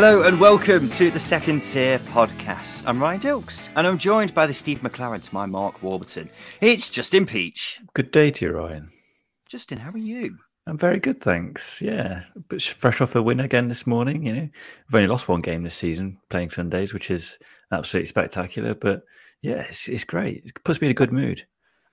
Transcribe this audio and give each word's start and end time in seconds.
Hello 0.00 0.22
and 0.22 0.38
welcome 0.38 0.88
to 0.90 1.10
the 1.10 1.18
Second 1.18 1.64
Tier 1.64 1.98
Podcast. 1.98 2.84
I'm 2.86 3.02
Ryan 3.02 3.18
Dilks 3.18 3.68
and 3.74 3.84
I'm 3.84 3.98
joined 3.98 4.32
by 4.32 4.46
the 4.46 4.54
Steve 4.54 4.78
McClaren 4.80 5.20
to 5.20 5.34
my 5.34 5.44
Mark 5.44 5.82
Warburton. 5.82 6.30
It's 6.60 6.88
Justin 6.88 7.26
Peach. 7.26 7.80
Good 7.94 8.12
day 8.12 8.30
to 8.30 8.44
you, 8.44 8.52
Ryan. 8.52 8.92
Justin, 9.48 9.78
how 9.78 9.90
are 9.90 9.98
you? 9.98 10.38
I'm 10.68 10.78
very 10.78 11.00
good, 11.00 11.20
thanks. 11.20 11.82
Yeah, 11.82 12.22
but 12.48 12.62
fresh 12.62 13.00
off 13.00 13.16
a 13.16 13.22
win 13.24 13.40
again 13.40 13.66
this 13.66 13.88
morning. 13.88 14.24
You 14.24 14.34
know, 14.34 14.48
we've 14.86 14.94
only 14.94 15.08
lost 15.08 15.26
one 15.26 15.40
game 15.40 15.64
this 15.64 15.74
season 15.74 16.18
playing 16.30 16.50
Sundays, 16.50 16.94
which 16.94 17.10
is 17.10 17.36
absolutely 17.72 18.06
spectacular. 18.06 18.74
But 18.74 19.02
yeah, 19.42 19.62
it's, 19.62 19.88
it's 19.88 20.04
great. 20.04 20.44
It 20.44 20.62
puts 20.62 20.80
me 20.80 20.86
in 20.86 20.92
a 20.92 20.94
good 20.94 21.12
mood. 21.12 21.44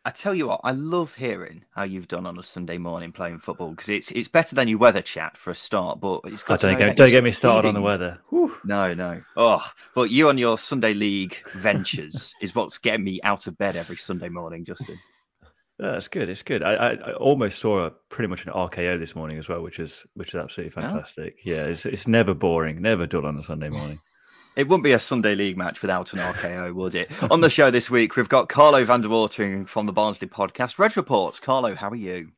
I 0.07 0.11
tell 0.11 0.35
you 0.35 0.47
what, 0.47 0.61
I 0.63 0.71
love 0.71 1.15
hearing 1.15 1.65
how 1.73 1.81
you've 1.81 2.07
done 2.07 2.27
on 2.27 2.37
a 2.37 2.43
Sunday 2.43 2.77
morning 2.77 3.11
playing 3.11 3.39
football 3.39 3.71
because 3.71 3.89
it's 3.89 4.11
it's 4.11 4.27
better 4.27 4.53
than 4.55 4.67
your 4.67 4.77
weather 4.77 5.01
chat 5.01 5.35
for 5.35 5.49
a 5.49 5.55
start. 5.55 5.99
But 5.99 6.21
it's 6.25 6.43
Oh, 6.43 6.49
got 6.49 6.59
to 6.59 6.75
don't 6.75 6.95
don't 6.95 7.09
get 7.09 7.23
me 7.23 7.31
started 7.31 7.67
on 7.67 7.73
the 7.73 7.81
weather. 7.81 8.19
Whew. 8.29 8.55
No, 8.63 8.93
no. 8.93 9.23
Oh, 9.35 9.67
but 9.95 10.11
you 10.11 10.29
on 10.29 10.37
your 10.37 10.59
Sunday 10.59 10.93
league 10.93 11.37
ventures 11.55 12.35
is 12.41 12.53
what's 12.53 12.77
getting 12.77 13.03
me 13.03 13.19
out 13.23 13.47
of 13.47 13.57
bed 13.57 13.75
every 13.75 13.97
Sunday 13.97 14.29
morning, 14.29 14.63
Justin. 14.63 14.97
Yeah, 15.77 15.91
that's 15.91 16.07
good. 16.07 16.29
It's 16.29 16.41
good. 16.41 16.63
I, 16.63 16.73
I, 16.75 16.89
I 16.93 17.13
almost 17.15 17.59
saw 17.59 17.87
a, 17.87 17.91
pretty 18.07 18.29
much 18.29 18.45
an 18.45 18.53
RKO 18.53 18.97
this 18.97 19.13
morning 19.13 19.37
as 19.37 19.49
well, 19.49 19.61
which 19.61 19.77
is 19.79 20.05
which 20.13 20.29
is 20.29 20.35
absolutely 20.35 20.71
Oh. 20.81 20.87
fantastic. 20.87 21.35
Yeah, 21.43 21.65
it's 21.65 21.85
it's 21.85 22.07
never 22.07 22.33
boring, 22.33 22.81
never 22.81 23.05
dull 23.05 23.25
on 23.25 23.37
a 23.37 23.43
Sunday 23.43 23.67
morning. 23.67 23.99
It 24.55 24.69
wouldn't 24.69 24.85
be 24.85 24.93
a 24.93 24.99
Sunday 24.99 25.35
league 25.35 25.57
match 25.57 25.81
without 25.81 26.13
an 26.13 26.19
RKO, 26.19 26.73
would 26.73 26.95
it? 26.95 27.11
On 27.29 27.41
the 27.41 27.49
show 27.49 27.69
this 27.69 27.89
week, 27.89 28.15
we've 28.15 28.29
got 28.29 28.47
Carlo 28.47 28.85
van 28.85 29.01
der 29.01 29.09
Watering 29.09 29.65
from 29.65 29.85
the 29.85 29.91
Barnsley 29.91 30.29
podcast. 30.29 30.79
Red 30.79 30.95
Reports. 30.95 31.41
Carlo, 31.41 31.75
how 31.75 31.89
are 31.89 31.95
you? 31.95 32.31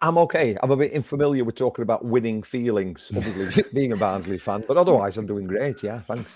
I'm 0.00 0.18
okay. 0.18 0.56
I'm 0.60 0.72
a 0.72 0.76
bit 0.76 0.92
unfamiliar 0.94 1.44
with 1.44 1.54
talking 1.54 1.84
about 1.84 2.04
winning 2.04 2.42
feelings, 2.42 3.02
obviously 3.14 3.62
being 3.72 3.92
a 3.92 3.96
Barnsley 3.96 4.38
fan, 4.38 4.64
but 4.66 4.76
otherwise 4.76 5.16
I'm 5.16 5.26
doing 5.26 5.46
great. 5.46 5.82
Yeah, 5.84 6.00
thanks. 6.00 6.28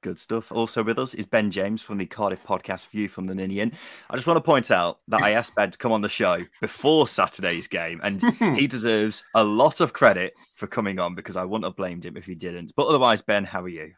Good 0.00 0.18
stuff. 0.18 0.50
Also 0.50 0.82
with 0.82 0.98
us 0.98 1.14
is 1.14 1.26
Ben 1.26 1.50
James 1.50 1.82
from 1.82 1.98
the 1.98 2.06
Cardiff 2.06 2.42
podcast 2.44 2.88
View 2.88 3.08
from 3.08 3.26
the 3.26 3.34
Ninian. 3.34 3.72
I 4.10 4.16
just 4.16 4.26
want 4.26 4.36
to 4.36 4.42
point 4.42 4.70
out 4.70 4.98
that 5.08 5.22
I 5.22 5.30
asked 5.30 5.54
Ben 5.54 5.70
to 5.72 5.78
come 5.78 5.92
on 5.92 6.02
the 6.02 6.08
show 6.08 6.44
before 6.60 7.06
Saturday's 7.06 7.68
game, 7.68 8.00
and 8.02 8.22
he 8.56 8.66
deserves 8.66 9.24
a 9.34 9.44
lot 9.44 9.80
of 9.80 9.92
credit 9.92 10.34
for 10.56 10.66
coming 10.66 10.98
on 10.98 11.14
because 11.14 11.36
I 11.36 11.44
wouldn't 11.44 11.64
have 11.64 11.76
blamed 11.76 12.04
him 12.04 12.16
if 12.16 12.24
he 12.26 12.34
didn't. 12.34 12.72
But 12.76 12.86
otherwise, 12.86 13.22
Ben, 13.22 13.44
how 13.44 13.62
are 13.62 13.68
you? 13.68 13.94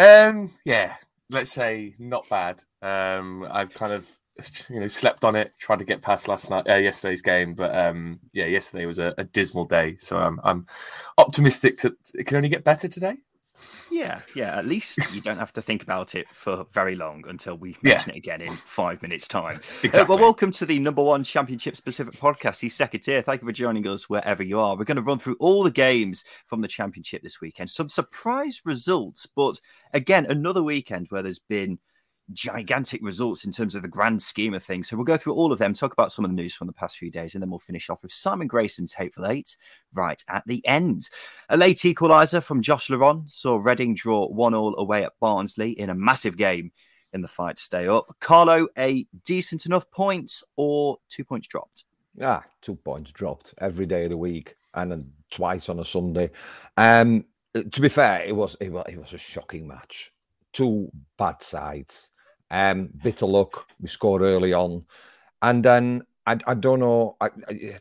Um, 0.00 0.50
yeah, 0.64 0.94
let's 1.28 1.52
say 1.52 1.94
not 1.98 2.26
bad. 2.30 2.64
Um, 2.80 3.46
I've 3.50 3.74
kind 3.74 3.92
of 3.92 4.10
you 4.70 4.80
know 4.80 4.88
slept 4.88 5.24
on 5.24 5.36
it, 5.36 5.52
tried 5.58 5.80
to 5.80 5.84
get 5.84 6.00
past 6.00 6.26
last 6.26 6.48
night, 6.48 6.66
uh, 6.66 6.76
yesterday's 6.76 7.20
game, 7.20 7.52
but 7.52 7.76
um, 7.76 8.18
yeah, 8.32 8.46
yesterday 8.46 8.86
was 8.86 8.98
a, 8.98 9.14
a 9.18 9.24
dismal 9.24 9.66
day. 9.66 9.96
So 9.98 10.16
I'm 10.16 10.40
I'm 10.42 10.66
optimistic 11.18 11.78
that 11.78 11.92
it 12.14 12.24
can 12.26 12.38
only 12.38 12.48
get 12.48 12.64
better 12.64 12.88
today. 12.88 13.18
Yeah, 13.90 14.20
yeah. 14.34 14.56
At 14.56 14.66
least 14.66 14.98
you 15.14 15.20
don't 15.20 15.36
have 15.38 15.52
to 15.54 15.62
think 15.62 15.82
about 15.82 16.14
it 16.14 16.28
for 16.28 16.64
very 16.72 16.94
long 16.94 17.24
until 17.28 17.56
we 17.56 17.76
Yeah. 17.82 17.94
mention 17.94 18.12
it 18.12 18.16
again 18.18 18.40
in 18.40 18.52
five 18.52 19.02
minutes' 19.02 19.26
time. 19.28 19.56
Uh, 19.56 19.60
Exactly. 19.82 20.14
well, 20.14 20.22
welcome 20.24 20.52
to 20.52 20.66
the 20.66 20.78
number 20.78 21.02
one 21.02 21.24
championship 21.24 21.76
specific 21.76 22.14
podcast. 22.14 22.60
The 22.60 22.68
Second 22.68 23.00
Tier. 23.00 23.20
Thank 23.22 23.42
you 23.42 23.46
for 23.48 23.52
joining 23.52 23.86
us 23.86 24.08
wherever 24.08 24.42
you 24.42 24.58
are. 24.60 24.76
We're 24.76 24.84
going 24.84 24.96
to 24.96 25.02
run 25.02 25.18
through 25.18 25.36
all 25.40 25.62
the 25.62 25.70
games 25.70 26.24
from 26.46 26.60
the 26.60 26.68
championship 26.68 27.22
this 27.22 27.40
weekend. 27.40 27.70
Some 27.70 27.88
surprise 27.88 28.60
results, 28.64 29.26
but 29.26 29.60
again, 29.92 30.24
another 30.26 30.62
weekend 30.62 31.08
where 31.10 31.22
there's 31.22 31.38
been 31.40 31.78
gigantic 32.32 33.00
results 33.02 33.44
in 33.44 33.52
terms 33.52 33.74
of 33.74 33.82
the 33.82 33.88
grand 33.88 34.22
scheme 34.22 34.54
of 34.54 34.62
things. 34.62 34.88
So 34.88 34.96
we'll 34.96 35.04
go 35.04 35.16
through 35.16 35.34
all 35.34 35.52
of 35.52 35.58
them, 35.58 35.74
talk 35.74 35.92
about 35.92 36.12
some 36.12 36.24
of 36.24 36.30
the 36.30 36.36
news 36.36 36.54
from 36.54 36.66
the 36.66 36.72
past 36.72 36.98
few 36.98 37.10
days, 37.10 37.34
and 37.34 37.42
then 37.42 37.50
we'll 37.50 37.58
finish 37.58 37.90
off 37.90 38.02
with 38.02 38.12
Simon 38.12 38.46
Grayson's 38.46 38.92
Hateful 38.92 39.26
Eight 39.26 39.56
right 39.94 40.22
at 40.28 40.44
the 40.46 40.66
end. 40.66 41.08
A 41.48 41.56
late 41.56 41.78
equaliser 41.78 42.42
from 42.42 42.62
Josh 42.62 42.90
Laurent 42.90 43.30
saw 43.30 43.56
Reading 43.56 43.94
draw 43.94 44.26
one 44.28 44.54
all 44.54 44.78
away 44.78 45.04
at 45.04 45.18
Barnsley 45.20 45.72
in 45.72 45.90
a 45.90 45.94
massive 45.94 46.36
game 46.36 46.72
in 47.12 47.22
the 47.22 47.28
fight 47.28 47.56
to 47.56 47.62
stay 47.62 47.88
up. 47.88 48.14
Carlo, 48.20 48.68
a 48.78 49.06
decent 49.24 49.66
enough 49.66 49.90
point 49.90 50.32
or 50.56 50.98
two 51.08 51.24
points 51.24 51.48
dropped? 51.48 51.84
Ah, 52.22 52.44
two 52.62 52.74
points 52.76 53.10
dropped 53.12 53.54
every 53.58 53.86
day 53.86 54.04
of 54.04 54.10
the 54.10 54.16
week, 54.16 54.56
and 54.74 54.90
then 54.90 55.12
twice 55.30 55.68
on 55.68 55.80
a 55.80 55.84
Sunday. 55.84 56.30
Um, 56.76 57.24
to 57.54 57.80
be 57.80 57.88
fair, 57.88 58.22
it 58.22 58.34
was 58.34 58.56
it 58.60 58.70
was 58.70 58.84
it 58.88 58.98
was 58.98 59.12
a 59.12 59.18
shocking 59.18 59.66
match. 59.66 60.12
Two 60.52 60.90
bad 61.18 61.42
sides. 61.42 62.08
Um, 62.50 62.90
bitter 63.02 63.26
luck. 63.26 63.68
We 63.80 63.88
scored 63.88 64.22
early 64.22 64.52
on, 64.52 64.84
and 65.42 65.64
then 65.64 66.02
I, 66.26 66.38
I 66.46 66.54
don't 66.54 66.80
know. 66.80 67.16
I, 67.20 67.28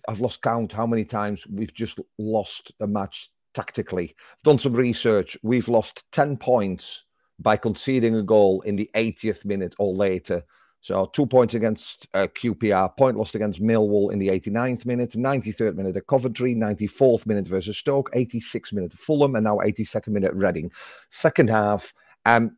I've 0.08 0.20
lost 0.20 0.42
count 0.42 0.72
how 0.72 0.86
many 0.86 1.06
times 1.06 1.46
we've 1.48 1.74
just 1.74 2.00
lost 2.18 2.72
a 2.80 2.88
match 2.88 3.32
tactically. 3.56 4.16
I've 4.38 4.44
done 4.44 4.60
some 4.60 4.74
research. 4.74 5.38
We've 5.42 5.68
lost 5.68 6.04
ten 6.12 6.38
points 6.38 7.04
by 7.40 7.58
conceding 7.58 8.16
a 8.16 8.24
goal 8.24 8.62
in 8.62 8.76
the 8.76 8.90
80th 8.96 9.46
minute 9.46 9.74
or 9.80 9.94
later. 9.94 10.44
So 10.82 11.10
two 11.14 11.26
points 11.26 11.56
against 11.56 12.08
uh, 12.14 12.28
QPR, 12.42 12.96
point 12.98 13.18
lost 13.18 13.36
against 13.36 13.62
Millwall 13.62 14.14
in 14.14 14.20
the 14.20 14.30
89th 14.30 14.86
minute, 14.86 15.12
93rd 15.12 15.76
minute 15.76 15.98
at 15.98 16.08
Coventry, 16.08 16.56
94th 16.56 17.26
minute 17.26 17.48
versus 17.48 17.78
Stoke, 17.78 18.10
86th 18.14 18.72
minute 18.72 18.94
at 18.94 19.00
Fulham, 19.00 19.36
and 19.36 19.44
now 19.44 19.58
82nd 19.58 20.10
minute 20.10 20.30
at 20.30 20.36
Reading. 20.36 20.72
Second 21.10 21.50
half, 21.50 21.94
um, 22.26 22.56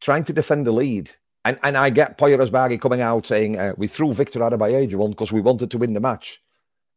trying 0.00 0.24
to 0.24 0.32
defend 0.32 0.66
the 0.66 0.72
lead. 0.72 1.10
And 1.44 1.58
and 1.62 1.76
I 1.76 1.90
get 1.90 2.18
Asbaghi 2.18 2.80
coming 2.80 3.00
out 3.00 3.26
saying 3.26 3.58
uh, 3.58 3.72
we 3.76 3.86
threw 3.88 4.12
Victor 4.12 4.40
Adeboyejo 4.40 5.00
on 5.02 5.10
because 5.10 5.32
we 5.32 5.40
wanted 5.40 5.70
to 5.70 5.78
win 5.78 5.94
the 5.94 6.00
match. 6.00 6.40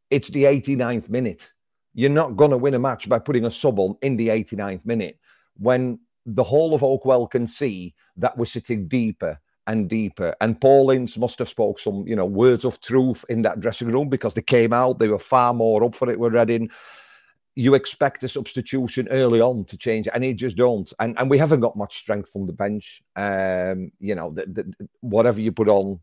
It's 0.10 0.30
the 0.30 0.44
89th 0.44 1.10
minute. 1.10 1.42
You're 1.94 2.10
not 2.10 2.36
going 2.36 2.52
to 2.52 2.58
win 2.58 2.74
a 2.74 2.80
match 2.80 3.08
by 3.08 3.20
putting 3.20 3.46
a 3.46 3.52
sub 3.52 3.80
on 3.80 3.96
in 4.02 4.18
the 4.18 4.30
89th 4.30 4.86
minute 4.86 5.18
when 5.58 6.00
the 6.26 6.44
whole 6.44 6.74
of 6.74 6.82
Oakwell 6.82 7.30
can 7.30 7.48
see 7.48 7.94
that 8.18 8.38
we're 8.38 8.46
sitting 8.46 8.88
deeper 8.88 9.40
and 9.68 9.90
deeper. 9.90 10.36
And 10.42 10.60
Paul 10.60 10.92
Ince 10.92 11.18
must 11.18 11.40
have 11.40 11.50
spoke 11.50 11.80
some, 11.80 12.06
you 12.08 12.16
know, 12.16 12.26
words 12.26 12.66
of 12.66 12.82
truth 12.82 13.24
in 13.30 13.42
that 13.44 13.60
dressing 13.60 13.90
room 13.90 14.10
because 14.10 14.34
they 14.34 14.42
came 14.42 14.74
out, 14.74 15.00
they 15.00 15.08
were 15.08 15.20
far 15.20 15.54
more 15.54 15.84
up 15.84 15.96
for 15.96 16.10
it 16.10 16.20
with 16.20 16.34
Reading. 16.34 16.70
You 17.56 17.76
expect 17.76 18.24
a 18.24 18.28
substitution 18.28 19.08
early 19.10 19.40
on 19.40 19.66
to 19.66 19.78
change, 19.78 20.08
and 20.14 20.24
it 20.24 20.36
just 20.36 20.56
don't. 20.56 20.92
And 21.00 21.18
and 21.20 21.30
we 21.30 21.38
haven't 21.38 21.60
got 21.60 21.76
much 21.76 21.98
strength 21.98 22.32
from 22.32 22.48
the 22.48 22.54
bench. 22.54 23.02
Um, 23.16 23.92
you 24.00 24.16
know, 24.16 24.32
the, 24.32 24.46
the, 24.48 24.88
whatever 25.02 25.40
you 25.40 25.52
put 25.52 25.68
on, 25.68 26.00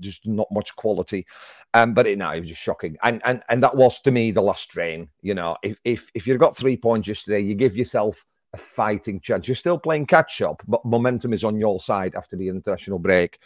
just 0.00 0.26
not 0.26 0.48
much 0.50 0.74
quality. 0.76 1.26
Um, 1.74 1.94
but 1.94 2.06
it, 2.06 2.18
no, 2.18 2.30
it 2.30 2.40
was 2.40 2.48
just 2.48 2.62
shocking. 2.62 2.96
And 3.02 3.20
and 3.24 3.42
and 3.48 3.62
that 3.62 3.76
was 3.76 4.00
to 4.00 4.10
me 4.10 4.30
the 4.30 4.42
last 4.42 4.62
strain. 4.62 5.08
You 5.20 5.34
know, 5.34 5.56
if 5.62 5.76
if 5.84 6.06
if 6.14 6.26
you've 6.26 6.40
got 6.40 6.56
three 6.56 6.76
points 6.76 7.08
yesterday, 7.08 7.40
you 7.40 7.54
give 7.54 7.76
yourself 7.76 8.16
a 8.54 8.58
fighting 8.58 9.20
chance. 9.20 9.48
You're 9.48 9.54
still 9.54 9.78
playing 9.78 10.06
catch 10.06 10.42
up, 10.42 10.62
but 10.68 10.84
momentum 10.84 11.32
is 11.32 11.44
on 11.44 11.58
your 11.58 11.80
side 11.80 12.14
after 12.14 12.36
the 12.36 12.48
international 12.48 12.98
break. 12.98 13.38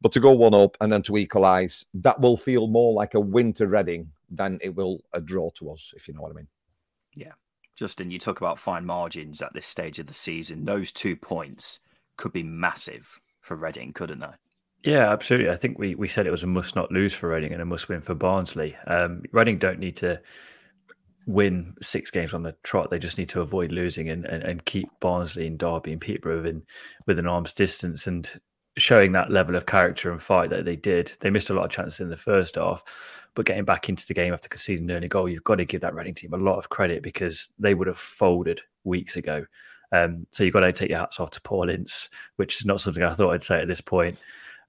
But 0.00 0.12
to 0.12 0.20
go 0.20 0.32
one 0.32 0.54
up 0.54 0.76
and 0.80 0.92
then 0.92 1.02
to 1.04 1.16
equalise, 1.16 1.84
that 1.94 2.20
will 2.20 2.36
feel 2.36 2.66
more 2.66 2.92
like 2.92 3.14
a 3.14 3.20
win 3.20 3.52
to 3.54 3.68
Reading 3.68 4.10
than 4.30 4.58
it 4.60 4.74
will 4.74 4.98
a 5.12 5.20
draw 5.20 5.50
to 5.50 5.70
us, 5.70 5.92
if 5.94 6.08
you 6.08 6.14
know 6.14 6.22
what 6.22 6.32
I 6.32 6.34
mean. 6.34 6.48
Yeah. 7.14 7.32
Justin, 7.76 8.10
you 8.10 8.18
talk 8.18 8.40
about 8.40 8.58
fine 8.58 8.84
margins 8.84 9.40
at 9.40 9.54
this 9.54 9.66
stage 9.66 9.98
of 9.98 10.06
the 10.06 10.14
season. 10.14 10.64
Those 10.64 10.92
two 10.92 11.16
points 11.16 11.80
could 12.16 12.32
be 12.32 12.42
massive 12.42 13.20
for 13.40 13.56
Reading, 13.56 13.92
couldn't 13.92 14.20
they? 14.20 14.26
Yeah, 14.84 15.12
absolutely. 15.12 15.50
I 15.50 15.56
think 15.56 15.78
we, 15.78 15.94
we 15.94 16.08
said 16.08 16.26
it 16.26 16.32
was 16.32 16.42
a 16.42 16.48
must 16.48 16.76
not 16.76 16.90
lose 16.90 17.14
for 17.14 17.28
Reading 17.28 17.52
and 17.52 17.62
a 17.62 17.66
must 17.66 17.88
win 17.88 18.00
for 18.00 18.14
Barnsley. 18.14 18.76
Um, 18.86 19.22
Reading 19.32 19.58
don't 19.58 19.78
need 19.78 19.96
to 19.98 20.20
win 21.26 21.74
six 21.80 22.10
games 22.10 22.34
on 22.34 22.42
the 22.42 22.56
trot. 22.62 22.90
They 22.90 22.98
just 22.98 23.16
need 23.16 23.28
to 23.30 23.40
avoid 23.40 23.70
losing 23.72 24.08
and, 24.08 24.24
and, 24.26 24.42
and 24.42 24.64
keep 24.64 24.88
Barnsley 25.00 25.46
and 25.46 25.58
Derby 25.58 25.92
and 25.92 26.00
Peterborough 26.00 26.38
within, 26.38 26.62
within 27.06 27.26
arm's 27.26 27.52
distance. 27.52 28.06
And 28.06 28.28
showing 28.78 29.12
that 29.12 29.30
level 29.30 29.54
of 29.54 29.66
character 29.66 30.10
and 30.10 30.20
fight 30.20 30.50
that 30.50 30.64
they 30.64 30.76
did. 30.76 31.12
They 31.20 31.30
missed 31.30 31.50
a 31.50 31.54
lot 31.54 31.64
of 31.64 31.70
chances 31.70 32.00
in 32.00 32.08
the 32.08 32.16
first 32.16 32.56
half, 32.56 32.82
but 33.34 33.46
getting 33.46 33.64
back 33.64 33.88
into 33.88 34.06
the 34.06 34.14
game 34.14 34.32
after 34.32 34.48
conceding 34.48 34.90
an 34.90 34.96
early 34.96 35.08
goal, 35.08 35.28
you've 35.28 35.44
got 35.44 35.56
to 35.56 35.64
give 35.64 35.82
that 35.82 35.94
Reading 35.94 36.14
team 36.14 36.32
a 36.32 36.38
lot 36.38 36.58
of 36.58 36.68
credit 36.68 37.02
because 37.02 37.48
they 37.58 37.74
would 37.74 37.86
have 37.86 37.98
folded 37.98 38.62
weeks 38.84 39.16
ago. 39.16 39.44
Um, 39.92 40.26
so 40.32 40.42
you've 40.42 40.54
got 40.54 40.60
to 40.60 40.72
take 40.72 40.90
your 40.90 41.00
hats 41.00 41.20
off 41.20 41.30
to 41.32 41.40
Paul 41.42 41.68
Ince, 41.68 42.08
which 42.36 42.60
is 42.60 42.64
not 42.64 42.80
something 42.80 43.02
I 43.02 43.12
thought 43.12 43.34
I'd 43.34 43.42
say 43.42 43.60
at 43.60 43.68
this 43.68 43.82
point. 43.82 44.18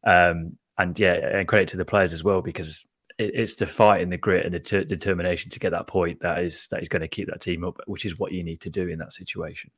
Um, 0.04 0.58
and 0.78 0.98
yeah, 1.00 1.14
and 1.14 1.48
credit 1.48 1.70
to 1.70 1.78
the 1.78 1.86
players 1.86 2.14
as 2.14 2.24
well 2.24 2.42
because 2.42 2.86
it, 3.18 3.32
it's 3.34 3.56
the 3.56 3.68
fight 3.68 4.02
and 4.02 4.12
the 4.12 4.18
grit 4.18 4.46
and 4.46 4.54
the 4.54 4.60
t- 4.60 4.84
determination 4.84 5.50
to 5.52 5.60
get 5.60 5.70
that 5.70 5.88
point 5.88 6.20
that 6.22 6.40
is 6.40 6.68
that 6.72 6.82
is 6.82 6.90
going 6.90 7.02
to 7.02 7.08
keep 7.08 7.28
that 7.28 7.42
team 7.42 7.64
up, 7.64 7.80
which 7.86 8.06
is 8.06 8.20
what 8.20 8.32
you 8.32 8.44
need 8.44 8.60
to 8.62 8.70
do 8.70 8.88
in 8.88 9.00
that 9.00 9.14
situation. 9.14 9.72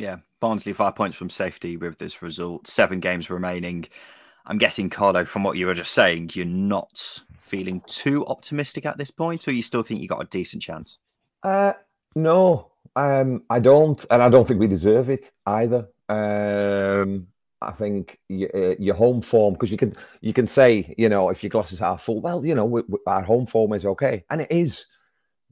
Yeah, 0.00 0.16
Barnsley 0.40 0.72
five 0.72 0.96
points 0.96 1.18
from 1.18 1.28
safety 1.28 1.76
with 1.76 1.98
this 1.98 2.22
result. 2.22 2.66
Seven 2.66 3.00
games 3.00 3.28
remaining. 3.28 3.84
I'm 4.46 4.56
guessing, 4.56 4.88
Carlo, 4.88 5.26
from 5.26 5.42
what 5.44 5.58
you 5.58 5.66
were 5.66 5.74
just 5.74 5.92
saying, 5.92 6.30
you're 6.32 6.46
not 6.46 7.20
feeling 7.38 7.82
too 7.86 8.26
optimistic 8.26 8.86
at 8.86 8.96
this 8.96 9.10
point, 9.10 9.46
or 9.46 9.52
you 9.52 9.60
still 9.60 9.82
think 9.82 10.00
you 10.00 10.08
got 10.08 10.22
a 10.22 10.28
decent 10.28 10.62
chance? 10.62 10.96
Uh, 11.42 11.74
no, 12.14 12.72
um, 12.96 13.42
I 13.50 13.58
don't, 13.58 14.02
and 14.10 14.22
I 14.22 14.30
don't 14.30 14.48
think 14.48 14.58
we 14.58 14.68
deserve 14.68 15.10
it 15.10 15.30
either. 15.44 15.86
Um, 16.08 17.26
I 17.60 17.72
think 17.72 18.18
your, 18.30 18.48
uh, 18.56 18.76
your 18.78 18.94
home 18.94 19.20
form, 19.20 19.52
because 19.52 19.70
you 19.70 19.76
can 19.76 19.94
you 20.22 20.32
can 20.32 20.48
say, 20.48 20.94
you 20.96 21.10
know, 21.10 21.28
if 21.28 21.42
your 21.42 21.50
glass 21.50 21.72
is 21.72 21.78
half 21.78 22.04
full, 22.04 22.22
well, 22.22 22.42
you 22.42 22.54
know, 22.54 22.64
we, 22.64 22.80
we, 22.88 22.98
our 23.06 23.22
home 23.22 23.46
form 23.46 23.74
is 23.74 23.84
okay, 23.84 24.24
and 24.30 24.40
it 24.40 24.50
is, 24.50 24.86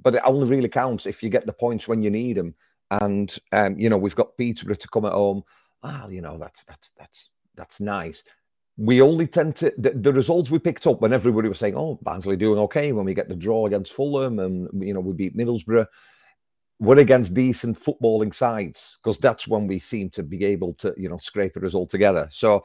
but 0.03 0.15
it 0.15 0.23
only 0.25 0.49
really 0.49 0.71
counts 0.71 1.05
if 1.05 1.23
you 1.23 1.29
get 1.29 1.45
the 1.45 1.53
points 1.53 1.87
when 1.87 2.01
you 2.01 2.09
need 2.09 2.39
them. 2.39 2.55
And 2.91 3.35
um, 3.53 3.79
you 3.79 3.91
know, 3.91 3.99
we've 3.99 4.15
got 4.15 4.37
Peterborough 4.37 4.77
to 4.77 4.89
come 4.89 5.05
at 5.05 5.13
home. 5.13 5.43
Ah, 5.83 6.09
you 6.09 6.21
know, 6.21 6.39
that's 6.39 6.65
that's 6.67 6.91
that's 6.99 7.29
that's 7.57 7.81
nice. 7.81 8.23
We 8.77 9.03
only 9.03 9.27
tend 9.27 9.57
to 9.57 9.73
the, 9.77 9.91
the 9.91 10.13
results 10.13 10.51
we 10.51 10.61
picked 10.61 10.87
up 10.87 11.01
when 11.01 11.13
everybody 11.13 11.49
was 11.49 11.59
saying, 11.59 11.77
"Oh, 11.77 11.99
Barnsley 12.03 12.37
doing 12.37 12.59
okay." 12.61 12.93
When 12.93 13.05
we 13.05 13.15
get 13.15 13.29
the 13.29 13.35
draw 13.35 13.67
against 13.67 13.93
Fulham, 13.93 14.39
and 14.39 14.69
you 14.83 14.95
know, 14.95 15.01
we 15.01 15.13
beat 15.13 15.37
Middlesbrough 15.37 15.87
we're 16.81 16.99
against 16.99 17.35
decent 17.35 17.83
footballing 17.83 18.35
sides 18.35 18.99
because 19.03 19.19
that's 19.19 19.49
when 19.49 19.67
we 19.67 19.79
seem 19.79 20.11
to 20.11 20.23
be 20.23 20.45
able 20.45 20.75
to, 20.75 20.95
you 20.97 21.09
know, 21.09 21.19
scrape 21.19 21.57
a 21.57 21.61
result 21.61 21.91
together. 21.91 22.29
So, 22.33 22.65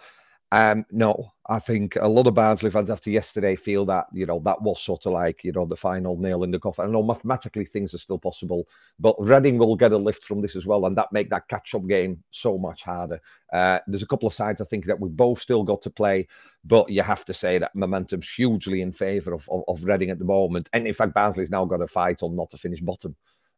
um, 0.53 0.85
no, 0.91 1.33
I 1.50 1.57
think 1.57 1.95
a 1.95 2.07
lot 2.07 2.27
of 2.27 2.35
Barnsley 2.35 2.69
fans 2.69 2.91
after 2.91 3.09
yesterday 3.09 3.55
feel 3.55 3.88
that, 3.88 4.05
you 4.13 4.27
know, 4.27 4.39
that 4.45 4.61
was 4.61 4.79
sort 4.79 5.07
of 5.07 5.13
like, 5.13 5.44
you 5.44 5.51
know, 5.51 5.65
the 5.65 5.75
final 5.75 6.15
nail 6.15 6.44
in 6.44 6.51
the 6.51 6.59
coffin. 6.59 6.85
I 6.85 6.89
know 6.89 7.01
mathematically 7.01 7.65
things 7.65 7.91
are 7.95 7.97
still 7.97 8.19
possible, 8.19 8.67
but 9.00 9.15
Reading 9.17 9.57
will 9.57 9.75
get 9.75 9.94
a 9.94 9.97
lift 9.97 10.23
from 10.23 10.44
this 10.44 10.55
as 10.55 10.67
well, 10.67 10.85
and 10.85 10.95
that 10.95 11.11
make 11.11 11.31
that 11.31 11.47
catch-up 11.47 11.88
game 11.88 12.23
so 12.29 12.59
much 12.59 12.83
harder. 12.83 13.19
Uh, 13.51 13.79
there's 13.88 14.03
a 14.03 14.07
couple 14.07 14.27
of 14.27 14.35
sides 14.35 14.61
I 14.61 14.65
think 14.65 14.85
that 14.85 15.00
we 15.00 15.09
both 15.09 15.41
still 15.41 15.63
got 15.63 15.81
to 15.81 15.89
play, 15.89 16.27
but 16.63 16.88
you 16.88 17.01
have 17.01 17.25
to 17.25 17.33
say 17.33 17.57
that 17.57 17.73
momentum's 17.73 18.29
hugely 18.29 18.81
in 18.81 18.91
favour 18.94 19.33
of, 19.33 19.50
of, 19.50 19.63
of 19.67 19.83
Reading 19.83 20.11
at 20.11 20.19
the 20.19 20.25
moment. 20.25 20.69
And 20.73 20.85
in 20.85 20.94
fact, 20.94 21.15
Barnsley's 21.15 21.50
now 21.50 21.65
got 21.65 21.81
a 21.81 21.88
fight 21.88 22.21
on 22.21 22.35
not 22.35 22.51
to 22.51 22.59
finish 22.59 22.79
bottom. 22.79 23.15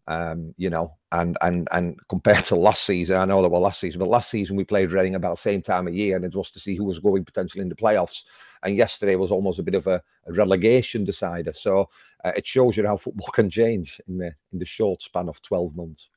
Um, 0.08 0.54
you 0.58 0.70
know, 0.70 0.94
and 1.12 1.36
and 1.42 1.68
and 1.72 2.00
compared 2.10 2.46
to 2.46 2.56
last 2.56 2.86
season, 2.86 3.18
I 3.18 3.26
know 3.26 3.42
that 3.42 3.50
well 3.50 3.62
last 3.62 3.80
season, 3.80 4.00
but 4.00 4.08
last 4.08 4.30
season 4.30 4.56
we 4.56 4.64
played 4.64 4.92
Reading 4.92 5.16
about 5.16 5.38
the 5.38 5.42
same 5.42 5.62
time 5.62 5.88
of 5.88 5.96
year, 5.96 6.16
and 6.16 6.26
it 6.26 6.36
was 6.36 6.52
to 6.52 6.60
see 6.60 6.76
who 6.76 6.84
was 6.84 7.00
going 7.00 7.26
potentially 7.26 7.62
in 7.62 7.70
the 7.70 7.76
playoffs. 7.76 8.22
And 8.64 8.76
yesterday 8.76 9.16
was 9.16 9.32
almost 9.32 9.60
a 9.60 9.64
bit 9.64 9.76
of 9.76 9.88
a, 9.88 10.02
a 10.28 10.34
relegation 10.34 11.06
decider. 11.06 11.54
So 11.56 11.90
uh, 12.24 12.32
it 12.36 12.46
shows 12.46 12.78
you 12.78 12.86
how 12.86 12.98
football 12.98 13.30
can 13.34 13.50
change 13.50 14.00
in 14.08 14.18
the 14.20 14.32
in 14.54 14.60
the 14.60 14.66
short 14.66 15.02
span 15.02 15.28
of 15.28 15.42
twelve 15.42 15.76
months. 15.76 16.08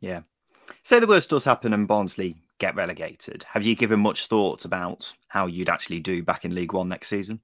Yeah. 0.00 0.22
Say 0.82 1.00
the 1.00 1.06
worst 1.06 1.30
does 1.30 1.44
happen 1.44 1.72
and 1.72 1.88
Barnsley 1.88 2.36
get 2.58 2.76
relegated. 2.76 3.44
Have 3.52 3.64
you 3.64 3.74
given 3.74 4.00
much 4.00 4.26
thought 4.26 4.64
about 4.64 5.14
how 5.28 5.46
you'd 5.46 5.68
actually 5.68 6.00
do 6.00 6.22
back 6.22 6.44
in 6.44 6.54
League 6.54 6.72
One 6.72 6.88
next 6.88 7.08
season? 7.08 7.40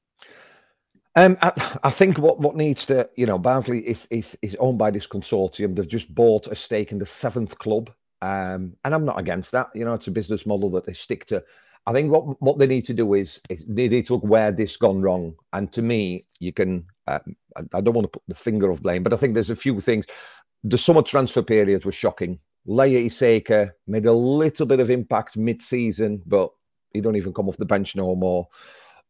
Um, 1.18 1.36
I, 1.42 1.78
I, 1.82 1.90
think 1.90 2.16
what, 2.18 2.38
what 2.38 2.54
needs 2.54 2.86
to, 2.86 3.08
you 3.16 3.26
know, 3.26 3.38
Barnsley 3.38 3.80
is, 3.80 4.06
is 4.08 4.36
is 4.40 4.56
owned 4.60 4.78
by 4.78 4.92
this 4.92 5.08
consortium. 5.08 5.74
They've 5.74 5.88
just 5.88 6.14
bought 6.14 6.46
a 6.46 6.54
stake 6.54 6.92
in 6.92 7.00
the 7.00 7.06
seventh 7.06 7.58
club, 7.58 7.90
um, 8.22 8.74
and 8.84 8.94
I'm 8.94 9.04
not 9.04 9.18
against 9.18 9.50
that. 9.50 9.66
You 9.74 9.84
know, 9.84 9.94
it's 9.94 10.06
a 10.06 10.12
business 10.12 10.46
model 10.46 10.70
that 10.70 10.86
they 10.86 10.92
stick 10.92 11.26
to. 11.26 11.42
I 11.88 11.92
think 11.92 12.12
what 12.12 12.40
what 12.40 12.60
they 12.60 12.68
need 12.68 12.84
to 12.84 12.94
do 12.94 13.14
is, 13.14 13.40
is 13.50 13.64
they 13.66 13.88
need 13.88 14.06
to 14.06 14.14
look 14.14 14.22
where 14.22 14.52
this 14.52 14.76
gone 14.76 15.02
wrong. 15.02 15.34
And 15.52 15.72
to 15.72 15.82
me, 15.82 16.24
you 16.38 16.52
can. 16.52 16.86
Um, 17.08 17.34
I, 17.56 17.62
I 17.74 17.80
don't 17.80 17.94
want 17.94 18.04
to 18.04 18.16
put 18.16 18.22
the 18.28 18.36
finger 18.36 18.70
of 18.70 18.82
blame, 18.82 19.02
but 19.02 19.12
I 19.12 19.16
think 19.16 19.34
there's 19.34 19.50
a 19.50 19.56
few 19.56 19.80
things. 19.80 20.06
The 20.62 20.78
summer 20.78 21.02
transfer 21.02 21.42
periods 21.42 21.84
were 21.84 21.90
shocking. 21.90 22.38
Leya 22.68 23.06
Iseka 23.06 23.72
made 23.88 24.06
a 24.06 24.12
little 24.12 24.66
bit 24.66 24.78
of 24.78 24.88
impact 24.88 25.36
mid-season, 25.36 26.22
but 26.26 26.50
he 26.92 27.00
don't 27.00 27.16
even 27.16 27.34
come 27.34 27.48
off 27.48 27.56
the 27.56 27.64
bench 27.64 27.96
no 27.96 28.14
more. 28.14 28.46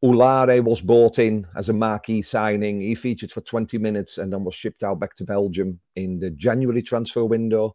Oulare 0.04 0.62
was 0.62 0.80
bought 0.80 1.18
in 1.18 1.46
as 1.56 1.68
a 1.68 1.72
marquee 1.72 2.22
signing. 2.22 2.80
He 2.80 2.94
featured 2.94 3.32
for 3.32 3.40
20 3.40 3.78
minutes 3.78 4.18
and 4.18 4.32
then 4.32 4.44
was 4.44 4.54
shipped 4.54 4.82
out 4.82 5.00
back 5.00 5.16
to 5.16 5.24
Belgium 5.24 5.80
in 5.96 6.20
the 6.20 6.30
January 6.30 6.82
transfer 6.82 7.24
window. 7.24 7.74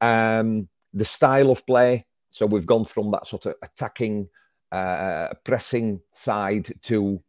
Um, 0.00 0.68
the 0.92 1.04
style 1.04 1.50
of 1.50 1.64
play, 1.66 2.04
so 2.30 2.46
we've 2.46 2.66
gone 2.66 2.84
from 2.84 3.12
that 3.12 3.28
sort 3.28 3.46
of 3.46 3.54
attacking, 3.62 4.28
uh, 4.72 5.28
pressing 5.44 6.00
side 6.12 6.74
to, 6.82 7.22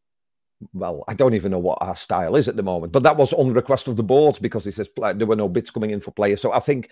well, 0.74 1.03
I 1.07 1.13
don't 1.13 1.36
even 1.36 1.51
know 1.51 1.59
what 1.59 1.77
our 1.81 1.95
style 1.95 2.36
is 2.36 2.47
at 2.47 2.56
the 2.56 2.63
moment, 2.63 2.91
but 2.91 3.03
that 3.03 3.18
was 3.18 3.33
on 3.33 3.53
request 3.53 3.88
of 3.88 3.97
the 3.97 4.03
board 4.03 4.39
because 4.41 4.65
he 4.65 4.71
says 4.71 4.88
there 4.97 5.27
were 5.27 5.36
no 5.36 5.47
bids 5.47 5.69
coming 5.69 5.91
in 5.91 6.01
for 6.01 6.12
players. 6.12 6.41
So 6.41 6.51
I 6.51 6.59
think 6.59 6.89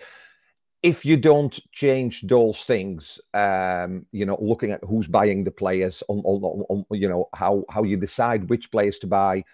if 0.82 1.04
you 1.04 1.16
don't 1.16 1.58
change 1.72 2.22
those 2.22 2.64
things, 2.64 3.20
um, 3.34 4.04
you 4.10 4.26
know, 4.26 4.36
looking 4.40 4.72
at 4.72 4.82
who's 4.82 5.06
buying 5.06 5.44
the 5.44 5.50
players, 5.50 6.02
on, 6.08 6.18
on, 6.24 6.64
on, 6.68 6.84
you 6.90 7.08
know, 7.08 7.28
how 7.34 7.64
how 7.70 7.84
you 7.84 7.96
decide 7.96 8.50
which 8.50 8.70
players 8.70 8.98
to 8.98 9.06
buy. 9.06 9.44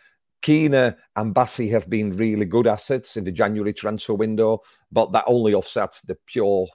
Quina 0.43 0.97
and 1.17 1.35
Bassi 1.35 1.69
have 1.69 1.91
been 1.91 2.17
really 2.17 2.45
good 2.45 2.67
assets 2.67 3.17
in 3.17 3.25
the 3.25 3.33
January 3.33 3.75
transfer 3.75 4.15
window, 4.15 4.63
but 4.93 5.13
that 5.13 5.25
only 5.27 5.53
offsets 5.53 6.01
the 6.03 6.17
pure, 6.27 6.67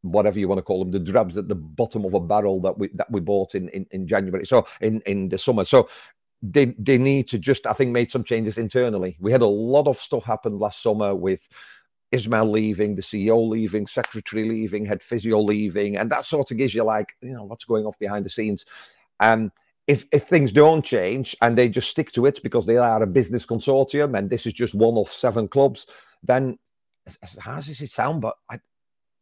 whatever 0.00 0.38
you 0.38 0.48
want 0.48 0.58
to 0.58 0.62
call 0.62 0.80
them, 0.80 0.90
the 0.90 0.98
drabs 0.98 1.36
at 1.36 1.48
the 1.48 1.54
bottom 1.54 2.06
of 2.06 2.14
a 2.14 2.20
barrel 2.20 2.60
that 2.62 2.76
we 2.76 2.88
that 2.94 3.10
we 3.10 3.20
bought 3.20 3.54
in 3.54 3.68
in, 3.68 3.86
in 3.92 4.08
January. 4.08 4.44
So 4.44 4.66
in 4.80 5.00
in 5.02 5.28
the 5.28 5.38
summer, 5.38 5.64
so 5.64 5.88
they 6.42 6.74
they 6.78 6.98
need 6.98 7.28
to 7.28 7.38
just 7.38 7.66
I 7.66 7.74
think 7.74 7.92
made 7.92 8.10
some 8.10 8.24
changes 8.24 8.58
internally. 8.58 9.16
We 9.20 9.30
had 9.30 9.42
a 9.42 9.46
lot 9.46 9.86
of 9.86 10.00
stuff 10.00 10.24
happen 10.24 10.58
last 10.58 10.82
summer 10.82 11.14
with 11.14 11.40
Ismaël 12.12 12.50
leaving, 12.50 12.94
the 12.94 13.02
CEO 13.02 13.48
leaving, 13.48 13.86
secretary 13.86 14.48
leaving, 14.48 14.86
head 14.86 15.02
physio 15.02 15.40
leaving, 15.40 15.96
and 15.96 16.10
that 16.10 16.26
sort 16.26 16.50
of 16.50 16.56
gives 16.56 16.74
you 16.74 16.82
like, 16.82 17.08
you 17.20 17.32
know, 17.32 17.44
what's 17.44 17.64
going 17.64 17.84
off 17.84 17.98
behind 17.98 18.24
the 18.24 18.30
scenes. 18.30 18.64
And 19.20 19.50
if 19.86 20.04
if 20.12 20.28
things 20.28 20.52
don't 20.52 20.84
change 20.84 21.36
and 21.42 21.56
they 21.56 21.68
just 21.68 21.88
stick 21.88 22.12
to 22.12 22.26
it 22.26 22.42
because 22.42 22.66
they 22.66 22.76
are 22.76 23.02
a 23.02 23.06
business 23.06 23.46
consortium 23.46 24.16
and 24.16 24.30
this 24.30 24.46
is 24.46 24.52
just 24.52 24.74
one 24.74 24.96
of 24.96 25.12
seven 25.12 25.48
clubs, 25.48 25.86
then 26.22 26.58
as 27.22 27.32
hard 27.38 27.68
as 27.68 27.80
it 27.80 27.90
sound, 27.90 28.20
but 28.20 28.36
I, 28.50 28.60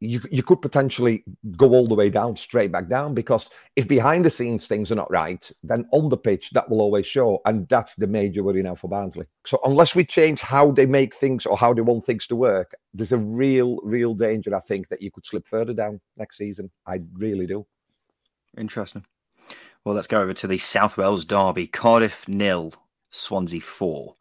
you 0.00 0.20
you 0.30 0.42
could 0.42 0.60
potentially 0.60 1.24
go 1.56 1.70
all 1.70 1.88
the 1.88 1.94
way 1.94 2.10
down, 2.10 2.36
straight 2.36 2.70
back 2.70 2.88
down, 2.88 3.14
because 3.14 3.46
if 3.76 3.88
behind 3.88 4.24
the 4.24 4.30
scenes 4.30 4.66
things 4.66 4.92
are 4.92 4.96
not 4.96 5.10
right, 5.10 5.50
then 5.62 5.86
on 5.92 6.08
the 6.08 6.16
pitch 6.16 6.50
that 6.52 6.68
will 6.68 6.80
always 6.80 7.06
show, 7.06 7.40
and 7.46 7.66
that's 7.68 7.94
the 7.94 8.06
major 8.06 8.42
worry 8.42 8.62
now 8.62 8.74
for 8.74 8.88
Barnsley. 8.88 9.26
So 9.46 9.58
unless 9.64 9.94
we 9.94 10.04
change 10.04 10.40
how 10.40 10.70
they 10.70 10.86
make 10.86 11.16
things 11.16 11.46
or 11.46 11.56
how 11.56 11.72
they 11.72 11.80
want 11.80 12.04
things 12.04 12.26
to 12.28 12.36
work, 12.36 12.74
there's 12.92 13.12
a 13.12 13.18
real, 13.18 13.78
real 13.82 14.14
danger 14.14 14.54
I 14.54 14.60
think 14.60 14.88
that 14.88 15.02
you 15.02 15.10
could 15.10 15.26
slip 15.26 15.46
further 15.48 15.72
down 15.72 16.00
next 16.16 16.36
season. 16.36 16.70
I 16.86 17.00
really 17.14 17.46
do. 17.46 17.66
Interesting. 18.56 19.04
Well, 19.84 19.94
let's 19.94 20.08
go 20.08 20.20
over 20.20 20.34
to 20.34 20.46
the 20.46 20.58
South 20.58 20.96
Wales 20.96 21.24
derby. 21.24 21.66
Cardiff 21.66 22.28
nil, 22.28 22.72
Swansea 23.10 23.60
four. 23.60 24.16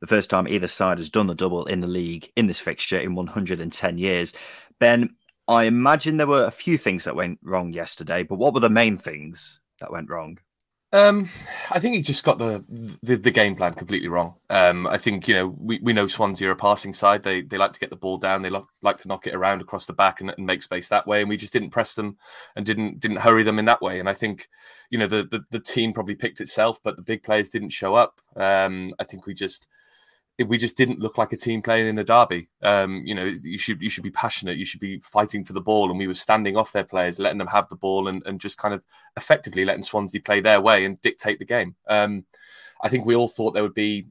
The 0.00 0.06
first 0.06 0.30
time 0.30 0.48
either 0.48 0.66
side 0.66 0.96
has 0.96 1.10
done 1.10 1.26
the 1.26 1.34
double 1.34 1.66
in 1.66 1.80
the 1.80 1.86
league 1.86 2.32
in 2.34 2.46
this 2.46 2.58
fixture 2.58 2.98
in 2.98 3.14
110 3.14 3.98
years. 3.98 4.32
Ben, 4.78 5.14
I 5.50 5.64
imagine 5.64 6.16
there 6.16 6.28
were 6.28 6.44
a 6.44 6.52
few 6.52 6.78
things 6.78 7.04
that 7.04 7.16
went 7.16 7.40
wrong 7.42 7.72
yesterday, 7.72 8.22
but 8.22 8.36
what 8.36 8.54
were 8.54 8.60
the 8.60 8.70
main 8.70 8.96
things 8.96 9.58
that 9.80 9.90
went 9.90 10.08
wrong? 10.08 10.38
Um, 10.92 11.28
I 11.70 11.80
think 11.80 11.96
he 11.96 12.02
just 12.02 12.24
got 12.24 12.38
the, 12.38 12.64
the, 13.02 13.16
the 13.16 13.30
game 13.32 13.56
plan 13.56 13.74
completely 13.74 14.08
wrong. 14.08 14.36
Um, 14.48 14.86
I 14.86 14.96
think 14.96 15.26
you 15.26 15.34
know 15.34 15.48
we, 15.58 15.80
we 15.82 15.92
know 15.92 16.06
Swansea 16.06 16.48
are 16.48 16.52
a 16.52 16.56
passing 16.56 16.92
side. 16.92 17.24
They 17.24 17.42
they 17.42 17.58
like 17.58 17.72
to 17.72 17.80
get 17.80 17.90
the 17.90 17.96
ball 17.96 18.16
down. 18.16 18.42
They 18.42 18.50
lo- 18.50 18.66
like 18.82 18.98
to 18.98 19.08
knock 19.08 19.26
it 19.26 19.34
around 19.34 19.60
across 19.60 19.86
the 19.86 19.92
back 19.92 20.20
and, 20.20 20.30
and, 20.30 20.46
make 20.46 20.62
space 20.62 20.88
that 20.88 21.06
way. 21.06 21.20
And 21.20 21.28
we 21.28 21.36
just 21.36 21.52
didn't 21.52 21.70
press 21.70 21.94
them 21.94 22.16
and 22.56 22.66
didn't 22.66 22.98
didn't 22.98 23.18
hurry 23.18 23.44
them 23.44 23.58
in 23.60 23.64
that 23.66 23.82
way. 23.82 24.00
And 24.00 24.08
I 24.08 24.14
think 24.14 24.48
you 24.88 24.98
know 24.98 25.06
the 25.06 25.22
the, 25.22 25.44
the 25.50 25.60
team 25.60 25.92
probably 25.92 26.16
picked 26.16 26.40
itself, 26.40 26.80
but 26.82 26.96
the 26.96 27.02
big 27.02 27.22
players 27.22 27.50
didn't 27.50 27.70
show 27.70 27.94
up. 27.94 28.20
Um, 28.36 28.94
I 28.98 29.04
think 29.04 29.26
we 29.26 29.34
just 29.34 29.68
we 30.46 30.58
just 30.58 30.76
didn't 30.76 31.00
look 31.00 31.18
like 31.18 31.32
a 31.32 31.36
team 31.36 31.62
playing 31.62 31.86
in 31.86 31.98
a 31.98 32.04
derby. 32.04 32.48
Um, 32.62 33.02
you 33.04 33.14
know, 33.14 33.24
you 33.24 33.58
should 33.58 33.80
you 33.82 33.90
should 33.90 34.04
be 34.04 34.10
passionate. 34.10 34.56
You 34.56 34.64
should 34.64 34.80
be 34.80 34.98
fighting 35.00 35.44
for 35.44 35.52
the 35.52 35.60
ball, 35.60 35.90
and 35.90 35.98
we 35.98 36.06
were 36.06 36.14
standing 36.14 36.56
off 36.56 36.72
their 36.72 36.84
players, 36.84 37.18
letting 37.18 37.38
them 37.38 37.48
have 37.48 37.68
the 37.68 37.76
ball, 37.76 38.08
and, 38.08 38.22
and 38.26 38.40
just 38.40 38.58
kind 38.58 38.74
of 38.74 38.84
effectively 39.16 39.64
letting 39.64 39.82
Swansea 39.82 40.20
play 40.20 40.40
their 40.40 40.60
way 40.60 40.84
and 40.84 41.00
dictate 41.00 41.38
the 41.38 41.44
game. 41.44 41.74
Um, 41.88 42.24
I 42.82 42.88
think 42.88 43.04
we 43.04 43.14
all 43.14 43.28
thought 43.28 43.52
there 43.52 43.62
would 43.62 43.74
be 43.74 44.06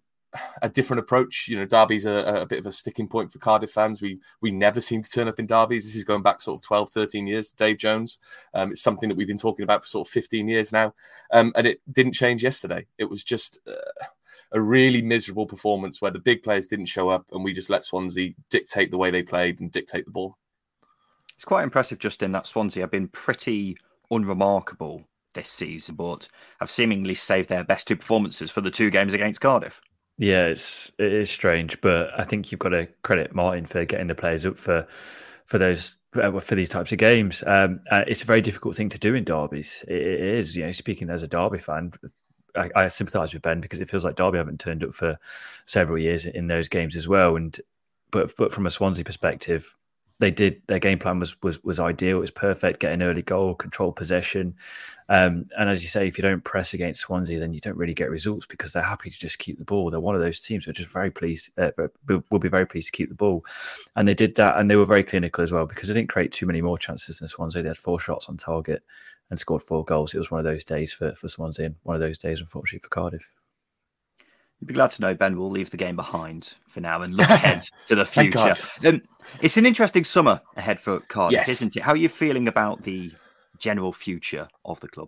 a 0.62 0.70
different 0.70 1.00
approach. 1.00 1.48
You 1.48 1.58
know, 1.58 1.66
Derby's 1.66 2.06
a, 2.06 2.42
a, 2.42 2.46
bit 2.46 2.60
of 2.60 2.66
a 2.66 2.72
sticking 2.72 3.08
point 3.08 3.32
for 3.32 3.40
Cardiff 3.40 3.72
fans. 3.72 4.02
We 4.02 4.20
we 4.42 4.52
never 4.52 4.82
seem 4.82 5.02
to 5.02 5.10
turn 5.10 5.28
up 5.28 5.40
in 5.40 5.48
derbies. 5.48 5.86
This 5.86 5.96
is 5.96 6.04
going 6.04 6.22
back 6.22 6.42
sort 6.42 6.60
of 6.60 6.66
12, 6.66 6.90
13 6.90 7.28
years. 7.28 7.50
to 7.50 7.56
Dave 7.56 7.78
Jones. 7.78 8.20
Um, 8.54 8.72
it's 8.72 8.82
something 8.82 9.10
that 9.10 9.16
we've 9.16 9.28
been 9.28 9.38
talking 9.38 9.64
about 9.64 9.84
for 9.84 9.88
sort 9.88 10.08
of 10.08 10.12
15 10.12 10.48
years 10.48 10.72
now. 10.72 10.94
Um, 11.32 11.52
and 11.56 11.66
it 11.66 11.82
didn't 11.92 12.14
change 12.14 12.44
yesterday. 12.44 12.86
It 12.98 13.10
was 13.10 13.24
just 13.24 13.60
uh, 13.68 14.06
a 14.52 14.62
really 14.62 15.02
miserable 15.02 15.46
performance 15.46 16.02
where 16.02 16.12
the 16.12 16.20
big 16.20 16.44
players 16.44 16.68
didn't 16.68 16.88
show 16.88 17.10
up 17.10 17.26
and 17.32 17.44
we 17.44 17.54
just 17.54 17.70
let 17.70 17.84
Swansea 17.84 18.34
dictate 18.50 18.92
the 18.92 18.98
way 18.98 19.12
they 19.12 19.24
played 19.24 19.60
and 19.60 19.72
dictate 19.72 20.06
the 20.06 20.12
ball. 20.12 20.38
It's 21.36 21.46
quite 21.46 21.64
impressive, 21.64 22.00
Justin, 22.00 22.32
that 22.34 22.48
Swansea 22.48 22.84
have 22.84 22.92
been 22.92 23.08
pretty 23.08 23.78
unremarkable 24.12 25.06
this 25.34 25.50
season, 25.50 25.96
but 25.96 26.28
have 26.60 26.70
seemingly 26.72 27.14
saved 27.14 27.50
their 27.50 27.64
best 27.64 27.88
two 27.88 27.96
performances 27.96 28.52
for 28.52 28.62
the 28.62 28.72
two 28.72 28.90
games 28.90 29.14
against 29.14 29.40
Cardiff. 29.42 29.80
Yeah, 30.18 30.48
it's 30.48 30.92
it 30.98 31.14
is 31.14 31.30
strange, 31.30 31.80
but 31.80 32.10
I 32.20 32.26
think 32.26 32.52
you've 32.52 32.60
got 32.60 32.70
to 32.70 32.88
credit 33.04 33.34
Martin 33.34 33.66
for 33.66 33.86
getting 33.86 34.08
the 34.08 34.16
players 34.16 34.46
up 34.46 34.58
for 34.58 34.86
for 35.46 35.58
those 35.58 35.98
uh, 36.22 36.38
for 36.42 36.56
these 36.56 36.68
types 36.68 36.92
of 36.92 36.98
games. 36.98 37.42
Um, 37.48 37.80
uh, 37.90 38.04
it's 38.06 38.24
a 38.24 38.26
very 38.26 38.42
difficult 38.42 38.76
thing 38.76 38.90
to 38.90 39.00
do 39.00 39.16
in 39.16 39.24
derbies. 39.24 39.86
It, 39.88 39.96
it 39.96 40.20
is, 40.20 40.58
you 40.58 40.66
know, 40.66 40.72
speaking 40.72 41.10
as 41.10 41.24
a 41.24 41.28
Derby 41.28 41.60
fan, 41.60 41.94
I, 42.60 42.70
I 42.76 42.88
sympathise 42.88 43.34
with 43.34 43.42
Ben 43.42 43.62
because 43.62 43.80
it 43.80 43.90
feels 43.90 44.06
like 44.06 44.16
Derby 44.16 44.38
haven't 44.38 44.60
turned 44.60 44.84
up 44.84 44.94
for 44.94 45.18
several 45.66 45.98
years 45.98 46.26
in 46.26 46.48
those 46.48 46.68
games 46.68 46.96
as 46.96 47.08
well. 47.08 47.36
And 47.36 47.60
but 48.12 48.36
but 48.38 48.54
from 48.54 48.66
a 48.66 48.70
Swansea 48.70 49.06
perspective, 49.06 49.76
they 50.20 50.32
did 50.32 50.62
their 50.68 50.80
game 50.80 51.00
plan 51.00 51.20
was 51.20 51.42
was 51.42 51.64
was 51.64 51.80
ideal. 51.80 52.18
It 52.18 52.22
was 52.22 52.32
perfect. 52.32 52.82
Get 52.82 52.92
an 52.92 53.02
early 53.02 53.22
goal, 53.22 53.56
control 53.56 53.94
possession, 53.94 54.56
um, 55.08 55.46
and 55.58 55.70
as 55.70 55.82
you 55.82 55.90
say, 55.90 56.08
if 56.08 56.18
you 56.18 56.22
don't 56.22 56.44
press 56.44 56.74
against 56.74 57.02
Swansea, 57.02 57.40
then 57.40 57.54
you 57.54 57.62
don't 57.62 57.78
really 57.78 57.94
get 57.94 58.10
results 58.10 58.46
because 58.46 58.74
they're 58.74 58.84
happy 58.84 59.10
to 59.10 59.18
just 59.18 59.40
keep 59.40 59.58
the 59.58 59.66
ball. 59.66 59.90
They're 59.90 60.00
one 60.00 60.16
of 60.16 60.22
those 60.22 60.42
teams 60.42 60.68
which 60.68 60.80
is 60.80 60.86
very 60.88 61.10
pleased 61.10 61.52
uh, 61.58 61.72
will 62.08 62.40
be 62.40 62.50
very 62.50 62.66
pleased 62.66 62.88
to 62.88 62.98
keep 62.98 63.10
the 63.10 63.16
ball, 63.16 63.46
and 63.96 64.08
they 64.08 64.14
did 64.14 64.36
that, 64.36 64.58
and 64.58 64.70
they 64.70 64.76
were 64.76 64.86
very 64.86 65.04
clinical 65.04 65.44
as 65.44 65.52
well 65.52 65.66
because 65.66 65.88
they 65.88 65.94
didn't 65.94 66.10
create 66.10 66.34
too 66.34 66.46
many 66.46 66.62
more 66.62 66.78
chances 66.78 67.20
than 67.20 67.28
Swansea. 67.28 67.64
They 67.64 67.70
had 67.70 67.78
four 67.78 68.00
shots 68.00 68.28
on 68.28 68.38
target 68.38 68.84
and 69.30 69.40
scored 69.40 69.64
four 69.64 69.84
goals. 69.86 70.14
It 70.14 70.20
was 70.20 70.32
one 70.32 70.40
of 70.40 70.46
those 70.46 70.64
days 70.64 70.94
for 70.94 71.14
for 71.16 71.28
Swansea, 71.28 71.68
and 71.68 71.76
one 71.84 71.96
of 71.96 72.02
those 72.02 72.18
days, 72.18 72.42
unfortunately, 72.42 72.84
for 72.84 72.90
Cardiff. 72.90 73.32
You'd 74.60 74.68
be 74.68 74.74
glad 74.74 74.92
to 74.92 75.02
know 75.02 75.16
Ben 75.16 75.38
we'll 75.38 75.50
leave 75.50 75.70
the 75.70 75.78
game 75.78 75.96
behind 75.96 76.56
for 76.68 76.82
now 76.82 77.02
and 77.02 77.12
look 77.18 77.30
ahead 77.30 77.64
to 77.88 77.96
the 77.96 78.06
future. 78.06 78.54
Um, 78.86 79.02
it's 79.42 79.56
an 79.56 79.66
interesting 79.66 80.04
summer 80.04 80.42
ahead 80.58 80.80
for 80.80 81.00
Cardiff, 81.00 81.40
yes. 81.40 81.50
isn't 81.50 81.78
it? 81.78 81.84
How 81.84 81.94
are 81.94 81.98
you 81.98 82.10
feeling 82.10 82.48
about 82.48 82.84
the 82.84 83.12
general 83.58 83.94
future 83.94 84.50
of 84.66 84.80
the 84.82 84.90
club? 84.90 85.08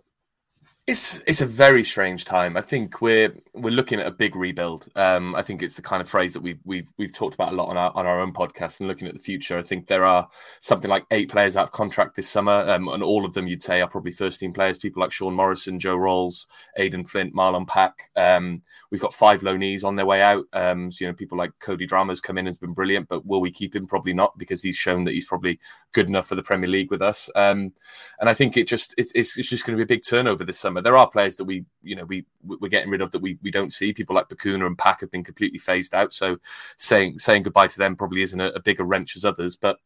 It's 0.88 1.22
it's 1.28 1.40
a 1.40 1.46
very 1.46 1.84
strange 1.84 2.24
time. 2.24 2.56
I 2.56 2.60
think 2.60 3.00
we're 3.00 3.32
we're 3.54 3.70
looking 3.70 4.00
at 4.00 4.06
a 4.08 4.10
big 4.10 4.34
rebuild. 4.34 4.88
Um, 4.96 5.32
I 5.36 5.40
think 5.40 5.62
it's 5.62 5.76
the 5.76 5.82
kind 5.82 6.00
of 6.00 6.08
phrase 6.08 6.32
that 6.32 6.42
we've 6.42 6.58
we've 6.64 6.92
we've 6.98 7.12
talked 7.12 7.36
about 7.36 7.52
a 7.52 7.54
lot 7.54 7.68
on 7.68 7.76
our 7.76 7.92
on 7.94 8.04
our 8.04 8.20
own 8.20 8.32
podcast 8.32 8.80
and 8.80 8.88
looking 8.88 9.06
at 9.06 9.14
the 9.14 9.20
future. 9.20 9.56
I 9.56 9.62
think 9.62 9.86
there 9.86 10.04
are 10.04 10.28
something 10.58 10.90
like 10.90 11.06
eight 11.12 11.30
players 11.30 11.56
out 11.56 11.62
of 11.62 11.70
contract 11.70 12.16
this 12.16 12.28
summer, 12.28 12.68
um, 12.68 12.88
and 12.88 13.00
all 13.00 13.24
of 13.24 13.32
them 13.32 13.46
you'd 13.46 13.62
say 13.62 13.80
are 13.80 13.86
probably 13.86 14.10
first 14.10 14.40
team 14.40 14.52
players. 14.52 14.76
People 14.76 15.00
like 15.00 15.12
Sean 15.12 15.34
Morrison, 15.34 15.78
Joe 15.78 15.94
Ralls, 15.94 16.48
Aden 16.76 17.04
Flint, 17.04 17.32
Marlon 17.32 17.68
Pack. 17.68 18.10
Um, 18.16 18.60
we've 18.90 19.00
got 19.00 19.14
five 19.14 19.42
loanees 19.42 19.84
on 19.84 19.94
their 19.94 20.06
way 20.06 20.20
out. 20.20 20.46
Um, 20.52 20.90
so 20.90 21.04
you 21.04 21.08
know 21.08 21.14
people 21.14 21.38
like 21.38 21.52
Cody 21.60 21.86
Drameh's 21.86 22.20
come 22.20 22.38
in 22.38 22.46
and 22.46 22.48
has 22.48 22.58
been 22.58 22.74
brilliant, 22.74 23.06
but 23.06 23.24
will 23.24 23.40
we 23.40 23.52
keep 23.52 23.76
him? 23.76 23.86
Probably 23.86 24.14
not 24.14 24.36
because 24.36 24.62
he's 24.62 24.76
shown 24.76 25.04
that 25.04 25.14
he's 25.14 25.26
probably 25.26 25.60
good 25.92 26.08
enough 26.08 26.26
for 26.26 26.34
the 26.34 26.42
Premier 26.42 26.68
League 26.68 26.90
with 26.90 27.02
us. 27.02 27.30
Um, 27.36 27.72
and 28.18 28.28
I 28.28 28.34
think 28.34 28.56
it 28.56 28.66
just 28.66 28.96
it's, 28.98 29.12
it's 29.12 29.48
just 29.48 29.64
going 29.64 29.78
to 29.78 29.84
be 29.84 29.84
a 29.84 29.96
big 29.96 30.02
turnover 30.04 30.44
this 30.44 30.58
summer. 30.58 30.71
There 30.80 30.96
are 30.96 31.08
players 31.08 31.36
that 31.36 31.44
we, 31.44 31.64
you 31.82 31.96
know, 31.96 32.04
we 32.04 32.24
we're 32.44 32.68
getting 32.68 32.90
rid 32.90 33.00
of 33.00 33.10
that 33.10 33.20
we, 33.22 33.38
we 33.42 33.50
don't 33.50 33.72
see. 33.72 33.92
People 33.92 34.16
like 34.16 34.28
Bacuna 34.28 34.66
and 34.66 34.78
Pack 34.78 35.00
have 35.00 35.10
been 35.10 35.24
completely 35.24 35.58
phased 35.58 35.94
out. 35.94 36.12
So 36.12 36.38
saying 36.76 37.18
saying 37.18 37.42
goodbye 37.42 37.66
to 37.66 37.78
them 37.78 37.96
probably 37.96 38.22
isn't 38.22 38.40
a, 38.40 38.54
a 38.54 38.60
bigger 38.60 38.84
wrench 38.84 39.16
as 39.16 39.24
others, 39.24 39.56
but 39.56 39.78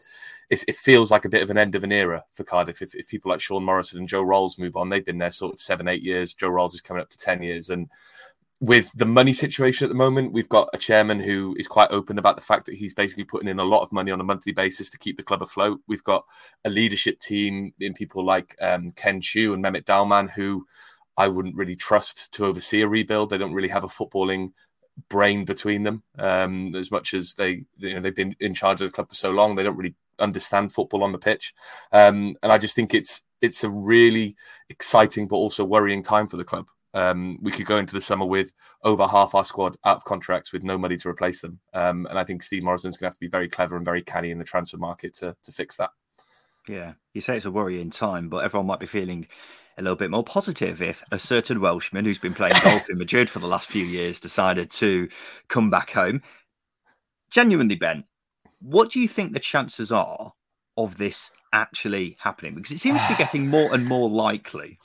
it 0.49 0.77
feels 0.77 1.11
like 1.11 1.25
a 1.25 1.29
bit 1.29 1.43
of 1.43 1.51
an 1.51 1.59
end 1.59 1.75
of 1.75 1.83
an 1.83 1.91
era 1.91 2.25
for 2.31 2.45
Cardiff. 2.45 2.81
If, 2.81 2.95
if 2.95 3.09
people 3.09 3.31
like 3.31 3.41
Sean 3.41 3.65
Morrison 3.65 3.99
and 3.99 4.07
Joe 4.07 4.23
Ralls 4.23 4.59
move 4.59 4.77
on, 4.77 4.89
they've 4.89 5.05
been 5.05 5.19
there 5.19 5.31
sort 5.31 5.53
of 5.53 5.61
seven, 5.61 5.89
eight 5.89 6.03
years. 6.03 6.35
Joe 6.35 6.51
Ralls 6.51 6.73
is 6.73 6.81
coming 6.81 7.03
up 7.03 7.11
to 7.11 7.19
ten 7.19 7.43
years, 7.43 7.69
and 7.69 7.89
with 8.61 8.91
the 8.93 9.05
money 9.05 9.33
situation 9.33 9.85
at 9.85 9.89
the 9.89 9.95
moment, 9.95 10.33
we've 10.33 10.49
got 10.49 10.71
a 10.73 10.79
chairman 10.79 11.21
who 11.21 11.55
is 11.59 11.69
quite 11.69 11.91
open 11.91 12.19
about 12.19 12.37
the 12.37 12.43
fact 12.43 12.67
that 12.67 12.77
he's 12.77 12.95
basically 12.95 13.25
putting 13.25 13.49
in 13.49 13.59
a 13.59 13.65
lot 13.65 13.83
of 13.83 13.93
money 13.93 14.11
on 14.11 14.21
a 14.21 14.25
monthly 14.25 14.53
basis 14.53 14.89
to 14.91 14.99
keep 14.99 15.19
the 15.19 15.23
club 15.23 15.43
afloat. 15.43 15.81
We've 15.87 16.05
got 16.05 16.25
a 16.65 16.71
leadership 16.71 17.19
team 17.19 17.75
in 17.81 17.93
people 17.93 18.25
like 18.25 18.57
um, 18.61 18.93
Ken 18.93 19.21
Choo 19.21 19.53
and 19.53 19.63
Mehmet 19.63 19.85
Dalman 19.85 20.31
who 20.31 20.67
I 21.19 21.29
wouldn't 21.29 21.57
really 21.57 21.77
trust 21.77 22.33
to 22.33 22.47
oversee 22.47 22.83
a 22.83 22.89
rebuild. 22.89 23.31
They 23.31 23.39
don't 23.39 23.55
really 23.55 23.69
have 23.69 23.85
a 23.85 23.89
footballing 23.89 24.53
brain 25.09 25.45
between 25.45 25.83
them 25.83 26.03
um, 26.19 26.75
as 26.75 26.91
much 26.91 27.13
as 27.13 27.35
they 27.35 27.65
you 27.77 27.95
know 27.95 28.01
they've 28.01 28.15
been 28.15 28.35
in 28.41 28.55
charge 28.55 28.81
of 28.81 28.89
the 28.89 28.95
club 28.95 29.09
for 29.09 29.15
so 29.15 29.31
long. 29.31 29.55
They 29.55 29.63
don't 29.63 29.77
really 29.77 29.95
understand 30.19 30.73
football 30.73 31.05
on 31.05 31.13
the 31.13 31.19
pitch, 31.19 31.55
um, 31.93 32.37
and 32.43 32.53
I 32.53 32.59
just 32.59 32.75
think 32.75 32.95
it's 32.95 33.23
it's 33.43 33.65
a 33.65 33.71
really 33.71 34.37
exciting 34.69 35.29
but 35.29 35.37
also 35.37 35.65
worrying 35.65 36.03
time 36.03 36.27
for 36.27 36.37
the 36.37 36.45
club. 36.45 36.69
Um, 36.97 37.39
we 37.43 37.53
could 37.53 37.67
go 37.67 37.77
into 37.77 37.93
the 37.93 38.01
summer 38.01 38.25
with 38.25 38.55
over 38.83 39.07
half 39.07 39.35
our 39.35 39.45
squad 39.45 39.77
out 39.85 39.97
of 39.97 40.05
contracts 40.05 40.51
with 40.51 40.65
no 40.65 40.79
money 40.79 40.97
to 40.97 41.09
replace 41.11 41.43
them. 41.43 41.61
Um, 41.75 42.07
and 42.07 42.19
I 42.19 42.25
think 42.25 42.43
Steve 42.43 42.63
Morison's 42.63 42.97
going 42.97 43.05
to 43.05 43.11
have 43.11 43.17
to 43.17 43.21
be 43.21 43.29
very 43.29 43.51
clever 43.51 43.77
and 43.77 43.85
very 43.85 44.01
canny 44.01 44.31
in 44.31 44.39
the 44.39 44.45
transfer 44.45 44.79
market 44.79 45.13
to, 45.17 45.37
to 45.43 45.53
fix 45.53 45.77
that. 45.77 45.91
Yeah, 46.67 46.95
you 47.13 47.21
say 47.21 47.37
it's 47.37 47.45
a 47.45 47.51
worrying 47.51 47.91
time, 47.91 48.31
but 48.31 48.39
everyone 48.39 48.67
might 48.67 48.81
be 48.81 48.87
feeling 48.87 49.27
a 49.77 49.83
little 49.83 49.97
bit 49.97 50.11
more 50.11 50.25
positive 50.25 50.81
if 50.81 51.03
a 51.13 51.19
certain 51.19 51.61
Welshman 51.61 52.07
who's 52.07 52.19
been 52.19 52.33
playing 52.33 52.55
golf 52.65 52.89
in 52.89 52.97
Madrid 52.97 53.29
for 53.29 53.41
the 53.41 53.47
last 53.47 53.69
few 53.69 53.85
years 53.85 54.19
decided 54.19 54.71
to 54.71 55.11
come 55.49 55.69
back 55.69 55.91
home. 55.91 56.23
Genuinely, 57.31 57.75
Ben, 57.75 58.05
what 58.59 58.91
do 58.91 59.01
you 59.01 59.07
think 59.07 59.35
the 59.35 59.39
chances 59.39 59.93
are 59.93 60.33
of 60.79 60.97
this 60.97 61.31
actually 61.53 62.17
happening? 62.21 62.55
Because 62.55 62.73
it 62.73 62.81
seems 62.81 63.03
to 63.03 63.09
be 63.09 63.15
getting 63.19 63.49
more 63.49 63.75
and 63.75 63.87
more 63.87 64.09
likely 64.09 64.79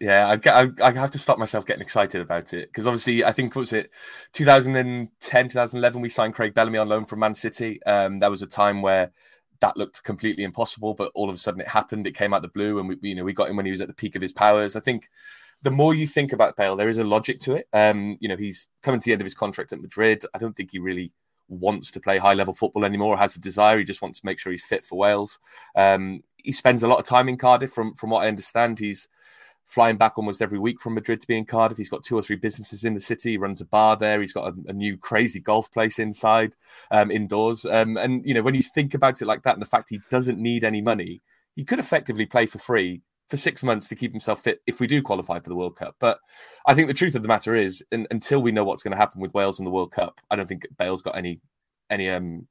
yeah, 0.00 0.36
I, 0.46 0.70
I, 0.82 0.92
have 0.92 1.10
to 1.10 1.18
stop 1.18 1.38
myself 1.38 1.66
getting 1.66 1.82
excited 1.82 2.20
about 2.20 2.52
it 2.54 2.68
because 2.70 2.86
obviously 2.86 3.24
I 3.24 3.32
think 3.32 3.54
was 3.54 3.72
it 3.72 3.90
2010, 4.32 5.48
2011 5.48 6.00
we 6.00 6.08
signed 6.08 6.34
Craig 6.34 6.54
Bellamy 6.54 6.78
on 6.78 6.88
loan 6.88 7.04
from 7.04 7.20
Man 7.20 7.34
City. 7.34 7.82
Um, 7.84 8.18
that 8.20 8.30
was 8.30 8.42
a 8.42 8.46
time 8.46 8.82
where 8.82 9.10
that 9.60 9.76
looked 9.76 10.04
completely 10.04 10.44
impossible, 10.44 10.94
but 10.94 11.12
all 11.14 11.28
of 11.28 11.34
a 11.34 11.38
sudden 11.38 11.60
it 11.60 11.68
happened. 11.68 12.06
It 12.06 12.16
came 12.16 12.32
out 12.32 12.42
the 12.42 12.48
blue, 12.48 12.78
and 12.78 12.88
we 12.88 12.98
you 13.02 13.14
know 13.14 13.24
we 13.24 13.32
got 13.32 13.50
him 13.50 13.56
when 13.56 13.66
he 13.66 13.72
was 13.72 13.80
at 13.80 13.88
the 13.88 13.94
peak 13.94 14.16
of 14.16 14.22
his 14.22 14.32
powers. 14.32 14.76
I 14.76 14.80
think 14.80 15.08
the 15.62 15.70
more 15.70 15.94
you 15.94 16.06
think 16.06 16.32
about 16.32 16.56
Bale, 16.56 16.76
there 16.76 16.88
is 16.88 16.98
a 16.98 17.04
logic 17.04 17.40
to 17.40 17.54
it. 17.54 17.68
Um, 17.72 18.16
you 18.20 18.28
know, 18.28 18.36
he's 18.36 18.68
coming 18.82 19.00
to 19.00 19.04
the 19.04 19.12
end 19.12 19.20
of 19.20 19.26
his 19.26 19.34
contract 19.34 19.72
at 19.72 19.80
Madrid. 19.80 20.24
I 20.34 20.38
don't 20.38 20.56
think 20.56 20.70
he 20.70 20.78
really 20.78 21.12
wants 21.48 21.90
to 21.90 22.00
play 22.00 22.18
high 22.18 22.34
level 22.34 22.54
football 22.54 22.84
anymore, 22.84 23.16
has 23.16 23.34
the 23.34 23.40
desire. 23.40 23.78
He 23.78 23.84
just 23.84 24.02
wants 24.02 24.20
to 24.20 24.26
make 24.26 24.38
sure 24.38 24.52
he's 24.52 24.64
fit 24.64 24.84
for 24.84 24.98
Wales. 24.98 25.38
Um, 25.74 26.22
he 26.36 26.52
spends 26.52 26.82
a 26.82 26.88
lot 26.88 26.98
of 26.98 27.04
time 27.04 27.28
in 27.28 27.36
Cardiff, 27.36 27.72
from 27.72 27.92
from 27.92 28.10
what 28.10 28.24
I 28.24 28.28
understand. 28.28 28.78
He's 28.78 29.08
flying 29.68 29.98
back 29.98 30.16
almost 30.16 30.40
every 30.40 30.58
week 30.58 30.80
from 30.80 30.94
Madrid 30.94 31.20
to 31.20 31.26
be 31.26 31.36
in 31.36 31.44
Cardiff. 31.44 31.76
He's 31.76 31.90
got 31.90 32.02
two 32.02 32.16
or 32.16 32.22
three 32.22 32.36
businesses 32.36 32.84
in 32.84 32.94
the 32.94 33.00
city. 33.00 33.32
He 33.32 33.36
runs 33.36 33.60
a 33.60 33.66
bar 33.66 33.96
there. 33.96 34.18
He's 34.22 34.32
got 34.32 34.48
a, 34.48 34.70
a 34.70 34.72
new 34.72 34.96
crazy 34.96 35.40
golf 35.40 35.70
place 35.70 35.98
inside, 35.98 36.56
um, 36.90 37.10
indoors. 37.10 37.66
Um, 37.66 37.98
and 37.98 38.24
you 38.24 38.32
know, 38.32 38.40
when 38.40 38.54
you 38.54 38.62
think 38.62 38.94
about 38.94 39.20
it 39.20 39.26
like 39.26 39.42
that, 39.42 39.52
and 39.52 39.62
the 39.62 39.66
fact 39.66 39.90
he 39.90 40.00
doesn't 40.10 40.38
need 40.38 40.64
any 40.64 40.80
money, 40.80 41.20
he 41.54 41.64
could 41.64 41.78
effectively 41.78 42.24
play 42.24 42.46
for 42.46 42.58
free 42.58 43.02
for 43.26 43.36
six 43.36 43.62
months 43.62 43.88
to 43.88 43.94
keep 43.94 44.10
himself 44.10 44.40
fit 44.40 44.62
if 44.66 44.80
we 44.80 44.86
do 44.86 45.02
qualify 45.02 45.38
for 45.38 45.50
the 45.50 45.56
World 45.56 45.76
Cup. 45.76 45.96
But 46.00 46.18
I 46.66 46.72
think 46.72 46.88
the 46.88 46.94
truth 46.94 47.14
of 47.14 47.20
the 47.20 47.28
matter 47.28 47.54
is, 47.54 47.84
in, 47.92 48.06
until 48.10 48.40
we 48.40 48.52
know 48.52 48.64
what's 48.64 48.82
going 48.82 48.92
to 48.92 48.98
happen 48.98 49.20
with 49.20 49.34
Wales 49.34 49.58
in 49.58 49.66
the 49.66 49.70
World 49.70 49.92
Cup, 49.92 50.22
I 50.30 50.36
don't 50.36 50.48
think 50.48 50.66
Bale's 50.78 51.02
got 51.02 51.14
any 51.16 51.40
any 51.90 52.08
um 52.08 52.48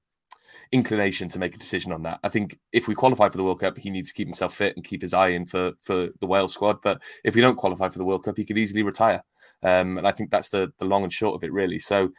inclination 0.71 1.29
to 1.29 1.39
make 1.39 1.55
a 1.55 1.59
decision 1.59 1.91
on 1.91 2.01
that. 2.03 2.19
I 2.23 2.29
think 2.29 2.59
if 2.71 2.87
we 2.87 2.95
qualify 2.95 3.29
for 3.29 3.37
the 3.37 3.43
World 3.43 3.59
Cup, 3.59 3.77
he 3.77 3.89
needs 3.89 4.09
to 4.09 4.13
keep 4.13 4.27
himself 4.27 4.53
fit 4.53 4.75
and 4.75 4.85
keep 4.85 5.01
his 5.01 5.13
eye 5.13 5.29
in 5.29 5.45
for 5.45 5.73
for 5.81 6.09
the 6.19 6.27
Wales 6.27 6.53
squad. 6.53 6.81
But 6.81 7.01
if 7.23 7.35
we 7.35 7.41
don't 7.41 7.57
qualify 7.57 7.89
for 7.89 7.97
the 7.97 8.05
World 8.05 8.23
Cup, 8.23 8.37
he 8.37 8.45
could 8.45 8.57
easily 8.57 8.83
retire. 8.83 9.23
Um, 9.63 9.97
and 9.97 10.07
I 10.07 10.11
think 10.11 10.29
that's 10.29 10.49
the 10.49 10.71
the 10.79 10.85
long 10.85 11.03
and 11.03 11.13
short 11.13 11.35
of 11.35 11.43
it, 11.43 11.53
really. 11.53 11.79
So 11.79 12.11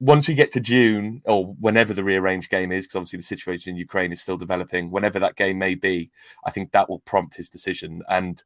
once 0.00 0.26
we 0.26 0.34
get 0.34 0.50
to 0.52 0.60
June 0.60 1.20
or 1.26 1.54
whenever 1.60 1.92
the 1.92 2.02
rearranged 2.02 2.50
game 2.50 2.72
is, 2.72 2.86
because 2.86 2.96
obviously 2.96 3.18
the 3.18 3.22
situation 3.22 3.70
in 3.70 3.76
Ukraine 3.76 4.12
is 4.12 4.20
still 4.20 4.38
developing, 4.38 4.90
whenever 4.90 5.18
that 5.18 5.36
game 5.36 5.58
may 5.58 5.74
be, 5.74 6.10
I 6.44 6.50
think 6.50 6.72
that 6.72 6.88
will 6.88 7.00
prompt 7.00 7.36
his 7.36 7.50
decision. 7.50 8.02
And 8.08 8.42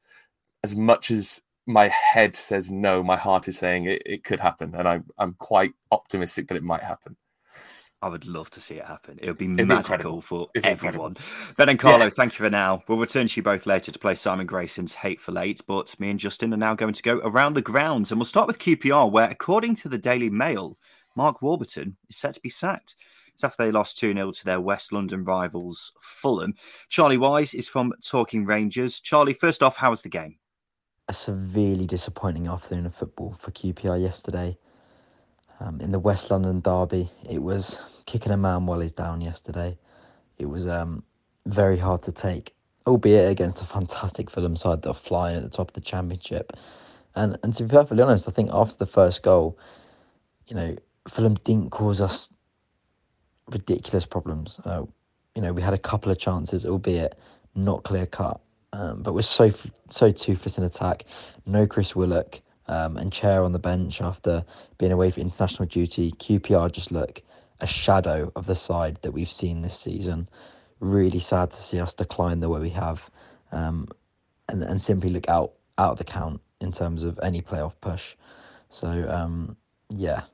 as 0.65 0.75
much 0.75 1.13
as 1.13 1.43
my 1.67 1.89
head 1.89 2.35
says 2.35 2.71
no, 2.73 3.03
my 3.05 3.17
heart 3.17 3.47
is 3.47 3.57
saying 3.57 3.85
it, 3.85 4.03
it 4.05 4.25
could 4.25 4.41
happen. 4.41 4.75
And 4.75 4.89
I'm, 4.89 5.05
I'm 5.17 5.35
quite 5.35 5.73
optimistic 5.93 6.49
that 6.49 6.57
it 6.57 6.63
might 6.65 6.83
happen. 6.83 7.17
I 8.05 8.09
would 8.09 8.27
love 8.27 8.51
to 8.51 8.61
see 8.61 8.75
it 8.75 8.85
happen. 8.85 9.19
It 9.23 9.29
would 9.29 9.39
be 9.39 9.47
It'd 9.47 9.67
magical 9.67 10.17
be 10.17 10.21
for 10.21 10.51
It'd 10.55 10.67
everyone. 10.67 11.17
Ben 11.57 11.71
and 11.71 11.79
Carlo, 11.79 12.05
yeah. 12.05 12.11
thank 12.11 12.39
you 12.39 12.45
for 12.45 12.51
now. 12.51 12.83
We'll 12.87 12.99
return 12.99 13.29
to 13.29 13.37
you 13.37 13.43
both 13.43 13.65
later 13.65 13.91
to 13.93 13.99
play 13.99 14.15
Simon 14.15 14.47
Grayson's 14.47 14.93
Hateful 14.93 15.39
Eight, 15.39 15.63
but 15.67 15.99
me 15.99 16.11
and 16.11 16.21
Justin 16.21 16.53
are 16.53 16.59
now 16.59 16.75
going 16.75 16.93
to 16.93 17.03
go 17.03 17.17
around 17.25 17.55
the 17.55 17.63
grounds, 17.63 18.13
and 18.13 18.21
we'll 18.21 18.27
start 18.27 18.47
with 18.47 18.59
QPR, 18.59 19.11
where, 19.11 19.31
according 19.31 19.77
to 19.77 19.89
the 19.89 19.97
Daily 19.97 20.29
Mail, 20.29 20.77
Mark 21.17 21.41
Warburton 21.41 21.97
is 22.11 22.19
set 22.19 22.35
to 22.35 22.41
be 22.41 22.51
sacked. 22.51 22.95
It's 23.35 23.43
after 23.43 23.65
they 23.65 23.73
lost 23.73 23.97
2 23.99 24.13
0 24.13 24.33
to 24.33 24.45
their 24.45 24.61
West 24.61 24.93
London 24.93 25.25
rivals, 25.25 25.93
Fulham. 25.99 26.55
Charlie 26.91 27.17
Wise 27.17 27.55
is 27.55 27.69
from 27.69 27.95
Talking 28.05 28.45
Rangers. 28.45 29.01
Charlie, 29.01 29.33
first 29.33 29.63
off, 29.63 29.79
how 29.79 29.89
was 29.89 30.03
the 30.03 30.11
game? 30.11 30.37
A 31.09 31.15
severely 31.15 31.87
disappointing 31.87 32.49
afternoon 32.49 32.85
of 32.85 32.95
football 32.95 33.35
for 33.41 33.51
QPR 33.53 33.99
yesterday. 34.03 34.59
um, 35.61 35.81
in 35.81 35.91
the 35.93 35.99
West 35.99 36.31
London 36.31 36.61
derby. 36.61 37.09
It 37.31 37.41
was 37.43 37.79
kicking 38.07 38.33
a 38.33 38.37
man 38.37 38.67
while 38.67 38.81
he's 38.81 38.93
down 38.93 39.21
yesterday. 39.21 39.77
It 40.39 40.47
was 40.47 40.67
um, 40.67 41.03
very 41.47 41.79
hard 41.79 42.03
to 42.03 42.13
take, 42.13 42.55
albeit 42.87 43.31
against 43.31 43.63
a 43.63 43.67
fantastic 43.67 44.31
Fulham 44.31 44.57
side 44.57 44.83
that 44.83 44.91
are 44.91 44.95
flying 44.95 45.37
at 45.37 45.43
the 45.43 45.51
top 45.51 45.69
of 45.69 45.75
the 45.75 45.81
championship. 45.81 46.53
And 47.15 47.39
and 47.43 47.55
to 47.55 47.63
be 47.63 47.69
perfectly 47.69 48.03
honest, 48.03 48.29
I 48.29 48.33
think 48.33 48.51
after 48.53 48.77
the 48.77 48.87
first 48.87 49.23
goal, 49.23 49.59
you 50.47 50.57
know, 50.57 50.77
Fulham 51.09 51.35
didn't 51.45 51.71
cause 51.71 52.01
us 52.01 52.31
ridiculous 53.51 54.07
problems. 54.07 54.59
Uh, 54.65 54.85
you 55.35 55.43
know, 55.43 55.53
we 55.53 55.63
had 55.63 55.75
a 55.75 55.79
couple 55.79 56.11
of 56.11 56.19
chances, 56.19 56.67
albeit 56.67 57.19
not 57.55 57.85
clear 57.85 58.07
cut. 58.07 58.41
Um, 58.73 59.03
but 59.03 59.15
we're 59.15 59.23
so 59.23 59.53
so 59.91 60.11
toothless 60.11 60.59
in 60.59 60.65
attack. 60.65 61.05
No 61.47 61.67
Chris 61.67 61.95
Willock 61.95 62.41
um, 62.67 62.97
and 62.97 63.13
Chair 63.13 63.45
on 63.45 63.53
the 63.53 63.59
bench 63.59 64.01
after 64.01 64.45
being 64.79 64.93
away 64.93 65.11
for 65.11 65.21
international 65.21 65.67
duty. 65.67 66.11
QPR 66.13 66.73
just 66.73 66.91
look 66.91 67.23
a 67.65 67.67
shadow 67.67 68.31
of 68.37 68.45
the 68.45 68.55
side 68.55 68.99
that 69.01 69.13
we've 69.13 69.31
seen 69.31 69.63
this 69.63 69.77
season. 69.79 70.29
Really 70.81 71.19
sad 71.19 71.51
to 71.51 71.57
see 71.57 71.81
us 71.81 71.95
decline 71.95 72.41
the 72.41 72.51
way 72.51 72.61
we 72.61 72.69
have, 72.71 73.11
um, 73.53 73.89
and 74.51 74.63
and 74.63 74.81
simply 74.81 75.09
look 75.09 75.29
out 75.31 75.53
out 75.79 75.93
of 75.93 75.99
the 75.99 76.05
count 76.05 76.41
in 76.61 76.71
terms 76.71 77.03
of 77.05 77.19
any 77.23 77.41
playoff 77.41 77.73
push. 77.81 78.17
So 78.69 78.89
um, 79.09 79.57
yeah, 79.89 80.25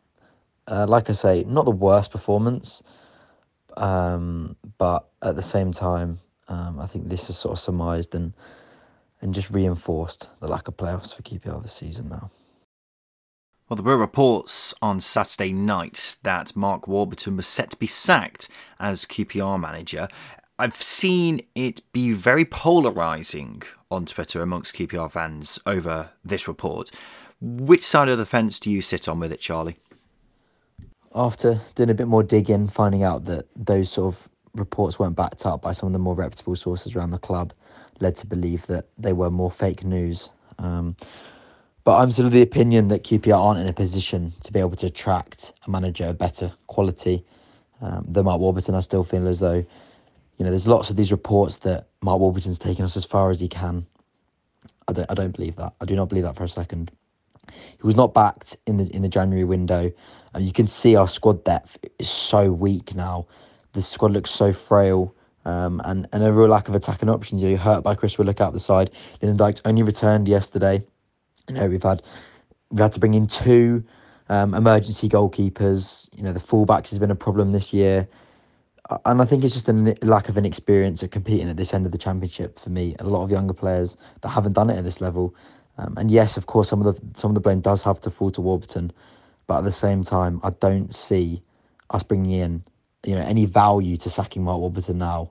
uh, 0.67 0.87
like 0.89 1.09
I 1.09 1.13
say, 1.13 1.45
not 1.47 1.67
the 1.67 1.71
worst 1.71 2.11
performance, 2.11 2.83
um, 3.77 4.57
but 4.79 5.09
at 5.23 5.37
the 5.37 5.43
same 5.55 5.73
time, 5.73 6.19
um, 6.49 6.81
I 6.81 6.87
think 6.89 7.09
this 7.09 7.31
is 7.31 7.39
sort 7.39 7.53
of 7.53 7.61
surmised 7.61 8.17
and 8.17 8.33
and 9.23 9.33
just 9.33 9.51
reinforced 9.51 10.31
the 10.41 10.49
lack 10.49 10.67
of 10.67 10.77
playoffs 10.77 11.15
for 11.15 11.23
QPR 11.23 11.63
this 11.63 11.73
season 11.73 12.09
now. 12.09 12.29
Well, 13.71 13.77
there 13.77 13.85
were 13.85 13.97
reports 13.97 14.75
on 14.83 14.99
Saturday 14.99 15.53
night 15.53 16.17
that 16.25 16.57
Mark 16.57 16.89
Warburton 16.89 17.37
was 17.37 17.47
set 17.47 17.71
to 17.71 17.77
be 17.77 17.87
sacked 17.87 18.49
as 18.81 19.07
QPR 19.07 19.61
manager. 19.61 20.09
I've 20.59 20.75
seen 20.75 21.43
it 21.55 21.81
be 21.93 22.13
very 22.13 22.45
polarising 22.45 23.63
on 23.89 24.07
Twitter 24.07 24.43
amongst 24.43 24.75
QPR 24.75 25.09
fans 25.13 25.61
over 25.67 26.11
this 26.25 26.49
report. 26.49 26.91
Which 27.41 27.85
side 27.85 28.09
of 28.09 28.19
the 28.19 28.27
fence 28.27 28.59
do 28.59 28.73
you 28.73 28.83
sit 28.83 29.07
on 29.07 29.21
with 29.21 29.33
it, 29.33 29.39
Charlie? 29.39 29.77
After 31.15 31.61
doing 31.77 31.91
a 31.91 31.95
bit 31.95 32.09
more 32.09 32.25
digging, 32.25 32.67
finding 32.67 33.05
out 33.05 33.25
that 33.27 33.47
those 33.55 33.89
sort 33.89 34.17
of 34.17 34.29
reports 34.57 34.99
weren't 34.99 35.15
backed 35.15 35.47
up 35.47 35.63
by 35.63 35.71
some 35.71 35.87
of 35.87 35.93
the 35.93 36.01
more 36.01 36.17
reputable 36.17 36.57
sources 36.57 36.97
around 36.97 37.13
the 37.13 37.19
club, 37.19 37.53
led 38.01 38.17
to 38.17 38.27
believe 38.27 38.67
that 38.67 38.87
they 38.99 39.13
were 39.13 39.31
more 39.31 39.53
fake 39.53 39.85
news. 39.85 40.31
Um, 40.59 40.97
but 41.85 41.97
I'm 41.97 42.11
sort 42.11 42.27
of 42.27 42.33
the 42.33 42.43
opinion 42.43 42.89
that 42.89 43.05
QPR 43.05 43.37
aren't 43.37 43.61
in 43.61 43.67
a 43.69 43.73
position 43.73 44.33
to 44.45 44.53
be 44.53 44.61
able 44.61 44.77
to 44.77 44.87
attract 44.87 45.53
a 45.67 45.71
manager 45.71 46.05
of 46.05 46.19
better 46.19 46.53
quality 46.67 47.25
um, 47.81 48.05
than 48.09 48.25
Mark 48.25 48.41
Warburton. 48.41 48.75
I 48.75 48.81
still 48.81 49.05
feel 49.05 49.27
as 49.27 49.41
though, 49.41 49.65
you 50.37 50.45
know, 50.45 50.51
there's 50.51 50.67
lots 50.67 50.91
of 50.91 50.97
these 50.97 51.11
reports 51.11 51.59
that 51.59 51.89
Mark 52.03 52.21
Warburton's 52.21 52.59
taken 52.59 52.85
us 52.85 52.97
as 52.97 53.05
far 53.05 53.31
as 53.31 53.41
he 53.41 53.49
can. 53.49 53.87
I 54.89 54.93
don't, 54.93 55.11
I 55.11 55.15
don't 55.15 55.35
believe 55.35 55.57
that. 55.57 55.73
I 55.81 55.85
do 55.85 55.97
not 55.97 56.09
believe 56.09 56.25
that 56.25 56.37
for 56.37 56.45
a 56.45 56.49
second. 56.49 56.91
He 57.49 57.83
was 57.83 57.97
not 57.97 58.15
backed 58.15 58.57
in 58.67 58.77
the 58.77 58.85
in 58.95 59.03
the 59.03 59.09
January 59.09 59.45
window. 59.45 59.91
And 60.35 60.45
you 60.45 60.53
can 60.53 60.67
see 60.67 60.95
our 60.97 61.09
squad 61.09 61.43
depth 61.45 61.79
is 61.99 62.09
so 62.09 62.53
weak 62.53 62.95
now. 62.95 63.27
The 63.73 63.83
squad 63.83 64.13
looks 64.13 64.31
so 64.31 64.53
frail. 64.53 65.15
Um, 65.47 65.81
and, 65.87 66.07
and 66.13 66.23
a 66.23 66.31
real 66.31 66.49
lack 66.49 66.69
of 66.69 66.75
attacking 66.75 67.09
options. 67.09 67.43
You're 67.43 67.57
hurt 67.57 67.83
by 67.83 67.95
Chris 67.95 68.19
Willock 68.19 68.43
out 68.43 68.53
the 68.53 68.61
side. 68.61 68.91
Lyndon 69.23 69.39
Dykes 69.39 69.63
only 69.65 69.83
returned 69.83 70.29
yesterday. 70.29 70.83
You 71.49 71.55
know, 71.55 71.69
we've 71.69 71.83
had 71.83 72.03
we've 72.71 72.81
had 72.81 72.93
to 72.93 73.01
bring 73.01 73.15
in 73.15 73.27
two 73.27 73.83
um, 74.29 74.55
emergency 74.55 75.09
goalkeepers. 75.09 76.09
You 76.17 76.23
know, 76.23 76.33
the 76.33 76.41
fullbacks 76.41 76.91
has 76.91 76.99
been 76.99 77.11
a 77.11 77.17
problem 77.17 77.53
this 77.53 77.73
year, 77.73 78.09
and 79.05 79.21
I 79.21 79.25
think 79.25 79.45
it's 79.45 79.55
just 79.55 79.69
a 79.69 79.97
lack 80.03 80.29
of 80.29 80.37
an 80.37 80.45
experience 80.45 81.03
at 81.03 81.11
competing 81.11 81.49
at 81.49 81.57
this 81.57 81.75
end 81.75 81.87
of 81.87 81.93
the 81.93 81.99
championship 81.99 82.59
for 82.59 82.71
me. 82.71 82.95
A 82.99 83.05
lot 83.05 83.25
of 83.25 83.31
younger 83.31 83.55
players 83.55 83.97
that 84.21 84.29
haven't 84.29 84.53
done 84.53 84.71
it 84.71 84.79
at 84.79 84.85
this 84.85 85.01
level, 85.01 85.35
um, 85.79 85.95
and 85.97 86.11
yes, 86.11 86.37
of 86.37 86.47
course, 86.47 86.69
some 86.69 86.85
of 86.85 86.95
the 86.95 87.21
some 87.21 87.31
of 87.31 87.35
the 87.35 87.41
blame 87.41 87.61
does 87.61 87.83
have 87.83 88.01
to 88.03 88.11
fall 88.11 88.31
to 88.33 88.41
Warburton, 88.41 88.93
but 89.47 89.59
at 89.59 89.65
the 89.65 89.73
same 89.73 90.03
time, 90.03 90.41
I 90.43 90.51
don't 90.51 90.95
see 90.95 91.43
us 91.91 92.03
bringing 92.03 92.33
in 92.33 92.63
you 93.05 93.15
know 93.15 93.23
any 93.23 93.47
value 93.47 93.97
to 93.99 94.11
sacking 94.11 94.45
Mark 94.45 94.61
Warburton 94.61 94.99
now. 94.99 95.31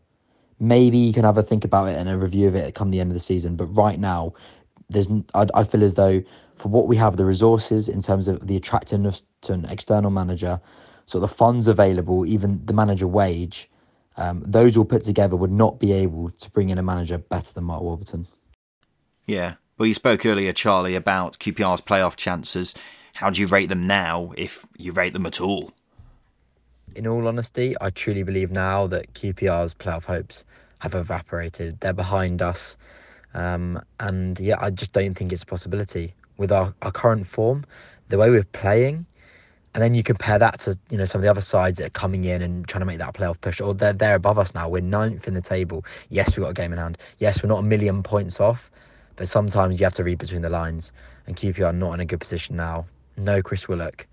Maybe 0.59 0.97
you 0.97 1.13
can 1.13 1.23
have 1.23 1.37
a 1.37 1.43
think 1.43 1.63
about 1.63 1.87
it 1.87 1.95
and 1.95 2.09
a 2.09 2.17
review 2.17 2.47
of 2.47 2.55
it 2.55 2.75
come 2.75 2.91
the 2.91 2.99
end 2.99 3.11
of 3.11 3.13
the 3.13 3.21
season, 3.21 3.55
but 3.55 3.65
right 3.67 3.97
now 3.97 4.33
there's 4.89 5.07
I, 5.33 5.47
I 5.53 5.63
feel 5.63 5.83
as 5.83 5.93
though 5.93 6.21
for 6.55 6.69
what 6.69 6.87
we 6.87 6.95
have 6.97 7.15
the 7.15 7.25
resources 7.25 7.87
in 7.87 8.01
terms 8.01 8.27
of 8.27 8.45
the 8.47 8.55
attractiveness 8.55 9.23
to 9.41 9.53
an 9.53 9.65
external 9.65 10.11
manager 10.11 10.59
so 11.05 11.19
the 11.19 11.27
funds 11.27 11.67
available 11.67 12.25
even 12.25 12.61
the 12.65 12.73
manager 12.73 13.07
wage 13.07 13.69
um, 14.17 14.43
those 14.45 14.75
all 14.75 14.85
put 14.85 15.03
together 15.03 15.37
would 15.37 15.51
not 15.51 15.79
be 15.79 15.93
able 15.93 16.29
to 16.29 16.49
bring 16.51 16.69
in 16.69 16.77
a 16.77 16.83
manager 16.83 17.17
better 17.17 17.53
than 17.53 17.63
Mark 17.63 17.81
Warburton. 17.81 18.27
Yeah. 19.25 19.55
Well 19.77 19.87
you 19.87 19.93
spoke 19.93 20.25
earlier 20.25 20.51
Charlie 20.51 20.95
about 20.95 21.39
QPR's 21.39 21.81
playoff 21.81 22.17
chances. 22.17 22.75
How 23.15 23.29
do 23.29 23.39
you 23.39 23.47
rate 23.47 23.69
them 23.69 23.87
now 23.87 24.33
if 24.37 24.65
you 24.77 24.91
rate 24.91 25.13
them 25.13 25.25
at 25.25 25.39
all? 25.39 25.71
In 26.95 27.07
all 27.07 27.27
honesty 27.27 27.75
I 27.79 27.91
truly 27.91 28.23
believe 28.23 28.51
now 28.51 28.87
that 28.87 29.13
QPR's 29.13 29.73
playoff 29.73 30.03
hopes 30.03 30.43
have 30.79 30.95
evaporated. 30.95 31.79
They're 31.79 31.93
behind 31.93 32.41
us 32.41 32.75
um, 33.33 33.81
and 33.99 34.39
yeah, 34.39 34.57
I 34.59 34.69
just 34.69 34.93
don't 34.93 35.15
think 35.15 35.31
it's 35.31 35.43
a 35.43 35.45
possibility 35.45 36.13
with 36.37 36.51
our, 36.51 36.73
our 36.81 36.91
current 36.91 37.27
form, 37.27 37.65
the 38.09 38.17
way 38.17 38.29
we're 38.29 38.43
playing. 38.43 39.05
And 39.75 39.83
then 39.83 39.93
you 39.93 40.01
compare 40.01 40.39
that 40.39 40.59
to 40.61 40.77
you 40.89 40.97
know 40.97 41.05
some 41.05 41.19
of 41.19 41.23
the 41.23 41.29
other 41.29 41.41
sides 41.41 41.77
that 41.77 41.85
are 41.85 41.91
coming 41.91 42.23
in 42.23 42.41
and 42.41 42.67
trying 42.67 42.79
to 42.79 42.85
make 42.85 42.97
that 42.97 43.13
playoff 43.13 43.39
push, 43.39 43.61
or 43.61 43.73
they're 43.75 43.93
they're 43.93 44.15
above 44.15 44.39
us 44.39 44.55
now. 44.55 44.67
We're 44.67 44.81
ninth 44.81 45.27
in 45.27 45.35
the 45.35 45.41
table. 45.41 45.85
Yes, 46.09 46.35
we've 46.35 46.43
got 46.43 46.49
a 46.49 46.53
game 46.53 46.73
in 46.73 46.79
hand. 46.79 46.97
Yes, 47.19 47.43
we're 47.43 47.49
not 47.49 47.59
a 47.59 47.63
million 47.63 48.01
points 48.01 48.39
off, 48.39 48.71
but 49.15 49.27
sometimes 49.27 49.79
you 49.79 49.85
have 49.85 49.93
to 49.93 50.03
read 50.03 50.17
between 50.17 50.41
the 50.41 50.49
lines. 50.49 50.91
And 51.27 51.35
QPR 51.35 51.67
are 51.67 51.73
not 51.73 51.93
in 51.93 51.99
a 51.99 52.05
good 52.05 52.19
position 52.19 52.55
now. 52.55 52.87
No 53.15 53.43
Chris 53.43 53.67
Willock. 53.67 54.07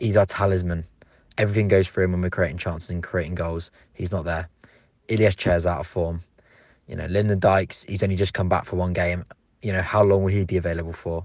He's 0.00 0.16
our 0.16 0.26
talisman. 0.26 0.84
Everything 1.38 1.68
goes 1.68 1.88
through 1.88 2.04
him 2.04 2.12
when 2.12 2.20
we're 2.20 2.30
creating 2.30 2.58
chances 2.58 2.90
and 2.90 3.02
creating 3.02 3.36
goals. 3.36 3.70
He's 3.94 4.10
not 4.10 4.24
there. 4.24 4.48
Ilias 5.06 5.36
Chair's 5.36 5.64
out 5.64 5.78
of 5.80 5.86
form. 5.86 6.22
You 6.86 6.96
know, 6.96 7.06
Lyndon 7.06 7.38
Dykes, 7.38 7.84
he's 7.84 8.02
only 8.02 8.16
just 8.16 8.34
come 8.34 8.48
back 8.48 8.64
for 8.64 8.76
one 8.76 8.92
game. 8.92 9.24
You 9.62 9.72
know, 9.72 9.82
how 9.82 10.02
long 10.02 10.24
will 10.24 10.32
he 10.32 10.44
be 10.44 10.56
available 10.56 10.92
for? 10.92 11.24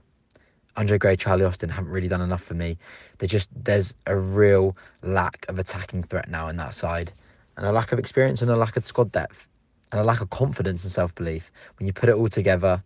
Andre 0.76 1.00
Gray, 1.00 1.16
Charlie 1.16 1.44
Austin 1.44 1.70
haven't 1.70 1.90
really 1.90 2.08
done 2.08 2.22
enough 2.22 2.44
for 2.44 2.54
me. 2.54 2.78
They 3.18 3.26
just 3.26 3.50
there's 3.64 3.96
a 4.06 4.16
real 4.16 4.78
lack 5.02 5.44
of 5.50 5.58
attacking 5.58 6.04
threat 6.04 6.30
now 6.30 6.48
in 6.50 6.58
that 6.58 6.74
side, 6.74 7.12
and 7.58 7.66
a 7.66 7.72
lack 7.72 7.92
of 7.92 7.98
experience 7.98 8.44
and 8.44 8.52
a 8.52 8.56
lack 8.56 8.78
of 8.78 8.86
squad 8.86 9.12
depth, 9.12 9.48
and 9.92 10.00
a 10.00 10.04
lack 10.04 10.22
of 10.22 10.30
confidence 10.30 10.84
and 10.84 10.92
self 10.92 11.16
belief. 11.16 11.52
When 11.80 11.88
you 11.88 11.94
put 11.94 12.10
it 12.10 12.16
all 12.16 12.30
together, 12.30 12.84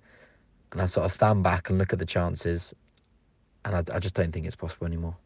and 0.72 0.82
I 0.82 0.86
sort 0.86 1.06
of 1.06 1.12
stand 1.12 1.44
back 1.44 1.70
and 1.70 1.78
look 1.78 1.92
at 1.92 2.00
the 2.00 2.06
chances, 2.06 2.74
and 3.66 3.76
I, 3.76 3.84
I 3.94 4.00
just 4.00 4.16
don't 4.16 4.32
think 4.32 4.46
it's 4.46 4.56
possible 4.56 4.88
anymore. 4.88 5.18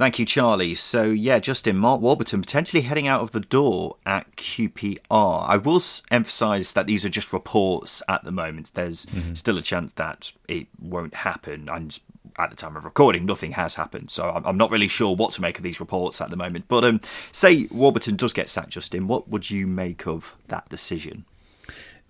Thank 0.00 0.18
you, 0.18 0.24
Charlie. 0.24 0.74
So, 0.76 1.02
yeah, 1.02 1.40
Justin, 1.40 1.76
Mark 1.76 2.00
Warburton 2.00 2.40
potentially 2.40 2.80
heading 2.80 3.06
out 3.06 3.20
of 3.20 3.32
the 3.32 3.40
door 3.40 3.96
at 4.06 4.34
QPR. 4.34 5.46
I 5.46 5.58
will 5.58 5.82
emphasise 6.10 6.72
that 6.72 6.86
these 6.86 7.04
are 7.04 7.10
just 7.10 7.34
reports 7.34 8.02
at 8.08 8.24
the 8.24 8.32
moment. 8.32 8.72
There's 8.72 9.04
mm-hmm. 9.04 9.34
still 9.34 9.58
a 9.58 9.62
chance 9.62 9.92
that 9.96 10.32
it 10.48 10.68
won't 10.80 11.16
happen. 11.16 11.68
And 11.68 12.00
at 12.38 12.48
the 12.48 12.56
time 12.56 12.78
of 12.78 12.86
recording, 12.86 13.26
nothing 13.26 13.52
has 13.52 13.74
happened. 13.74 14.10
So, 14.10 14.30
I'm 14.30 14.56
not 14.56 14.70
really 14.70 14.88
sure 14.88 15.14
what 15.14 15.32
to 15.32 15.42
make 15.42 15.58
of 15.58 15.64
these 15.64 15.80
reports 15.80 16.22
at 16.22 16.30
the 16.30 16.36
moment. 16.36 16.64
But 16.66 16.82
um, 16.82 17.02
say 17.30 17.68
Warburton 17.70 18.16
does 18.16 18.32
get 18.32 18.48
sacked, 18.48 18.70
Justin, 18.70 19.06
what 19.06 19.28
would 19.28 19.50
you 19.50 19.66
make 19.66 20.06
of 20.06 20.34
that 20.48 20.66
decision? 20.70 21.26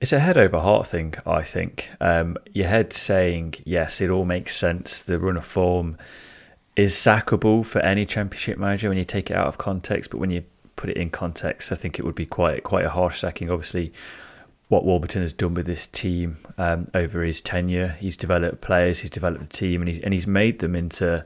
It's 0.01 0.13
a 0.13 0.21
head 0.21 0.39
over 0.39 0.61
heart 0.61 0.87
thing, 0.87 1.15
I 1.27 1.43
think. 1.43 1.91
Um, 2.01 2.37
your 2.55 2.69
head 2.69 2.93
saying, 2.93 3.55
yes, 3.65 4.01
it 4.01 4.11
all 4.11 4.25
makes 4.25 4.57
sense, 4.57 5.03
the 5.03 5.19
run 5.19 5.37
of 5.37 5.45
form 5.45 5.97
is 6.77 6.95
sackable 6.95 7.65
for 7.65 7.81
any 7.81 8.07
championship 8.07 8.59
manager 8.59 8.89
when 8.89 8.99
you 8.99 9.05
take 9.05 9.31
it 9.31 9.37
out 9.37 9.47
of 9.47 9.59
context, 9.59 10.11
but 10.11 10.19
when 10.19 10.31
you 10.31 10.45
put 10.77 10.91
it 10.91 10.97
in 10.97 11.11
context, 11.11 11.73
I 11.73 11.75
think 11.75 11.99
it 11.99 12.05
would 12.05 12.15
be 12.15 12.27
quite 12.27 12.63
quite 12.63 12.85
a 12.85 12.91
harsh 12.91 13.21
sacking. 13.21 13.51
Obviously, 13.51 13.93
what 14.69 14.85
Warburton 14.85 15.23
has 15.23 15.33
done 15.33 15.55
with 15.55 15.67
this 15.67 15.87
team 15.87 16.37
um, 16.57 16.87
over 16.95 17.23
his 17.23 17.41
tenure, 17.41 17.97
he's 18.01 18.17
developed 18.17 18.61
players, 18.61 19.01
he's 19.01 19.11
developed 19.11 19.43
a 19.43 19.49
team, 19.49 19.83
and 19.83 19.89
he's 19.89 19.99
and 19.99 20.15
he's 20.15 20.27
made 20.27 20.61
them 20.61 20.75
into 20.75 21.25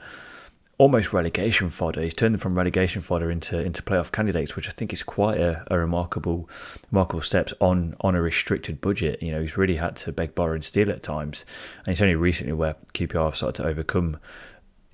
almost 0.78 1.12
relegation 1.12 1.70
fodder. 1.70 2.02
He's 2.02 2.14
turned 2.14 2.35
them 2.35 2.40
from 2.40 2.57
relegation 2.57 3.02
fodder 3.02 3.30
into 3.30 3.61
into 3.61 3.83
playoff 3.83 4.11
candidates, 4.11 4.57
which 4.57 4.68
I 4.68 4.72
think 4.72 4.92
is 4.92 5.02
quite 5.02 5.38
a, 5.38 5.64
a 5.70 5.78
remarkable 5.78 6.48
remarkable 6.90 7.22
steps 7.22 7.54
on 7.61 7.94
on 8.00 8.14
a 8.14 8.22
restricted 8.22 8.80
budget. 8.80 9.22
You 9.22 9.33
know, 9.33 9.42
he's 9.42 9.57
really 9.57 9.76
had 9.76 9.96
to 9.96 10.12
beg, 10.12 10.35
borrow, 10.35 10.54
and 10.54 10.64
steal 10.64 10.90
at 10.90 11.02
times, 11.02 11.44
and 11.87 11.92
it's 11.92 12.00
only 12.00 12.16
recently 12.16 12.54
where 12.54 12.76
QPR 12.94 13.26
have 13.26 13.37
started 13.37 13.62
to 13.62 13.68
overcome 13.68 14.18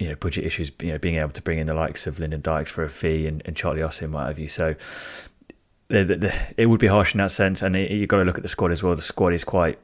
you 0.00 0.08
know 0.08 0.16
budget 0.16 0.44
issues, 0.44 0.72
you 0.80 0.92
know 0.92 0.98
being 0.98 1.16
able 1.16 1.30
to 1.30 1.42
bring 1.42 1.58
in 1.58 1.66
the 1.66 1.74
likes 1.74 2.06
of 2.06 2.18
Lyndon 2.18 2.40
Dykes 2.40 2.70
for 2.70 2.82
a 2.82 2.88
fee 2.88 3.26
and, 3.26 3.42
and 3.44 3.54
Charlie 3.54 3.82
Austin, 3.82 4.10
what 4.10 4.26
have 4.26 4.38
you. 4.38 4.48
So 4.48 4.74
the, 5.88 6.04
the, 6.04 6.16
the, 6.16 6.34
it 6.56 6.66
would 6.66 6.80
be 6.80 6.86
harsh 6.86 7.14
in 7.14 7.18
that 7.18 7.30
sense, 7.30 7.62
and 7.62 7.76
it, 7.76 7.90
you've 7.90 8.08
got 8.08 8.18
to 8.18 8.24
look 8.24 8.38
at 8.38 8.42
the 8.42 8.48
squad 8.48 8.72
as 8.72 8.82
well. 8.82 8.96
The 8.96 9.02
squad 9.02 9.34
is 9.34 9.44
quite 9.44 9.78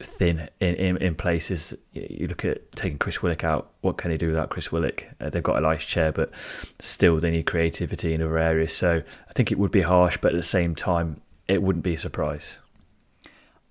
thin 0.00 0.48
in, 0.60 0.74
in, 0.74 0.96
in, 0.98 1.14
places. 1.14 1.74
You 1.92 2.26
look 2.26 2.44
at 2.44 2.72
taking 2.72 2.98
Chris 2.98 3.22
Willock 3.22 3.42
out. 3.42 3.70
What 3.80 3.96
can 3.96 4.10
they 4.10 4.18
do 4.18 4.28
without 4.28 4.50
Chris 4.50 4.70
Willock? 4.70 5.04
Uh, 5.20 5.30
they've 5.30 5.42
got 5.42 5.56
Ilias 5.56 5.84
Chair, 5.84 6.12
but 6.12 6.30
still 6.78 7.18
they 7.18 7.30
need 7.30 7.46
creativity 7.46 8.12
in 8.12 8.20
other 8.20 8.38
areas. 8.38 8.74
So 8.74 9.02
I 9.28 9.32
think 9.32 9.50
it 9.50 9.58
would 9.58 9.70
be 9.70 9.82
harsh, 9.82 10.18
but 10.20 10.32
at 10.32 10.36
the 10.36 10.42
same 10.42 10.74
time, 10.74 11.22
it 11.48 11.62
wouldn't 11.62 11.84
be 11.84 11.94
a 11.94 11.98
surprise. 11.98 12.58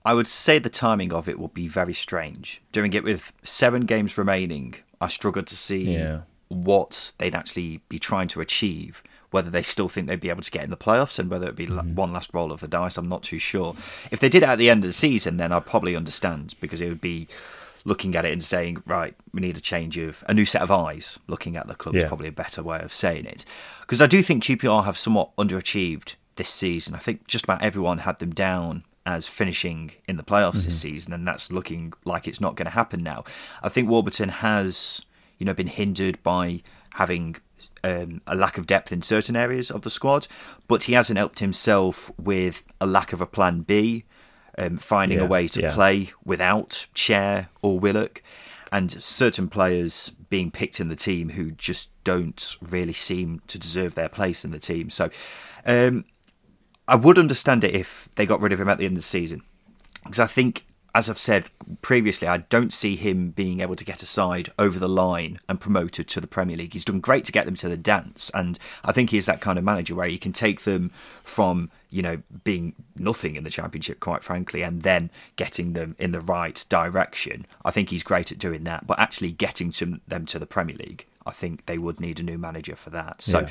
I 0.03 0.15
would 0.15 0.27
say 0.27 0.57
the 0.57 0.69
timing 0.69 1.13
of 1.13 1.29
it 1.29 1.37
will 1.37 1.49
be 1.49 1.67
very 1.67 1.93
strange. 1.93 2.63
Doing 2.71 2.93
it 2.93 3.03
with 3.03 3.33
seven 3.43 3.85
games 3.85 4.17
remaining, 4.17 4.75
I 5.01 5.07
struggled 5.07 5.47
to 5.47 5.57
see 5.57 5.95
yeah. 5.95 6.21
what 6.47 7.11
they'd 7.17 7.35
actually 7.35 7.81
be 7.89 7.99
trying 7.99 8.29
to 8.29 8.41
achieve 8.41 9.03
whether 9.31 9.49
they 9.49 9.63
still 9.63 9.87
think 9.87 10.07
they'd 10.07 10.19
be 10.19 10.29
able 10.29 10.43
to 10.43 10.51
get 10.51 10.63
in 10.63 10.69
the 10.69 10.77
playoffs 10.77 11.17
and 11.17 11.29
whether 11.29 11.45
it'd 11.45 11.55
be 11.55 11.65
mm-hmm. 11.65 11.95
one 11.95 12.11
last 12.11 12.29
roll 12.33 12.51
of 12.51 12.59
the 12.59 12.67
dice, 12.67 12.97
I'm 12.97 13.07
not 13.07 13.23
too 13.23 13.39
sure. 13.39 13.75
If 14.11 14.19
they 14.19 14.29
did 14.29 14.43
it 14.43 14.49
at 14.49 14.57
the 14.57 14.69
end 14.69 14.83
of 14.83 14.89
the 14.89 14.93
season, 14.93 15.37
then 15.37 15.51
I'd 15.53 15.65
probably 15.65 15.95
understand 15.95 16.53
because 16.59 16.81
it 16.81 16.89
would 16.89 17.01
be 17.01 17.27
looking 17.85 18.15
at 18.15 18.25
it 18.25 18.33
and 18.33 18.43
saying, 18.43 18.83
right, 18.85 19.15
we 19.33 19.41
need 19.41 19.57
a 19.57 19.61
change 19.61 19.97
of 19.97 20.23
a 20.27 20.33
new 20.33 20.45
set 20.45 20.61
of 20.61 20.69
eyes. 20.69 21.17
Looking 21.27 21.55
at 21.55 21.67
the 21.67 21.75
club 21.75 21.95
yeah. 21.95 22.01
is 22.01 22.07
probably 22.07 22.27
a 22.27 22.33
better 22.33 22.61
way 22.61 22.81
of 22.81 22.93
saying 22.93 23.25
it. 23.25 23.45
Because 23.79 24.01
I 24.01 24.07
do 24.07 24.21
think 24.21 24.43
QPR 24.43 24.83
have 24.83 24.97
somewhat 24.97 25.35
underachieved 25.37 26.15
this 26.35 26.49
season. 26.49 26.93
I 26.93 26.99
think 26.99 27.25
just 27.25 27.45
about 27.45 27.63
everyone 27.63 27.99
had 27.99 28.19
them 28.19 28.33
down 28.33 28.83
as 29.05 29.27
finishing 29.27 29.91
in 30.07 30.17
the 30.17 30.23
playoffs 30.23 30.57
mm-hmm. 30.57 30.65
this 30.65 30.79
season, 30.79 31.13
and 31.13 31.27
that's 31.27 31.51
looking 31.51 31.93
like 32.05 32.27
it's 32.27 32.41
not 32.41 32.55
going 32.55 32.65
to 32.65 32.71
happen 32.71 33.01
now. 33.01 33.23
I 33.63 33.69
think 33.69 33.89
Warburton 33.89 34.29
has, 34.29 35.03
you 35.37 35.45
know, 35.45 35.53
been 35.53 35.67
hindered 35.67 36.21
by 36.23 36.61
having 36.91 37.37
um, 37.83 38.21
a 38.27 38.35
lack 38.35 38.57
of 38.57 38.67
depth 38.67 38.91
in 38.91 39.01
certain 39.01 39.35
areas 39.35 39.71
of 39.71 39.81
the 39.81 39.89
squad, 39.89 40.27
but 40.67 40.83
he 40.83 40.93
hasn't 40.93 41.17
helped 41.17 41.39
himself 41.39 42.11
with 42.19 42.63
a 42.79 42.85
lack 42.85 43.13
of 43.13 43.21
a 43.21 43.25
plan 43.25 43.61
B, 43.61 44.05
um, 44.57 44.77
finding 44.77 45.19
yeah, 45.19 45.25
a 45.25 45.27
way 45.27 45.47
to 45.47 45.61
yeah. 45.61 45.73
play 45.73 46.11
without 46.23 46.87
Chair 46.93 47.49
or 47.61 47.79
Willock, 47.79 48.21
and 48.71 48.91
certain 49.03 49.49
players 49.49 50.11
being 50.29 50.51
picked 50.51 50.79
in 50.79 50.87
the 50.89 50.95
team 50.95 51.29
who 51.29 51.51
just 51.51 51.89
don't 52.03 52.55
really 52.61 52.93
seem 52.93 53.41
to 53.47 53.59
deserve 53.59 53.95
their 53.95 54.09
place 54.09 54.45
in 54.45 54.51
the 54.51 54.59
team. 54.59 54.89
So 54.89 55.09
um, 55.65 56.05
I 56.91 56.95
would 56.95 57.17
understand 57.17 57.63
it 57.63 57.73
if 57.73 58.09
they 58.15 58.25
got 58.25 58.41
rid 58.41 58.51
of 58.51 58.59
him 58.59 58.67
at 58.67 58.77
the 58.77 58.85
end 58.85 58.97
of 58.97 59.03
the 59.03 59.07
season, 59.07 59.43
because 60.03 60.19
I 60.19 60.27
think 60.27 60.65
as 60.93 61.09
I've 61.09 61.17
said 61.17 61.45
previously, 61.81 62.27
I 62.27 62.39
don't 62.39 62.73
see 62.73 62.97
him 62.97 63.29
being 63.29 63.61
able 63.61 63.77
to 63.77 63.85
get 63.85 64.03
a 64.03 64.05
side 64.05 64.51
over 64.59 64.77
the 64.77 64.89
line 64.89 65.39
and 65.47 65.57
promoted 65.57 66.09
to 66.09 66.19
the 66.19 66.27
Premier 66.27 66.57
League. 66.57 66.73
He's 66.73 66.83
done 66.83 66.99
great 66.99 67.23
to 67.25 67.31
get 67.31 67.45
them 67.45 67.55
to 67.55 67.69
the 67.69 67.77
dance, 67.77 68.29
and 68.33 68.59
I 68.83 68.91
think 68.91 69.09
he's 69.09 69.25
that 69.25 69.39
kind 69.39 69.57
of 69.57 69.63
manager 69.63 69.95
where 69.95 70.09
he 70.09 70.17
can 70.17 70.33
take 70.33 70.61
them 70.61 70.91
from 71.23 71.71
you 71.89 72.01
know 72.01 72.21
being 72.43 72.75
nothing 72.97 73.37
in 73.37 73.45
the 73.45 73.49
Championship, 73.49 74.01
quite 74.01 74.21
frankly, 74.21 74.61
and 74.61 74.81
then 74.81 75.09
getting 75.37 75.71
them 75.71 75.95
in 75.97 76.11
the 76.11 76.19
right 76.19 76.65
direction. 76.67 77.45
I 77.63 77.71
think 77.71 77.89
he's 77.89 78.03
great 78.03 78.33
at 78.33 78.37
doing 78.37 78.65
that, 78.65 78.85
but 78.85 78.99
actually 78.99 79.31
getting 79.31 79.71
to 79.71 80.01
them 80.09 80.25
to 80.25 80.39
the 80.39 80.45
Premier 80.45 80.75
League, 80.75 81.05
I 81.25 81.31
think 81.31 81.67
they 81.67 81.77
would 81.77 82.01
need 82.01 82.19
a 82.19 82.23
new 82.23 82.37
manager 82.37 82.75
for 82.75 82.89
that. 82.89 83.21
So. 83.21 83.39
Yeah. 83.39 83.49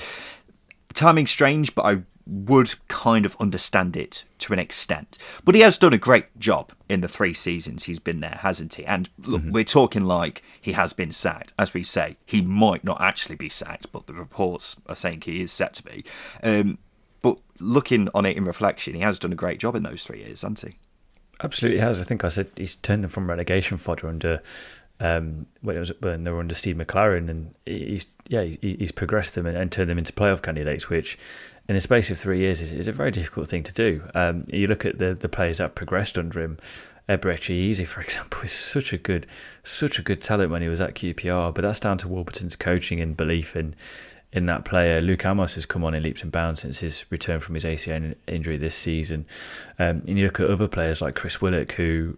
Timing 0.92 1.28
strange, 1.28 1.72
but 1.76 1.82
I 1.82 2.02
would 2.30 2.74
kind 2.86 3.26
of 3.26 3.36
understand 3.40 3.96
it 3.96 4.24
to 4.38 4.52
an 4.52 4.58
extent. 4.58 5.18
But 5.44 5.56
he 5.56 5.62
has 5.62 5.76
done 5.76 5.92
a 5.92 5.98
great 5.98 6.38
job 6.38 6.72
in 6.88 7.00
the 7.00 7.08
three 7.08 7.34
seasons 7.34 7.84
he's 7.84 7.98
been 7.98 8.20
there, 8.20 8.38
hasn't 8.40 8.74
he? 8.74 8.86
And 8.86 9.10
look, 9.18 9.42
mm-hmm. 9.42 9.52
we're 9.52 9.64
talking 9.64 10.04
like 10.04 10.42
he 10.60 10.72
has 10.72 10.92
been 10.92 11.10
sacked. 11.10 11.52
As 11.58 11.74
we 11.74 11.82
say, 11.82 12.16
he 12.24 12.40
might 12.40 12.84
not 12.84 13.00
actually 13.00 13.34
be 13.34 13.48
sacked, 13.48 13.90
but 13.90 14.06
the 14.06 14.14
reports 14.14 14.76
are 14.86 14.96
saying 14.96 15.22
he 15.22 15.42
is 15.42 15.50
set 15.50 15.74
to 15.74 15.82
be. 15.82 16.04
Um, 16.42 16.78
but 17.20 17.38
looking 17.58 18.08
on 18.14 18.24
it 18.24 18.36
in 18.36 18.44
reflection, 18.44 18.94
he 18.94 19.00
has 19.00 19.18
done 19.18 19.32
a 19.32 19.36
great 19.36 19.58
job 19.58 19.74
in 19.74 19.82
those 19.82 20.04
three 20.04 20.20
years, 20.20 20.42
hasn't 20.42 20.60
he? 20.60 20.78
Absolutely 21.42 21.80
has. 21.80 22.00
I 22.00 22.04
think 22.04 22.22
I 22.22 22.28
said 22.28 22.48
he's 22.56 22.76
turned 22.76 23.02
them 23.02 23.10
from 23.10 23.28
relegation 23.28 23.76
fodder 23.76 24.08
under 24.08 24.42
um, 25.00 25.46
when 25.62 25.76
it 25.76 25.80
was 25.80 25.92
when 26.00 26.24
they 26.24 26.30
were 26.30 26.40
under 26.40 26.54
Steve 26.54 26.76
McClaren, 26.76 27.28
and 27.28 27.54
he's 27.66 28.06
yeah 28.28 28.42
he's 28.42 28.92
progressed 28.92 29.34
them 29.34 29.46
and, 29.46 29.56
and 29.56 29.72
turned 29.72 29.90
them 29.90 29.98
into 29.98 30.12
playoff 30.12 30.42
candidates, 30.42 30.88
which 30.88 31.18
in 31.68 31.74
the 31.74 31.80
space 31.80 32.10
of 32.10 32.18
three 32.18 32.38
years 32.38 32.60
is, 32.60 32.70
is 32.70 32.86
a 32.86 32.92
very 32.92 33.10
difficult 33.10 33.48
thing 33.48 33.62
to 33.62 33.72
do. 33.72 34.02
Um, 34.14 34.46
you 34.48 34.66
look 34.66 34.84
at 34.84 34.98
the 34.98 35.14
the 35.14 35.28
players 35.28 35.58
that 35.58 35.74
progressed 35.74 36.18
under 36.18 36.40
him. 36.40 36.58
Eberechi 37.08 37.72
Eze, 37.72 37.88
for 37.88 38.00
example, 38.06 38.42
is 38.42 38.52
such 38.52 38.92
a 38.92 38.98
good, 38.98 39.26
such 39.64 39.98
a 39.98 40.02
good 40.02 40.22
talent 40.22 40.52
when 40.52 40.62
he 40.62 40.68
was 40.68 40.80
at 40.80 40.94
QPR. 40.94 41.52
But 41.52 41.62
that's 41.62 41.80
down 41.80 41.98
to 41.98 42.08
Warburton's 42.08 42.54
coaching 42.54 43.00
and 43.00 43.16
belief 43.16 43.56
in 43.56 43.74
in 44.32 44.46
that 44.46 44.64
player. 44.64 45.00
Luke 45.00 45.24
Amos 45.24 45.54
has 45.54 45.66
come 45.66 45.82
on 45.82 45.94
in 45.94 46.02
leaps 46.02 46.22
and 46.22 46.30
bounds 46.30 46.60
since 46.60 46.78
his 46.78 47.04
return 47.10 47.40
from 47.40 47.56
his 47.56 47.64
ACL 47.64 48.14
injury 48.28 48.56
this 48.56 48.76
season. 48.76 49.26
Um, 49.78 50.02
and 50.06 50.18
you 50.18 50.26
look 50.26 50.38
at 50.38 50.48
other 50.48 50.68
players 50.68 51.02
like 51.02 51.16
Chris 51.16 51.40
Willock, 51.40 51.72
who 51.72 52.16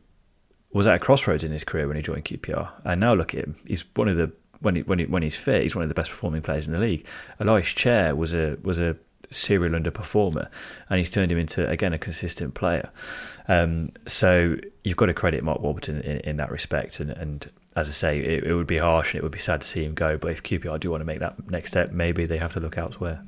was 0.73 0.87
at 0.87 0.95
a 0.95 0.99
crossroads 0.99 1.45
in 1.45 1.53
his 1.53 1.65
career 1.65 1.87
when 1.87 1.97
he 1.97 2.03
joined 2.03 2.25
QPR, 2.25 2.71
and 2.85 3.01
now 3.01 3.15
look 3.15 3.35
at 3.35 3.41
him. 3.41 3.57
He's 3.67 3.85
one 3.95 4.09
of 4.09 4.17
the 4.17 4.33
when 4.61 4.77
he, 4.77 4.83
when 4.83 5.01
he, 5.01 5.07
when 5.07 5.23
he's 5.23 5.37
fit, 5.37 5.63
he's 5.63 5.75
one 5.75 5.83
of 5.83 5.89
the 5.89 5.95
best 5.95 6.11
performing 6.11 6.43
players 6.43 6.67
in 6.67 6.73
the 6.73 6.79
league. 6.79 7.05
Ilias 7.41 7.69
Chair 7.69 8.15
was 8.15 8.33
a 8.33 8.57
was 8.63 8.79
a 8.79 8.97
serial 9.31 9.79
underperformer, 9.79 10.49
and 10.89 10.99
he's 10.99 11.11
turned 11.11 11.33
him 11.33 11.39
into 11.39 11.69
again 11.69 11.93
a 11.93 11.99
consistent 11.99 12.55
player. 12.55 12.91
Um, 13.49 13.91
so 14.07 14.57
you've 14.85 14.97
got 14.97 15.07
to 15.07 15.15
credit 15.15 15.43
Mark 15.43 15.61
Warburton 15.61 16.01
in, 16.03 16.19
in 16.19 16.37
that 16.37 16.51
respect, 16.51 17.01
and, 17.01 17.11
and 17.11 17.51
as 17.75 17.89
I 17.89 17.93
say, 17.93 18.19
it, 18.19 18.45
it, 18.45 18.55
would 18.55 18.67
be 18.67 18.79
harsh 18.79 19.15
and 19.15 19.19
it 19.19 19.23
would 19.23 19.33
be 19.33 19.39
sad 19.39 19.63
to 19.63 19.67
see 19.67 19.85
him 19.85 19.95
go. 19.95 20.19
But 20.19 20.33
if 20.33 20.43
QPR 20.43 20.79
do 20.79 20.91
want 20.91 21.01
to 21.01 21.07
make 21.07 21.21
that 21.21 21.51
next 21.51 21.69
step, 21.69 21.91
maybe 21.91 22.27
they 22.27 22.39
have 22.39 22.53
to 22.53 22.61
look 22.61 22.77
elsewhere. 22.77 23.25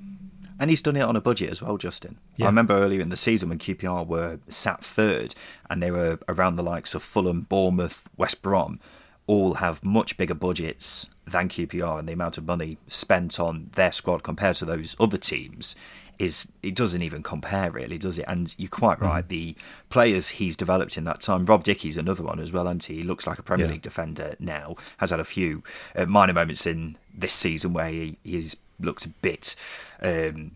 And 0.58 0.70
he's 0.70 0.82
done 0.82 0.96
it 0.96 1.00
on 1.00 1.16
a 1.16 1.20
budget 1.20 1.50
as 1.50 1.60
well, 1.60 1.76
Justin. 1.76 2.18
Yeah. 2.36 2.46
I 2.46 2.48
remember 2.48 2.74
earlier 2.74 3.00
in 3.00 3.08
the 3.08 3.16
season 3.16 3.48
when 3.48 3.58
QPR 3.58 4.06
were 4.06 4.38
sat 4.48 4.84
third 4.84 5.34
and 5.68 5.82
they 5.82 5.90
were 5.90 6.18
around 6.28 6.56
the 6.56 6.62
likes 6.62 6.94
of 6.94 7.02
Fulham, 7.02 7.42
Bournemouth, 7.42 8.08
West 8.16 8.40
Brom, 8.40 8.78
all 9.26 9.54
have 9.54 9.84
much 9.84 10.16
bigger 10.16 10.34
budgets 10.34 11.10
than 11.26 11.48
QPR, 11.48 11.98
and 11.98 12.08
the 12.08 12.12
amount 12.12 12.36
of 12.38 12.44
money 12.44 12.76
spent 12.86 13.40
on 13.40 13.70
their 13.74 13.90
squad 13.90 14.22
compared 14.22 14.56
to 14.56 14.64
those 14.64 14.94
other 15.00 15.16
teams 15.16 15.74
is 16.18 16.46
it 16.62 16.74
doesn't 16.74 17.02
even 17.02 17.22
compare 17.22 17.70
really, 17.70 17.98
does 17.98 18.18
it? 18.18 18.24
And 18.28 18.54
you're 18.58 18.68
quite 18.68 18.98
mm. 18.98 19.02
right. 19.02 19.28
The 19.28 19.56
players 19.90 20.30
he's 20.30 20.56
developed 20.56 20.96
in 20.96 21.04
that 21.04 21.20
time, 21.20 21.46
Rob 21.46 21.64
Dickie's 21.64 21.96
another 21.96 22.22
one 22.22 22.40
as 22.40 22.52
well, 22.52 22.68
and 22.68 22.82
he? 22.82 22.96
he 22.96 23.02
looks 23.02 23.26
like 23.26 23.38
a 23.38 23.42
Premier 23.42 23.66
yeah. 23.66 23.72
League 23.72 23.82
defender 23.82 24.36
now. 24.38 24.76
Has 24.98 25.10
had 25.10 25.20
a 25.20 25.24
few 25.24 25.62
uh, 25.96 26.06
minor 26.06 26.32
moments 26.32 26.66
in 26.66 26.96
this 27.12 27.32
season 27.32 27.72
where 27.72 27.88
he, 27.88 28.18
he's 28.22 28.56
looked 28.84 29.04
a 29.04 29.08
bit 29.08 29.56
um, 30.00 30.52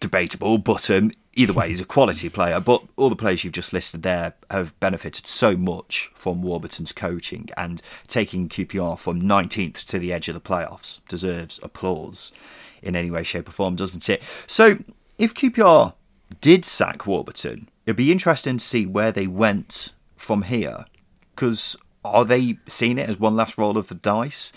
debatable, 0.00 0.58
but 0.58 0.90
um, 0.90 1.12
either 1.34 1.52
way, 1.52 1.68
he's 1.68 1.80
a 1.80 1.86
quality 1.86 2.28
player. 2.28 2.60
But 2.60 2.82
all 2.96 3.08
the 3.08 3.16
players 3.16 3.44
you've 3.44 3.52
just 3.52 3.72
listed 3.72 4.02
there 4.02 4.34
have 4.50 4.78
benefited 4.80 5.26
so 5.26 5.56
much 5.56 6.10
from 6.14 6.42
Warburton's 6.42 6.92
coaching, 6.92 7.48
and 7.56 7.80
taking 8.06 8.48
QPR 8.48 8.98
from 8.98 9.22
19th 9.22 9.84
to 9.86 9.98
the 9.98 10.12
edge 10.12 10.28
of 10.28 10.34
the 10.34 10.40
playoffs 10.40 11.00
deserves 11.08 11.60
applause 11.62 12.32
in 12.82 12.94
any 12.94 13.10
way, 13.10 13.22
shape, 13.22 13.48
or 13.48 13.52
form, 13.52 13.76
doesn't 13.76 14.08
it? 14.08 14.22
So, 14.46 14.78
if 15.18 15.34
QPR 15.34 15.94
did 16.40 16.64
sack 16.64 17.06
Warburton, 17.06 17.68
it'd 17.86 17.96
be 17.96 18.12
interesting 18.12 18.58
to 18.58 18.64
see 18.64 18.86
where 18.86 19.12
they 19.12 19.26
went 19.26 19.92
from 20.16 20.42
here. 20.42 20.84
Because 21.34 21.76
are 22.04 22.24
they 22.24 22.58
seeing 22.66 22.98
it 22.98 23.08
as 23.08 23.18
one 23.18 23.36
last 23.36 23.58
roll 23.58 23.78
of 23.78 23.88
the 23.88 23.94
dice? 23.94 24.52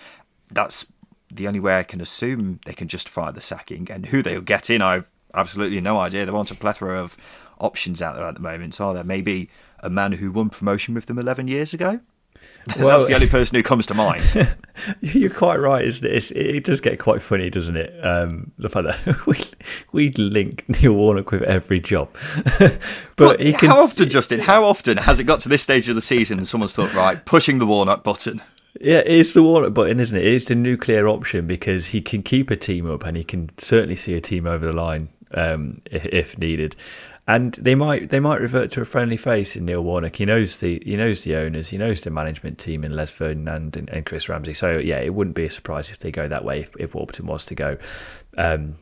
That's 0.50 0.92
the 1.32 1.48
only 1.48 1.60
way 1.60 1.80
I 1.80 1.84
can 1.84 2.02
assume 2.02 2.60
they 2.66 2.74
can 2.74 2.88
justify 2.88 3.32
the 3.32 3.42
sacking. 3.42 3.88
And 3.90 4.08
who 4.08 4.22
they'll 4.22 4.42
get 4.42 4.70
in, 4.70 4.82
I've 4.82 5.08
absolutely 5.34 5.82
no 5.82 6.00
idea. 6.00 6.26
There 6.26 6.36
aren't 6.36 6.52
a 6.52 6.56
plethora 6.56 7.00
of 7.00 7.18
options 7.60 8.02
out 8.02 8.16
there 8.16 8.26
at 8.26 8.34
the 8.34 8.40
moment, 8.42 8.80
are 8.82 8.94
there? 8.94 9.04
Maybe 9.04 9.50
a 9.80 9.90
man 9.90 10.14
who 10.14 10.32
won 10.32 10.50
promotion 10.50 10.94
with 10.94 11.06
them 11.06 11.18
11 11.20 11.48
years 11.48 11.74
ago? 11.74 12.00
Well, 12.78 12.90
That's 12.90 13.08
the 13.08 13.16
only 13.16 13.28
person 13.28 13.56
who 13.56 13.64
comes 13.64 13.88
to 13.88 13.94
mind. 13.94 14.48
You're 15.02 15.32
quite 15.32 15.58
right, 15.58 15.84
isn't 15.84 16.06
it? 16.06 16.16
It's, 16.16 16.32
it 16.32 16.64
does 16.64 16.80
get 16.80 17.00
quite 17.00 17.22
funny, 17.22 17.50
doesn't 17.50 17.76
it? 17.76 17.94
Um, 18.04 18.52
the 18.58 18.70
fact 18.70 18.88
that 18.88 19.26
we 19.26 19.38
we 19.92 20.10
link 20.12 20.66
Neil 20.68 20.94
Warnock 20.94 21.32
with 21.32 21.42
every 21.44 21.80
job. 21.80 22.10
but 22.60 22.80
well, 23.18 23.38
can, 23.38 23.70
how 23.70 23.82
often, 23.82 24.10
Justin? 24.10 24.42
How 24.42 24.64
often 24.64 24.98
has 24.98 25.20
it 25.20 25.24
got 25.24 25.40
to 25.42 25.50
this 25.50 25.64
stage 25.64 25.90
of 25.90 25.96
the 25.96 26.02
season 26.02 26.38
and 26.38 26.48
someone's 26.48 26.76
thought, 26.76 26.94
right, 26.94 27.24
pushing 27.26 27.58
the 27.58 27.66
Warnock 27.66 28.04
button? 28.04 28.42
Yeah, 28.80 29.02
it's 29.06 29.34
the 29.34 29.44
Warnock 29.44 29.74
button, 29.74 30.00
isn't 30.00 30.18
it? 30.18 30.26
It's 30.26 30.46
the 30.46 30.56
nuclear 30.56 31.08
option 31.08 31.46
because 31.46 31.88
he 31.88 32.02
can 32.02 32.24
keep 32.24 32.50
a 32.50 32.56
team 32.56 32.90
up 32.90 33.06
and 33.06 33.18
he 33.18 33.24
can 33.24 33.50
certainly 33.58 33.98
see 33.98 34.14
a 34.14 34.22
team 34.22 34.48
over 34.48 34.66
the 34.66 34.76
line 34.76 35.10
um, 35.34 35.82
if, 35.86 36.38
needed 36.38 36.76
and 37.28 37.54
they 37.54 37.76
might 37.76 38.10
they 38.10 38.20
might 38.20 38.42
revert 38.42 38.72
to 38.72 38.82
a 38.82 38.86
friendly 38.86 39.18
face 39.18 39.56
in 39.56 39.66
Neil 39.66 39.82
Warnock. 39.82 40.16
He 40.16 40.26
knows 40.26 40.60
the 40.60 40.82
he 40.84 40.98
knows 40.98 41.24
the 41.24 41.36
owners, 41.36 41.70
he 41.70 41.78
knows 41.78 42.02
the 42.02 42.10
management 42.10 42.58
team 42.58 42.84
in 42.84 42.96
Les 42.96 43.12
Ferdinand 43.12 43.78
and, 43.78 43.90
and 43.90 44.06
Chris 44.06 44.28
Ramsey. 44.28 44.54
So 44.54 44.78
yeah, 44.78 45.00
it 45.00 45.14
wouldn't 45.14 45.36
be 45.36 45.46
a 45.46 45.50
surprise 45.50 45.90
if 45.92 46.00
they 46.00 46.12
go 46.12 46.28
that 46.28 46.44
way 46.44 46.62
if, 46.62 46.72
if 46.80 46.96
Warburton 46.96 47.28
was 47.28 47.46
to 47.46 47.56
go. 47.56 47.78
Um, 48.38 48.76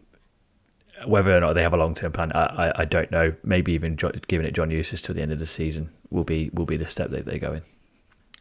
whether 1.05 1.35
or 1.35 1.39
not 1.39 1.53
they 1.53 1.63
have 1.63 1.73
a 1.73 1.77
long 1.77 1.93
term 1.93 2.11
plan, 2.11 2.31
I, 2.33 2.45
I, 2.45 2.81
I, 2.81 2.85
don't 2.85 3.09
know. 3.09 3.33
Maybe 3.43 3.71
even 3.71 3.95
giving 3.95 4.45
it 4.45 4.51
John 4.51 4.69
Eustace 4.69 5.01
till 5.01 5.15
the 5.15 5.21
end 5.21 5.31
of 5.31 5.39
the 5.39 5.45
season 5.45 5.91
will 6.09 6.25
be 6.25 6.49
will 6.53 6.65
be 6.65 6.77
the 6.77 6.85
step 6.85 7.11
that 7.11 7.25
they 7.25 7.39
go 7.39 7.53
in. 7.53 7.61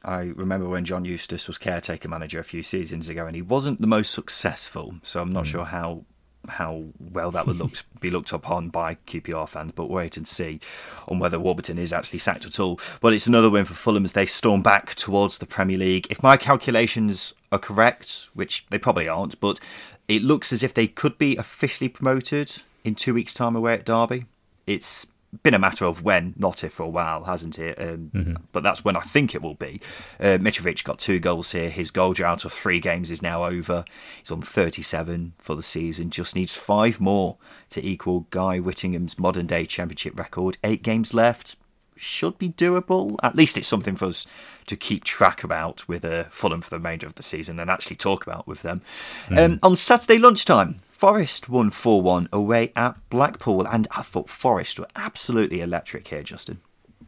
I 0.04 0.32
remember 0.36 0.68
when 0.68 0.84
John 0.84 1.04
Eustace 1.04 1.48
was 1.48 1.58
caretaker 1.58 2.08
manager 2.08 2.38
a 2.38 2.44
few 2.44 2.62
seasons 2.62 3.08
ago, 3.08 3.26
and 3.26 3.34
he 3.34 3.42
wasn't 3.42 3.80
the 3.80 3.86
most 3.86 4.12
successful. 4.12 4.96
So 5.02 5.20
I'm 5.20 5.32
not 5.32 5.44
mm. 5.44 5.48
sure 5.48 5.64
how 5.64 6.04
how 6.48 6.84
well 6.98 7.30
that 7.30 7.46
would 7.46 7.56
look, 7.56 7.72
be 8.00 8.10
looked 8.10 8.32
upon 8.32 8.68
by 8.68 8.94
QPR 9.06 9.48
fans, 9.48 9.72
but 9.74 9.90
wait 9.90 10.16
and 10.16 10.26
see 10.26 10.60
on 11.06 11.18
whether 11.18 11.38
Warburton 11.38 11.78
is 11.78 11.92
actually 11.92 12.20
sacked 12.20 12.46
at 12.46 12.58
all. 12.58 12.80
But 13.00 13.12
it's 13.12 13.26
another 13.26 13.50
win 13.50 13.64
for 13.64 13.74
Fulham 13.74 14.04
as 14.04 14.12
they 14.12 14.26
storm 14.26 14.62
back 14.62 14.94
towards 14.94 15.38
the 15.38 15.46
Premier 15.46 15.78
League. 15.78 16.06
If 16.10 16.22
my 16.22 16.36
calculations 16.36 17.34
are 17.52 17.58
correct, 17.58 18.28
which 18.34 18.66
they 18.70 18.78
probably 18.78 19.08
aren't, 19.08 19.40
but 19.40 19.60
it 20.06 20.22
looks 20.22 20.52
as 20.52 20.62
if 20.62 20.72
they 20.74 20.86
could 20.86 21.18
be 21.18 21.36
officially 21.36 21.88
promoted 21.88 22.62
in 22.84 22.94
two 22.94 23.14
weeks' 23.14 23.34
time 23.34 23.56
away 23.56 23.74
at 23.74 23.84
Derby. 23.84 24.24
It's 24.66 25.08
been 25.42 25.54
a 25.54 25.58
matter 25.58 25.84
of 25.84 26.02
when, 26.02 26.34
not 26.36 26.64
if, 26.64 26.74
for 26.74 26.84
a 26.84 26.88
while, 26.88 27.24
hasn't 27.24 27.58
it? 27.58 27.78
Um, 27.78 28.10
mm-hmm. 28.14 28.34
But 28.52 28.62
that's 28.62 28.84
when 28.84 28.96
I 28.96 29.00
think 29.00 29.34
it 29.34 29.42
will 29.42 29.54
be. 29.54 29.80
Uh, 30.18 30.38
Mitrovic 30.38 30.84
got 30.84 30.98
two 30.98 31.18
goals 31.20 31.52
here. 31.52 31.68
His 31.68 31.90
goal 31.90 32.14
drought 32.14 32.44
of 32.44 32.52
three 32.52 32.80
games 32.80 33.10
is 33.10 33.22
now 33.22 33.44
over. 33.44 33.84
He's 34.18 34.30
on 34.30 34.40
37 34.40 35.34
for 35.38 35.54
the 35.54 35.62
season. 35.62 36.10
Just 36.10 36.34
needs 36.34 36.54
five 36.54 37.00
more 37.00 37.36
to 37.70 37.86
equal 37.86 38.26
Guy 38.30 38.58
Whittingham's 38.58 39.18
modern 39.18 39.46
day 39.46 39.66
championship 39.66 40.18
record. 40.18 40.56
Eight 40.64 40.82
games 40.82 41.12
left. 41.12 41.56
Should 41.96 42.38
be 42.38 42.50
doable. 42.50 43.16
At 43.22 43.34
least 43.34 43.58
it's 43.58 43.68
something 43.68 43.96
for 43.96 44.06
us 44.06 44.26
to 44.66 44.76
keep 44.76 45.02
track 45.02 45.42
about 45.42 45.86
with 45.88 46.04
uh, 46.04 46.24
Fulham 46.30 46.60
for 46.60 46.70
the 46.70 46.76
remainder 46.76 47.06
of 47.06 47.16
the 47.16 47.22
season 47.22 47.58
and 47.58 47.68
actually 47.68 47.96
talk 47.96 48.26
about 48.26 48.46
with 48.46 48.62
them. 48.62 48.82
Mm. 49.26 49.38
Um, 49.38 49.58
on 49.62 49.76
Saturday 49.76 50.18
lunchtime, 50.18 50.76
Forest 50.98 51.48
won 51.48 51.70
4 51.70 52.02
1 52.02 52.28
away 52.32 52.72
at 52.74 52.96
Blackpool, 53.08 53.64
and 53.68 53.86
I 53.92 54.02
thought 54.02 54.28
Forest 54.28 54.80
were 54.80 54.88
absolutely 54.96 55.60
electric 55.60 56.08
here, 56.08 56.24
Justin. 56.24 56.58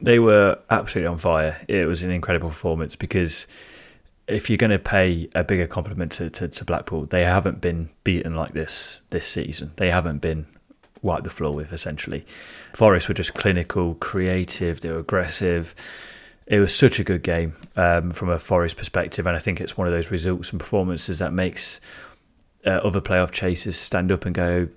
They 0.00 0.20
were 0.20 0.60
absolutely 0.70 1.08
on 1.08 1.18
fire. 1.18 1.60
It 1.66 1.86
was 1.86 2.04
an 2.04 2.12
incredible 2.12 2.50
performance 2.50 2.94
because 2.94 3.48
if 4.28 4.48
you're 4.48 4.58
going 4.58 4.70
to 4.70 4.78
pay 4.78 5.28
a 5.34 5.42
bigger 5.42 5.66
compliment 5.66 6.12
to, 6.12 6.30
to, 6.30 6.46
to, 6.46 6.64
Blackpool, 6.64 7.06
they 7.06 7.24
haven't 7.24 7.60
been 7.60 7.90
beaten 8.04 8.36
like 8.36 8.52
this 8.52 9.00
this 9.10 9.26
season. 9.26 9.72
They 9.74 9.90
haven't 9.90 10.18
been 10.18 10.46
wiped 11.02 11.24
the 11.24 11.30
floor 11.30 11.52
with, 11.52 11.72
essentially. 11.72 12.24
Forest 12.72 13.08
were 13.08 13.14
just 13.14 13.34
clinical, 13.34 13.96
creative, 13.96 14.82
they 14.82 14.92
were 14.92 15.00
aggressive. 15.00 15.74
It 16.46 16.60
was 16.60 16.72
such 16.72 17.00
a 17.00 17.04
good 17.04 17.24
game 17.24 17.56
um, 17.74 18.12
from 18.12 18.28
a 18.28 18.38
Forest 18.38 18.76
perspective, 18.76 19.26
and 19.26 19.34
I 19.34 19.40
think 19.40 19.60
it's 19.60 19.76
one 19.76 19.88
of 19.88 19.92
those 19.92 20.12
results 20.12 20.50
and 20.50 20.60
performances 20.60 21.18
that 21.18 21.32
makes 21.32 21.80
uh, 22.66 22.70
other 22.70 23.00
playoff 23.00 23.30
chasers 23.30 23.76
stand 23.76 24.12
up 24.12 24.26
and 24.26 24.34
go, 24.34 24.68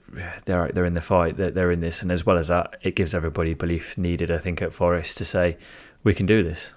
they're 0.46 0.70
they're 0.70 0.86
in 0.86 0.94
the 0.94 1.02
fight, 1.02 1.38
they're, 1.38 1.52
they're 1.52 1.72
in 1.72 1.82
this, 1.82 2.02
and 2.02 2.12
as 2.12 2.26
well 2.26 2.38
as 2.38 2.48
that, 2.48 2.78
it 2.82 2.96
gives 2.96 3.14
everybody 3.14 3.54
belief 3.54 3.98
needed. 3.98 4.32
I 4.32 4.38
think 4.38 4.62
at 4.62 4.74
Forest 4.74 5.18
to 5.18 5.26
say 5.26 5.58
we 6.04 6.14
can 6.14 6.26
do 6.26 6.44
this. 6.44 6.72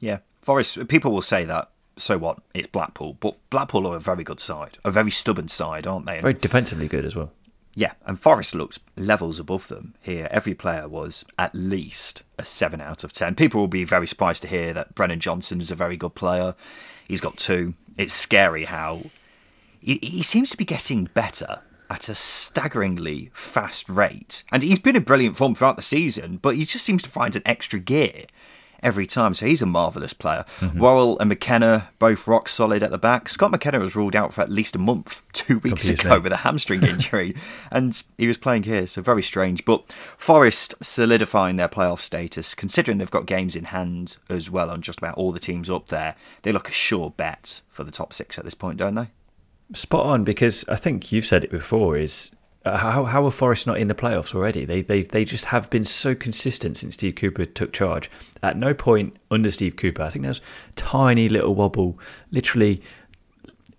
Yeah, 0.00 0.18
Forest. 0.42 0.88
People 0.88 1.12
will 1.12 1.22
say 1.22 1.44
that. 1.44 1.70
So 1.96 2.16
what? 2.16 2.38
It's 2.54 2.68
Blackpool, 2.68 3.16
but 3.18 3.36
Blackpool 3.50 3.86
are 3.88 3.96
a 3.96 4.00
very 4.00 4.22
good 4.22 4.38
side, 4.38 4.78
a 4.84 4.90
very 4.90 5.10
stubborn 5.10 5.48
side, 5.48 5.86
aren't 5.86 6.06
they? 6.06 6.20
Very 6.20 6.34
defensively 6.34 6.86
good 6.86 7.04
as 7.04 7.16
well. 7.16 7.32
Yeah, 7.74 7.92
and 8.06 8.20
Forest 8.20 8.54
looks 8.54 8.80
levels 8.96 9.38
above 9.38 9.68
them 9.68 9.94
here. 10.00 10.28
Every 10.30 10.54
player 10.54 10.88
was 10.88 11.24
at 11.38 11.54
least 11.54 12.22
a 12.38 12.44
seven 12.44 12.80
out 12.80 13.04
of 13.04 13.12
ten. 13.12 13.34
People 13.34 13.60
will 13.60 13.68
be 13.68 13.84
very 13.84 14.06
surprised 14.06 14.42
to 14.42 14.48
hear 14.48 14.72
that 14.72 14.94
Brennan 14.94 15.20
Johnson 15.20 15.60
is 15.60 15.70
a 15.70 15.76
very 15.76 15.96
good 15.96 16.14
player. 16.14 16.54
He's 17.06 17.20
got 17.20 17.36
two. 17.36 17.74
It's 17.96 18.14
scary 18.14 18.64
how 18.64 19.02
he, 19.80 19.98
he 20.02 20.22
seems 20.22 20.50
to 20.50 20.56
be 20.56 20.64
getting 20.64 21.04
better 21.04 21.60
at 21.90 22.08
a 22.08 22.14
staggeringly 22.14 23.30
fast 23.32 23.88
rate. 23.88 24.44
And 24.52 24.62
he's 24.62 24.80
been 24.80 24.96
in 24.96 25.04
brilliant 25.04 25.36
form 25.36 25.54
throughout 25.54 25.76
the 25.76 25.82
season, 25.82 26.38
but 26.42 26.56
he 26.56 26.64
just 26.64 26.84
seems 26.84 27.02
to 27.02 27.10
find 27.10 27.34
an 27.34 27.42
extra 27.46 27.78
gear 27.78 28.26
every 28.82 29.06
time. 29.06 29.34
So 29.34 29.46
he's 29.46 29.62
a 29.62 29.66
marvellous 29.66 30.12
player. 30.12 30.44
Mm-hmm. 30.60 30.78
Worrall 30.78 31.18
and 31.18 31.28
McKenna 31.28 31.90
both 31.98 32.26
rock 32.26 32.48
solid 32.48 32.82
at 32.82 32.90
the 32.90 32.98
back. 32.98 33.28
Scott 33.28 33.50
McKenna 33.50 33.78
was 33.78 33.96
ruled 33.96 34.14
out 34.14 34.32
for 34.34 34.42
at 34.42 34.50
least 34.50 34.76
a 34.76 34.78
month 34.78 35.22
two 35.32 35.58
weeks 35.60 35.88
ago 35.88 36.20
with 36.20 36.32
a 36.32 36.38
hamstring 36.38 36.82
injury, 36.82 37.34
and 37.70 38.02
he 38.16 38.28
was 38.28 38.36
playing 38.36 38.64
here, 38.64 38.86
so 38.86 39.02
very 39.02 39.22
strange. 39.22 39.64
But 39.64 39.92
Forest 40.16 40.74
solidifying 40.82 41.56
their 41.56 41.68
playoff 41.68 42.00
status, 42.00 42.54
considering 42.54 42.98
they've 42.98 43.10
got 43.10 43.26
games 43.26 43.56
in 43.56 43.64
hand 43.64 44.16
as 44.28 44.50
well 44.50 44.70
on 44.70 44.82
just 44.82 44.98
about 44.98 45.16
all 45.16 45.32
the 45.32 45.40
teams 45.40 45.70
up 45.70 45.88
there. 45.88 46.14
They 46.42 46.52
look 46.52 46.68
a 46.68 46.72
sure 46.72 47.10
bet 47.10 47.62
for 47.70 47.84
the 47.84 47.90
top 47.90 48.12
six 48.12 48.38
at 48.38 48.44
this 48.44 48.54
point, 48.54 48.78
don't 48.78 48.94
they? 48.94 49.08
Spot 49.74 50.04
on, 50.04 50.24
because 50.24 50.64
I 50.68 50.76
think 50.76 51.12
you've 51.12 51.26
said 51.26 51.44
it 51.44 51.50
before. 51.50 51.96
Is 51.98 52.30
uh, 52.64 52.78
how 52.78 53.04
how 53.04 53.26
are 53.26 53.30
Forest 53.30 53.66
not 53.66 53.78
in 53.78 53.88
the 53.88 53.94
playoffs 53.94 54.34
already? 54.34 54.64
They 54.64 54.82
they 54.82 55.02
they 55.02 55.24
just 55.24 55.46
have 55.46 55.68
been 55.68 55.84
so 55.84 56.14
consistent 56.14 56.78
since 56.78 56.94
Steve 56.94 57.16
Cooper 57.16 57.44
took 57.44 57.72
charge. 57.72 58.10
At 58.42 58.56
no 58.56 58.72
point 58.72 59.16
under 59.30 59.50
Steve 59.50 59.76
Cooper, 59.76 60.02
I 60.02 60.10
think 60.10 60.24
there's 60.24 60.40
tiny 60.76 61.28
little 61.28 61.54
wobble, 61.54 61.98
literally 62.30 62.82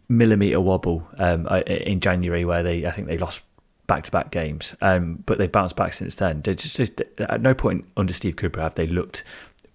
millimeter 0.08 0.60
wobble 0.60 1.08
um, 1.18 1.48
in 1.68 2.00
January 2.00 2.46
where 2.46 2.64
they 2.64 2.86
I 2.86 2.92
think 2.92 3.08
they 3.08 3.18
lost 3.18 3.42
back 3.88 4.04
to 4.04 4.12
back 4.12 4.32
games, 4.32 4.76
um, 4.82 5.24
but 5.26 5.40
they've 5.40 5.52
bounced 5.52 5.76
back 5.76 5.94
since 5.94 6.16
then. 6.16 6.42
They 6.44 6.56
just 6.56 6.80
at 7.18 7.42
no 7.42 7.54
point 7.54 7.86
under 7.98 8.14
Steve 8.14 8.36
Cooper 8.36 8.62
have 8.62 8.76
they 8.76 8.88
looked 8.88 9.24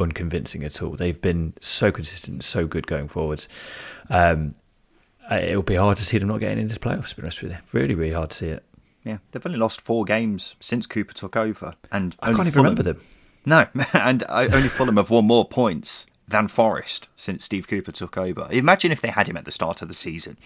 unconvincing 0.01 0.65
at 0.65 0.83
all. 0.83 0.93
They've 0.93 1.21
been 1.21 1.55
so 1.61 1.91
consistent, 1.91 2.45
so 2.45 2.67
good 2.67 2.87
going 2.87 3.09
forwards. 3.09 3.49
Um, 4.11 4.55
it'll 5.31 5.63
be 5.63 5.77
hard 5.77 5.97
to 5.99 6.05
see 6.05 6.19
them 6.19 6.29
not 6.29 6.41
getting 6.41 6.59
into 6.59 6.75
the 6.75 6.81
playoffs. 6.81 7.11
To 7.11 7.17
be 7.17 7.23
honest 7.23 7.43
with 7.43 7.53
you, 7.53 7.59
really, 7.73 7.95
really 7.95 8.13
hard 8.13 8.31
to 8.31 8.37
see 8.37 8.49
it. 8.49 8.65
Yeah, 9.05 9.19
they've 9.31 9.45
only 9.45 9.59
lost 9.59 9.81
four 9.81 10.05
games 10.05 10.57
since 10.61 10.87
Cooper 10.87 11.13
took 11.13 11.37
over, 11.37 11.75
and 11.93 12.17
I 12.21 12.27
can't 12.27 12.41
even 12.41 12.53
Fulham, 12.53 12.65
remember 12.65 12.83
them. 12.83 13.01
No, 13.45 13.67
and 13.93 14.25
only 14.29 14.69
Fulham 14.69 14.97
have 14.97 15.11
won 15.11 15.27
more 15.27 15.47
points 15.47 16.07
than 16.27 16.49
Forest 16.49 17.09
since 17.17 17.45
Steve 17.45 17.69
Cooper 17.69 17.93
took 17.93 18.17
over. 18.17 18.49
Imagine 18.51 18.93
if 18.93 19.01
they 19.01 19.09
had 19.09 19.29
him 19.29 19.37
at 19.37 19.45
the 19.45 19.53
start 19.53 19.83
of 19.83 19.89
the 19.89 19.95
season. 19.95 20.39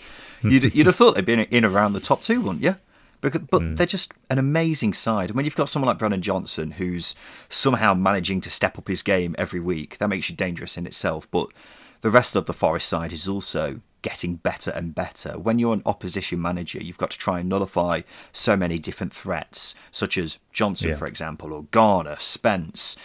You'd, 0.42 0.74
you'd 0.74 0.86
have 0.86 0.96
thought 0.96 1.14
they'd 1.14 1.24
been 1.24 1.40
in 1.40 1.64
around 1.64 1.92
the 1.92 2.00
top 2.00 2.22
two, 2.22 2.40
wouldn't 2.40 2.64
you? 2.64 2.76
But, 3.20 3.50
but 3.50 3.62
mm. 3.62 3.76
they're 3.76 3.86
just 3.86 4.12
an 4.30 4.38
amazing 4.38 4.92
side. 4.92 5.30
And 5.30 5.36
when 5.36 5.44
you've 5.44 5.56
got 5.56 5.68
someone 5.68 5.88
like 5.88 5.98
Brennan 5.98 6.22
Johnson 6.22 6.72
who's 6.72 7.14
somehow 7.48 7.94
managing 7.94 8.40
to 8.42 8.50
step 8.50 8.78
up 8.78 8.88
his 8.88 9.02
game 9.02 9.34
every 9.38 9.60
week, 9.60 9.98
that 9.98 10.08
makes 10.08 10.30
you 10.30 10.36
dangerous 10.36 10.76
in 10.76 10.86
itself. 10.86 11.28
But 11.30 11.48
the 12.00 12.10
rest 12.10 12.36
of 12.36 12.46
the 12.46 12.52
Forest 12.52 12.88
side 12.88 13.12
is 13.12 13.28
also 13.28 13.80
getting 14.02 14.36
better 14.36 14.70
and 14.70 14.94
better. 14.94 15.38
When 15.38 15.58
you're 15.58 15.74
an 15.74 15.82
opposition 15.86 16.40
manager, 16.40 16.82
you've 16.82 16.98
got 16.98 17.10
to 17.10 17.18
try 17.18 17.40
and 17.40 17.48
nullify 17.48 18.02
so 18.32 18.56
many 18.56 18.78
different 18.78 19.12
threats, 19.12 19.74
such 19.90 20.18
as 20.18 20.38
Johnson, 20.52 20.90
yeah. 20.90 20.96
for 20.96 21.06
example, 21.06 21.52
or 21.52 21.64
Garner, 21.70 22.16
Spence, 22.18 22.96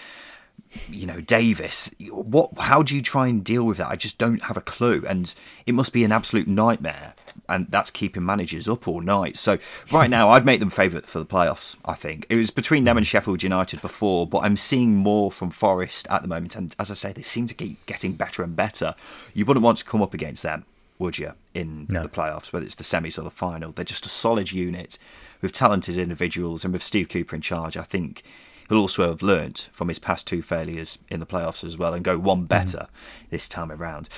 you 0.89 1.05
know, 1.05 1.21
Davis. 1.21 1.93
What? 2.09 2.51
How 2.57 2.83
do 2.83 2.95
you 2.95 3.01
try 3.01 3.27
and 3.27 3.43
deal 3.43 3.63
with 3.63 3.77
that? 3.77 3.89
I 3.89 3.95
just 3.95 4.17
don't 4.17 4.43
have 4.43 4.57
a 4.57 4.61
clue, 4.61 5.03
and 5.07 5.33
it 5.65 5.73
must 5.73 5.93
be 5.93 6.03
an 6.03 6.11
absolute 6.11 6.47
nightmare. 6.47 7.13
And 7.49 7.67
that's 7.69 7.91
keeping 7.91 8.25
managers 8.25 8.69
up 8.69 8.87
all 8.87 9.01
night. 9.01 9.37
So 9.37 9.57
right 9.91 10.09
now, 10.09 10.29
I'd 10.29 10.45
make 10.45 10.59
them 10.59 10.69
favourite 10.69 11.05
for 11.05 11.19
the 11.19 11.25
playoffs. 11.25 11.75
I 11.83 11.93
think 11.93 12.25
it 12.29 12.35
was 12.35 12.51
between 12.51 12.85
them 12.85 12.95
and 12.95 13.05
Sheffield 13.05 13.43
United 13.43 13.81
before, 13.81 14.25
but 14.25 14.39
I'm 14.39 14.55
seeing 14.55 14.95
more 14.95 15.31
from 15.31 15.49
Forest 15.49 16.07
at 16.09 16.21
the 16.21 16.27
moment. 16.27 16.55
And 16.55 16.75
as 16.79 16.89
I 16.89 16.93
say, 16.93 17.11
they 17.11 17.21
seem 17.21 17.47
to 17.47 17.53
keep 17.53 17.85
getting 17.85 18.13
better 18.13 18.43
and 18.43 18.55
better. 18.55 18.95
You 19.33 19.45
wouldn't 19.45 19.63
want 19.63 19.79
to 19.79 19.85
come 19.85 20.01
up 20.01 20.13
against 20.13 20.43
them 20.43 20.65
would 20.99 21.17
you, 21.17 21.33
in 21.53 21.87
no. 21.89 22.03
the 22.03 22.09
playoffs, 22.09 22.53
whether 22.53 22.65
it's 22.65 22.75
the 22.75 22.83
semis 22.83 23.17
or 23.17 23.23
the 23.23 23.31
final? 23.31 23.71
They're 23.71 23.85
just 23.85 24.05
a 24.05 24.09
solid 24.09 24.51
unit 24.51 24.97
with 25.41 25.51
talented 25.51 25.97
individuals, 25.97 26.63
and 26.63 26.73
with 26.73 26.83
Steve 26.83 27.09
Cooper 27.09 27.35
in 27.35 27.41
charge, 27.41 27.75
I 27.75 27.83
think 27.83 28.23
he'll 28.69 28.77
also 28.77 29.07
have 29.07 29.21
learnt 29.21 29.69
from 29.71 29.87
his 29.87 29.99
past 29.99 30.27
two 30.27 30.41
failures 30.41 30.99
in 31.09 31.19
the 31.19 31.25
playoffs 31.25 31.63
as 31.63 31.77
well 31.77 31.93
and 31.93 32.03
go 32.03 32.17
one 32.17 32.39
mm-hmm. 32.39 32.47
better 32.47 32.87
mm. 32.87 33.29
this 33.29 33.49
time 33.49 33.71
around. 33.71 34.09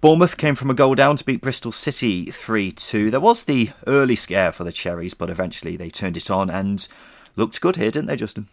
Bournemouth 0.00 0.38
came 0.38 0.54
from 0.54 0.70
a 0.70 0.74
goal 0.74 0.94
down 0.94 1.16
to 1.16 1.24
beat 1.24 1.42
Bristol 1.42 1.72
City 1.72 2.30
3 2.30 2.72
2. 2.72 3.10
There 3.10 3.20
was 3.20 3.44
the 3.44 3.70
early 3.86 4.16
scare 4.16 4.52
for 4.52 4.64
the 4.64 4.72
Cherries, 4.72 5.14
but 5.14 5.28
eventually 5.28 5.76
they 5.76 5.90
turned 5.90 6.16
it 6.16 6.30
on 6.30 6.48
and 6.48 6.88
looked 7.36 7.60
good 7.60 7.76
here, 7.76 7.90
didn't 7.90 8.06
they, 8.06 8.16
Justin? 8.16 8.48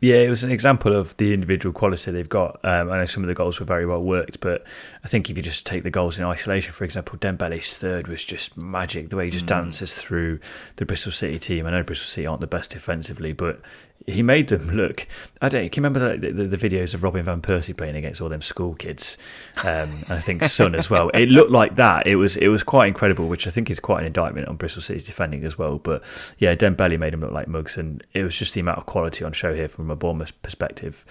Yeah, 0.00 0.16
it 0.16 0.28
was 0.30 0.44
an 0.44 0.52
example 0.52 0.94
of 0.94 1.16
the 1.16 1.34
individual 1.34 1.72
quality 1.72 2.12
they've 2.12 2.28
got. 2.28 2.64
Um, 2.64 2.90
I 2.90 2.98
know 2.98 3.06
some 3.06 3.24
of 3.24 3.28
the 3.28 3.34
goals 3.34 3.58
were 3.58 3.66
very 3.66 3.84
well 3.84 4.02
worked, 4.02 4.38
but 4.38 4.64
I 5.08 5.10
think 5.10 5.30
if 5.30 5.38
you 5.38 5.42
just 5.42 5.64
take 5.64 5.84
the 5.84 5.90
goals 5.90 6.18
in 6.18 6.24
isolation, 6.26 6.74
for 6.74 6.84
example, 6.84 7.18
Dembele's 7.18 7.78
third 7.78 8.08
was 8.08 8.22
just 8.22 8.58
magic. 8.58 9.08
The 9.08 9.16
way 9.16 9.24
he 9.24 9.30
just 9.30 9.46
mm. 9.46 9.48
dances 9.48 9.94
through 9.94 10.38
the 10.76 10.84
Bristol 10.84 11.12
City 11.12 11.38
team. 11.38 11.64
I 11.64 11.70
know 11.70 11.82
Bristol 11.82 12.08
City 12.08 12.26
aren't 12.26 12.42
the 12.42 12.46
best 12.46 12.72
defensively, 12.72 13.32
but 13.32 13.62
he 14.06 14.22
made 14.22 14.48
them 14.48 14.70
look. 14.70 15.06
I 15.40 15.48
don't. 15.48 15.72
Can 15.72 15.82
you 15.82 15.88
remember 15.88 16.14
the, 16.18 16.30
the, 16.30 16.56
the, 16.56 16.68
videos 16.68 16.92
of 16.92 17.02
Robin 17.02 17.24
van 17.24 17.40
Persie 17.40 17.74
playing 17.74 17.96
against 17.96 18.20
all 18.20 18.28
them 18.28 18.42
school 18.42 18.74
kids? 18.74 19.16
Um, 19.64 19.88
and 20.08 20.10
I 20.10 20.20
think 20.20 20.44
Son 20.44 20.74
as 20.74 20.90
well. 20.90 21.08
It 21.14 21.30
looked 21.30 21.52
like 21.52 21.76
that. 21.76 22.06
It 22.06 22.16
was 22.16 22.36
it 22.36 22.48
was 22.48 22.62
quite 22.62 22.88
incredible, 22.88 23.28
which 23.28 23.46
I 23.46 23.50
think 23.50 23.70
is 23.70 23.80
quite 23.80 24.00
an 24.00 24.06
indictment 24.06 24.46
on 24.46 24.56
Bristol 24.56 24.82
City's 24.82 25.06
defending 25.06 25.42
as 25.44 25.56
well. 25.56 25.78
But 25.78 26.02
yeah, 26.36 26.54
Dembele 26.54 26.98
made 26.98 27.14
him 27.14 27.20
look 27.20 27.32
like 27.32 27.48
mugs, 27.48 27.78
and 27.78 28.04
it 28.12 28.24
was 28.24 28.36
just 28.36 28.52
the 28.52 28.60
amount 28.60 28.76
of 28.76 28.84
quality 28.84 29.24
on 29.24 29.32
show 29.32 29.54
here 29.54 29.68
from 29.68 29.90
a 29.90 29.96
Bournemouth 29.96 30.34
perspective. 30.42 31.06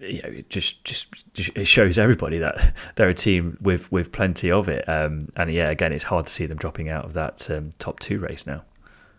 You 0.00 0.22
know, 0.22 0.28
it 0.28 0.50
just, 0.50 0.84
just, 0.84 1.08
just 1.34 1.50
it 1.56 1.66
shows 1.66 1.98
everybody 1.98 2.38
that 2.38 2.74
they're 2.96 3.08
a 3.08 3.14
team 3.14 3.58
with 3.60 3.90
with 3.90 4.12
plenty 4.12 4.50
of 4.50 4.68
it. 4.68 4.88
Um, 4.88 5.30
and 5.36 5.52
yeah, 5.52 5.70
again, 5.70 5.92
it's 5.92 6.04
hard 6.04 6.26
to 6.26 6.32
see 6.32 6.46
them 6.46 6.58
dropping 6.58 6.88
out 6.88 7.04
of 7.04 7.14
that 7.14 7.50
um, 7.50 7.70
top 7.78 8.00
two 8.00 8.18
race 8.18 8.46
now. 8.46 8.64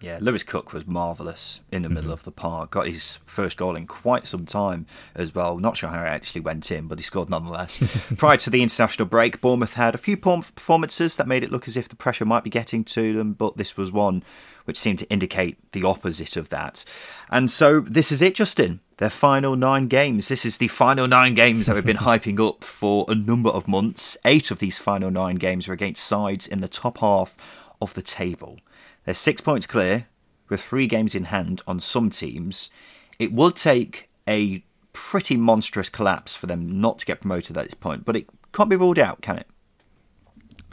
Yeah, 0.02 0.18
Lewis 0.22 0.44
Cook 0.44 0.72
was 0.72 0.88
marvellous 0.88 1.60
in 1.72 1.82
the 1.82 1.88
mm-hmm. 1.88 1.96
middle 1.96 2.12
of 2.14 2.24
the 2.24 2.32
park. 2.32 2.72
Got 2.72 2.88
his 2.88 3.20
first 3.26 3.58
goal 3.58 3.76
in 3.76 3.86
quite 3.86 4.28
some 4.28 4.46
time 4.46 4.86
as 5.14 5.36
well. 5.36 5.58
Not 5.58 5.76
sure 5.76 5.90
how 5.90 6.02
it 6.02 6.08
actually 6.08 6.42
went 6.42 6.72
in, 6.72 6.88
but 6.88 7.00
he 7.00 7.04
scored 7.04 7.30
nonetheless. 7.30 7.84
Prior 8.18 8.38
to 8.38 8.50
the 8.50 8.64
international 8.64 9.08
break, 9.08 9.42
Bournemouth 9.42 9.74
had 9.74 9.96
a 9.96 9.98
few 9.98 10.16
performances 10.16 11.18
that 11.18 11.28
made 11.28 11.44
it 11.44 11.52
look 11.52 11.68
as 11.68 11.76
if 11.76 11.90
the 11.90 11.98
pressure 11.98 12.26
might 12.26 12.46
be 12.46 12.50
getting 12.50 12.86
to 12.86 13.14
them, 13.14 13.34
but 13.34 13.58
this 13.58 13.76
was 13.76 13.92
one 13.92 14.24
which 14.66 14.78
seem 14.78 14.98
to 14.98 15.10
indicate 15.10 15.58
the 15.72 15.84
opposite 15.84 16.38
of 16.38 16.50
that. 16.50 16.86
And 17.30 17.50
so 17.50 17.82
this 17.82 18.12
is 18.12 18.22
it, 18.22 18.36
Justin. 18.36 18.80
Their 18.98 19.10
final 19.10 19.56
nine 19.56 19.88
games. 19.88 20.28
This 20.28 20.46
is 20.46 20.58
the 20.58 20.68
final 20.68 21.08
nine 21.08 21.34
games 21.34 21.66
that 21.66 21.76
we've 21.76 21.86
been 21.86 21.98
hyping 22.10 22.46
up 22.46 22.64
for 22.64 23.06
a 23.08 23.16
number 23.16 23.50
of 23.50 23.68
months. 23.68 24.18
Eight 24.26 24.52
of 24.52 24.60
these 24.60 24.78
final 24.78 25.10
nine 25.10 25.36
games 25.36 25.68
are 25.68 25.74
against 25.74 26.04
sides 26.04 26.48
in 26.48 26.62
the 26.62 26.68
top 26.68 26.98
half 26.98 27.36
of 27.82 27.94
the 27.94 28.02
table. 28.02 28.60
They're 29.06 29.14
six 29.14 29.42
points 29.42 29.66
clear 29.66 30.08
with 30.50 30.62
three 30.62 30.88
games 30.88 31.16
in 31.16 31.26
hand 31.26 31.62
on 31.66 31.80
some 31.80 32.10
teams. 32.10 32.70
It 33.18 33.32
will 33.32 33.52
take 33.52 34.10
a 34.28 34.64
pretty 34.94 35.38
monstrous 35.38 35.90
collapse 35.90 36.36
for 36.36 36.48
them 36.48 36.82
not 36.82 37.00
to 37.00 37.06
get 37.06 37.22
promoted 37.22 37.58
at 37.58 37.66
this 37.66 37.74
point, 37.74 38.06
but 38.06 38.16
it 38.16 38.28
can't 38.54 38.70
be 38.70 38.76
ruled 38.76 39.00
out, 39.00 39.22
can 39.22 39.38
it? 39.38 39.48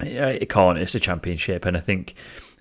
Yeah, 0.03 0.29
it 0.29 0.49
can't. 0.49 0.79
It's 0.79 0.95
a 0.95 1.01
championship, 1.01 1.65
and 1.65 1.77
I 1.77 1.81
think 1.81 2.15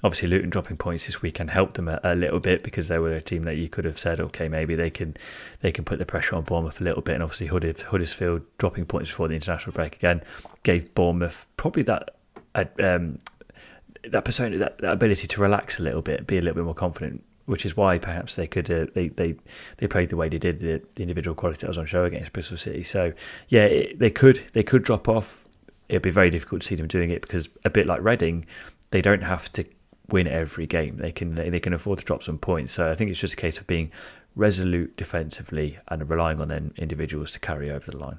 obviously 0.05 0.27
Luton 0.27 0.51
dropping 0.51 0.77
points 0.77 1.07
this 1.07 1.23
weekend 1.23 1.49
helped 1.49 1.73
them 1.73 1.87
a, 1.87 1.99
a, 2.03 2.13
little 2.13 2.39
bit 2.39 2.61
because 2.61 2.89
they 2.89 2.99
were 2.99 3.13
a 3.13 3.21
team 3.21 3.41
that 3.43 3.55
you 3.55 3.67
could 3.67 3.85
have 3.85 3.97
said, 3.97 4.19
okay, 4.19 4.47
maybe 4.47 4.75
they 4.75 4.91
can 4.91 5.17
they 5.61 5.71
can 5.71 5.83
put 5.83 5.97
the 5.97 6.05
pressure 6.05 6.35
on 6.35 6.43
Bournemouth 6.43 6.79
a 6.79 6.83
little 6.83 7.01
bit, 7.01 7.15
and 7.15 7.23
obviously 7.23 7.47
Huddersfield 7.47 8.43
dropping 8.59 8.85
points 8.85 9.09
before 9.09 9.27
the 9.27 9.33
international 9.33 9.73
break 9.73 9.95
again 9.95 10.21
gave 10.61 10.93
Bournemouth 10.93 11.47
probably 11.57 11.81
that 11.83 12.15
um, 12.53 13.17
that 14.07 14.23
persona, 14.23 14.57
that, 14.59 14.77
that 14.77 14.93
ability 14.93 15.27
to 15.27 15.41
relax 15.41 15.79
a 15.79 15.83
little 15.83 16.03
bit, 16.03 16.27
be 16.27 16.37
a 16.37 16.41
little 16.41 16.55
bit 16.55 16.65
more 16.65 16.75
confident, 16.75 17.23
which 17.47 17.65
is 17.65 17.75
why 17.75 17.97
perhaps 17.97 18.35
they 18.35 18.45
could 18.45 18.69
uh, 18.69 18.85
they 18.93 19.07
they 19.07 19.35
they 19.77 19.87
played 19.87 20.09
the 20.09 20.17
way 20.17 20.29
they 20.29 20.37
did 20.37 20.59
the, 20.59 20.83
the, 20.93 21.01
individual 21.01 21.33
quality 21.33 21.61
that 21.61 21.67
was 21.67 21.79
on 21.79 21.87
show 21.87 22.05
against 22.05 22.31
Bristol 22.31 22.57
City. 22.57 22.83
So 22.83 23.11
yeah, 23.49 23.63
it, 23.63 23.97
they 23.97 24.11
could 24.11 24.43
they 24.53 24.63
could 24.63 24.83
drop 24.83 25.09
off. 25.09 25.43
It'd 25.89 26.03
be 26.03 26.11
very 26.11 26.29
difficult 26.29 26.61
to 26.61 26.67
see 26.67 26.75
them 26.75 26.87
doing 26.87 27.09
it 27.09 27.21
because 27.21 27.49
a 27.63 27.69
bit 27.71 27.85
like 27.87 28.03
Reading, 28.03 28.45
they 28.91 29.01
don't 29.01 29.23
have 29.23 29.51
to 29.53 29.65
win 30.09 30.27
every 30.27 30.67
game. 30.67 30.97
They 30.97 31.11
can 31.11 31.35
they 31.35 31.59
can 31.59 31.73
afford 31.73 31.99
to 31.99 32.05
drop 32.05 32.23
some 32.23 32.37
points. 32.37 32.73
So 32.73 32.89
I 32.89 32.95
think 32.95 33.11
it's 33.11 33.19
just 33.19 33.33
a 33.33 33.37
case 33.37 33.59
of 33.59 33.67
being 33.67 33.91
resolute 34.35 34.97
defensively 34.97 35.77
and 35.87 36.09
relying 36.09 36.41
on 36.41 36.49
their 36.49 36.61
individuals 36.77 37.31
to 37.31 37.39
carry 37.39 37.71
over 37.71 37.91
the 37.91 37.97
line. 37.97 38.17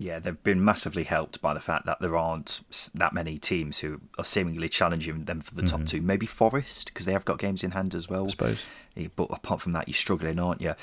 Yeah, 0.00 0.20
they've 0.20 0.40
been 0.44 0.64
massively 0.64 1.02
helped 1.02 1.42
by 1.42 1.54
the 1.54 1.60
fact 1.60 1.84
that 1.86 1.98
there 2.00 2.16
aren't 2.16 2.60
that 2.94 3.12
many 3.12 3.36
teams 3.36 3.80
who 3.80 4.00
are 4.16 4.24
seemingly 4.24 4.68
challenging 4.68 5.24
them 5.24 5.40
for 5.40 5.56
the 5.56 5.62
mm-hmm. 5.62 5.76
top 5.76 5.86
two. 5.86 6.00
Maybe 6.00 6.24
Forest, 6.24 6.92
because 6.92 7.04
they 7.04 7.12
have 7.12 7.24
got 7.24 7.40
games 7.40 7.64
in 7.64 7.72
hand 7.72 7.96
as 7.96 8.08
well. 8.08 8.26
I 8.26 8.28
suppose. 8.28 8.64
But 9.16 9.24
apart 9.30 9.60
from 9.60 9.72
that, 9.72 9.88
you're 9.88 9.94
struggling, 9.94 10.38
aren't 10.38 10.60
you? 10.60 10.74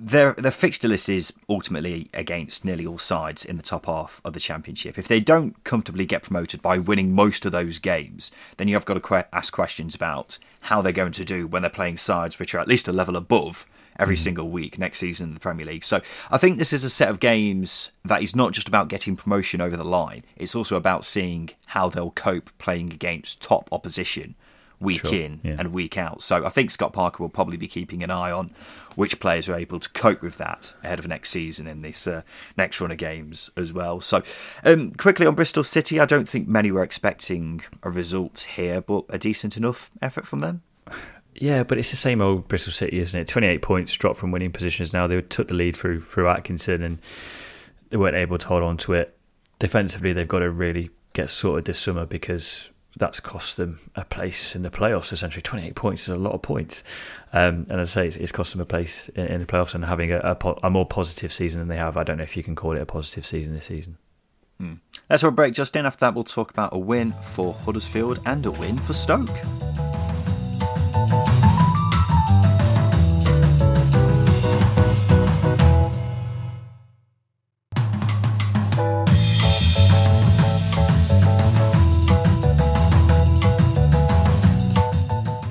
Their 0.00 0.34
their 0.34 0.52
fixture 0.52 0.86
list 0.86 1.08
is 1.08 1.32
ultimately 1.48 2.08
against 2.14 2.64
nearly 2.64 2.86
all 2.86 2.98
sides 2.98 3.44
in 3.44 3.56
the 3.56 3.64
top 3.64 3.86
half 3.86 4.20
of 4.24 4.32
the 4.32 4.38
championship. 4.40 4.96
If 4.96 5.08
they 5.08 5.18
don't 5.18 5.62
comfortably 5.64 6.06
get 6.06 6.22
promoted 6.22 6.62
by 6.62 6.78
winning 6.78 7.12
most 7.12 7.44
of 7.44 7.50
those 7.50 7.80
games, 7.80 8.30
then 8.58 8.68
you 8.68 8.74
have 8.74 8.84
got 8.84 8.94
to 8.94 9.00
que- 9.00 9.28
ask 9.32 9.52
questions 9.52 9.96
about 9.96 10.38
how 10.60 10.82
they're 10.82 10.92
going 10.92 11.12
to 11.12 11.24
do 11.24 11.48
when 11.48 11.62
they're 11.62 11.70
playing 11.70 11.96
sides 11.96 12.38
which 12.38 12.54
are 12.54 12.60
at 12.60 12.68
least 12.68 12.86
a 12.86 12.92
level 12.92 13.16
above 13.16 13.66
every 13.98 14.14
mm. 14.14 14.20
single 14.20 14.48
week 14.48 14.78
next 14.78 14.98
season 14.98 15.28
in 15.28 15.34
the 15.34 15.40
Premier 15.40 15.66
League. 15.66 15.82
So 15.82 16.00
I 16.30 16.38
think 16.38 16.58
this 16.58 16.72
is 16.72 16.84
a 16.84 16.90
set 16.90 17.08
of 17.08 17.18
games 17.18 17.90
that 18.04 18.22
is 18.22 18.36
not 18.36 18.52
just 18.52 18.68
about 18.68 18.88
getting 18.88 19.16
promotion 19.16 19.60
over 19.60 19.76
the 19.76 19.84
line, 19.84 20.24
it's 20.36 20.54
also 20.54 20.76
about 20.76 21.04
seeing 21.04 21.50
how 21.66 21.88
they'll 21.88 22.12
cope 22.12 22.50
playing 22.58 22.92
against 22.92 23.42
top 23.42 23.68
opposition 23.72 24.36
week 24.80 25.00
sure, 25.00 25.14
in 25.14 25.40
yeah. 25.42 25.56
and 25.58 25.72
week 25.72 25.98
out. 25.98 26.22
So 26.22 26.44
I 26.44 26.50
think 26.50 26.70
Scott 26.70 26.92
Parker 26.92 27.22
will 27.22 27.30
probably 27.30 27.56
be 27.56 27.68
keeping 27.68 28.02
an 28.02 28.10
eye 28.10 28.30
on 28.30 28.50
which 28.94 29.20
players 29.20 29.48
are 29.48 29.54
able 29.54 29.80
to 29.80 29.88
cope 29.90 30.22
with 30.22 30.38
that 30.38 30.74
ahead 30.82 30.98
of 30.98 31.06
next 31.06 31.30
season 31.30 31.66
in 31.66 31.82
this 31.82 32.06
uh, 32.06 32.22
next 32.56 32.80
run 32.80 32.90
of 32.90 32.96
games 32.96 33.50
as 33.56 33.72
well. 33.72 34.00
So 34.00 34.22
um, 34.64 34.92
quickly 34.92 35.26
on 35.26 35.34
Bristol 35.34 35.64
City, 35.64 36.00
I 36.00 36.04
don't 36.04 36.28
think 36.28 36.48
many 36.48 36.70
were 36.70 36.82
expecting 36.82 37.62
a 37.82 37.90
result 37.90 38.40
here, 38.56 38.80
but 38.80 39.04
a 39.08 39.18
decent 39.18 39.56
enough 39.56 39.90
effort 40.00 40.26
from 40.26 40.40
them. 40.40 40.62
Yeah, 41.34 41.62
but 41.62 41.78
it's 41.78 41.90
the 41.90 41.96
same 41.96 42.20
old 42.20 42.48
Bristol 42.48 42.72
City, 42.72 42.98
isn't 42.98 43.20
it? 43.20 43.28
28 43.28 43.62
points 43.62 43.94
dropped 43.94 44.18
from 44.18 44.32
winning 44.32 44.50
positions 44.50 44.92
now. 44.92 45.06
They 45.06 45.20
took 45.20 45.48
the 45.48 45.54
lead 45.54 45.76
through 45.76 46.02
through 46.02 46.28
Atkinson 46.28 46.82
and 46.82 46.98
they 47.90 47.96
weren't 47.96 48.16
able 48.16 48.38
to 48.38 48.46
hold 48.48 48.62
on 48.62 48.76
to 48.78 48.94
it. 48.94 49.16
Defensively, 49.58 50.12
they've 50.12 50.26
got 50.28 50.40
to 50.40 50.50
really 50.50 50.90
get 51.12 51.30
sorted 51.30 51.64
this 51.64 51.78
summer 51.78 52.06
because 52.06 52.70
that's 52.98 53.20
cost 53.20 53.56
them 53.56 53.78
a 53.94 54.04
place 54.04 54.54
in 54.54 54.62
the 54.62 54.70
playoffs. 54.70 55.12
Essentially, 55.12 55.42
28 55.42 55.74
points 55.74 56.02
is 56.02 56.08
a 56.08 56.16
lot 56.16 56.32
of 56.32 56.42
points. 56.42 56.82
Um, 57.32 57.66
and 57.68 57.80
as 57.80 57.96
I 57.96 58.02
say, 58.02 58.08
it's, 58.08 58.16
it's, 58.16 58.32
cost 58.32 58.52
them 58.52 58.60
a 58.60 58.66
place 58.66 59.08
in, 59.10 59.26
in 59.26 59.40
the 59.40 59.46
playoffs 59.46 59.74
and 59.74 59.84
having 59.84 60.12
a, 60.12 60.18
a, 60.18 60.54
a, 60.62 60.70
more 60.70 60.86
positive 60.86 61.32
season 61.32 61.60
than 61.60 61.68
they 61.68 61.76
have. 61.76 61.96
I 61.96 62.02
don't 62.02 62.18
know 62.18 62.24
if 62.24 62.36
you 62.36 62.42
can 62.42 62.54
call 62.54 62.72
it 62.72 62.82
a 62.82 62.86
positive 62.86 63.26
season 63.26 63.54
this 63.54 63.66
season. 63.66 63.98
Hmm. 64.58 64.74
Let's 65.08 65.22
have 65.22 65.32
a 65.32 65.34
break, 65.34 65.54
Justin. 65.54 65.86
After 65.86 66.00
that, 66.00 66.14
we'll 66.14 66.24
talk 66.24 66.50
about 66.50 66.74
a 66.74 66.78
win 66.78 67.14
for 67.22 67.54
Huddersfield 67.54 68.20
and 68.26 68.44
a 68.44 68.50
win 68.50 68.78
for 68.78 68.92
Stoke. 68.92 69.28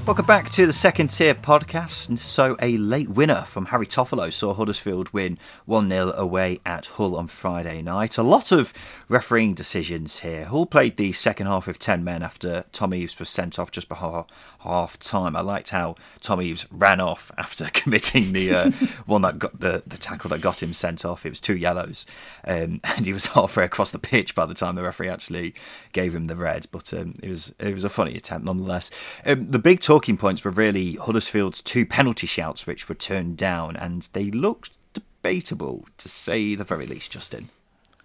Welcome 0.08 0.26
back 0.26 0.50
to 0.52 0.66
the 0.66 0.72
second 0.72 1.10
tier 1.10 1.36
podcast. 1.36 2.18
So, 2.20 2.56
a 2.62 2.78
late 2.78 3.10
winner 3.10 3.42
from 3.42 3.66
Harry 3.66 3.86
Toffolo 3.86 4.32
saw 4.32 4.54
Huddersfield 4.54 5.12
win 5.12 5.38
1 5.66 5.90
0 5.90 6.14
away 6.16 6.62
at 6.66 6.86
Hull 6.86 7.14
on 7.14 7.28
Friday 7.28 7.82
night. 7.82 8.18
A 8.18 8.24
lot 8.24 8.54
of 8.54 8.74
refereeing 9.10 9.54
decisions 9.54 10.20
here. 10.20 10.46
Hull 10.46 10.66
played 10.66 10.96
the 10.96 11.12
second 11.12 11.48
half 11.48 11.68
with 11.68 11.78
10 11.78 12.06
men 12.06 12.24
after 12.24 12.64
Tom 12.72 12.94
Eaves 12.94 13.20
was 13.20 13.28
sent 13.28 13.60
off 13.60 13.70
just 13.70 13.90
before 13.90 14.28
half 14.60 15.00
time. 15.00 15.36
I 15.36 15.42
liked 15.42 15.70
how 15.70 15.96
Tom 16.22 16.42
Eaves 16.42 16.68
ran 16.72 17.00
off 17.00 17.32
after 17.38 17.66
committing 17.74 18.34
the 18.34 18.54
uh, 18.54 18.72
one 19.06 19.22
that 19.22 19.40
got 19.40 19.60
the, 19.60 19.84
the 19.86 19.98
tackle 19.98 20.30
that 20.32 20.42
got 20.42 20.62
him 20.62 20.74
sent 20.74 21.06
off. 21.06 21.26
It 21.26 21.30
was 21.30 21.42
two 21.42 21.56
yellows, 21.56 22.06
um, 22.46 22.80
and 22.84 23.06
he 23.06 23.14
was 23.14 23.28
halfway 23.28 23.64
across 23.64 23.92
the 23.92 24.00
pitch 24.00 24.36
by 24.36 24.46
the 24.46 24.54
time 24.54 24.76
the 24.76 24.84
referee 24.84 25.10
actually 25.10 25.54
gave 25.94 26.14
him 26.14 26.28
the 26.28 26.36
red. 26.36 26.68
But 26.72 26.94
um, 26.94 27.16
it 27.22 27.30
was 27.30 27.54
it 27.60 27.74
was 27.74 27.84
a 27.84 27.90
funny 27.90 28.16
attempt 28.16 28.46
nonetheless. 28.46 28.92
Um, 29.26 29.52
the 29.52 29.60
big 29.60 29.80
talking 29.82 30.18
points 30.18 30.44
were 30.44 30.52
really 30.52 30.94
Huddersfield's 30.94 31.62
two 31.62 31.86
penalty 31.86 32.28
shouts, 32.28 32.68
which 32.68 32.90
were 32.90 32.96
turned 32.96 33.38
down, 33.38 33.76
and 33.76 34.08
they 34.14 34.26
looked 34.26 34.72
debatable 34.94 35.86
to 35.98 36.10
say 36.10 36.56
the 36.56 36.64
very 36.64 36.86
least. 36.86 37.12
Justin. 37.12 37.50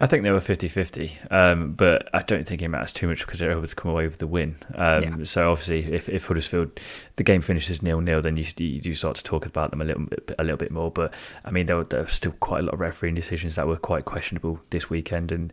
I 0.02 0.08
think 0.08 0.24
they 0.24 0.32
were 0.32 0.40
50 0.40 0.66
50, 0.66 1.16
um, 1.30 1.74
but 1.74 2.08
I 2.12 2.22
don't 2.22 2.44
think 2.44 2.60
it 2.60 2.66
matters 2.66 2.90
too 2.90 3.06
much 3.06 3.24
because 3.24 3.38
they're 3.38 3.52
able 3.52 3.64
to 3.64 3.74
come 3.76 3.92
away 3.92 4.08
with 4.08 4.18
the 4.18 4.26
win. 4.26 4.56
Um, 4.74 5.02
yeah. 5.02 5.16
So, 5.22 5.52
obviously, 5.52 5.94
if, 5.94 6.08
if 6.08 6.26
Huddersfield, 6.26 6.80
the 7.14 7.22
game 7.22 7.40
finishes 7.40 7.82
nil 7.82 8.00
nil, 8.00 8.20
then 8.20 8.36
you, 8.36 8.44
you 8.56 8.80
do 8.80 8.94
start 8.94 9.14
to 9.14 9.22
talk 9.22 9.46
about 9.46 9.70
them 9.70 9.80
a 9.80 9.84
little 9.84 10.06
bit, 10.06 10.32
a 10.40 10.42
little 10.42 10.56
bit 10.56 10.72
more. 10.72 10.90
But 10.90 11.14
I 11.44 11.52
mean, 11.52 11.66
there 11.66 11.76
were, 11.76 11.84
there 11.84 12.00
were 12.00 12.08
still 12.08 12.34
quite 12.40 12.58
a 12.58 12.62
lot 12.64 12.74
of 12.74 12.80
refereeing 12.80 13.14
decisions 13.14 13.54
that 13.54 13.68
were 13.68 13.76
quite 13.76 14.04
questionable 14.04 14.58
this 14.70 14.90
weekend. 14.90 15.30
And 15.30 15.52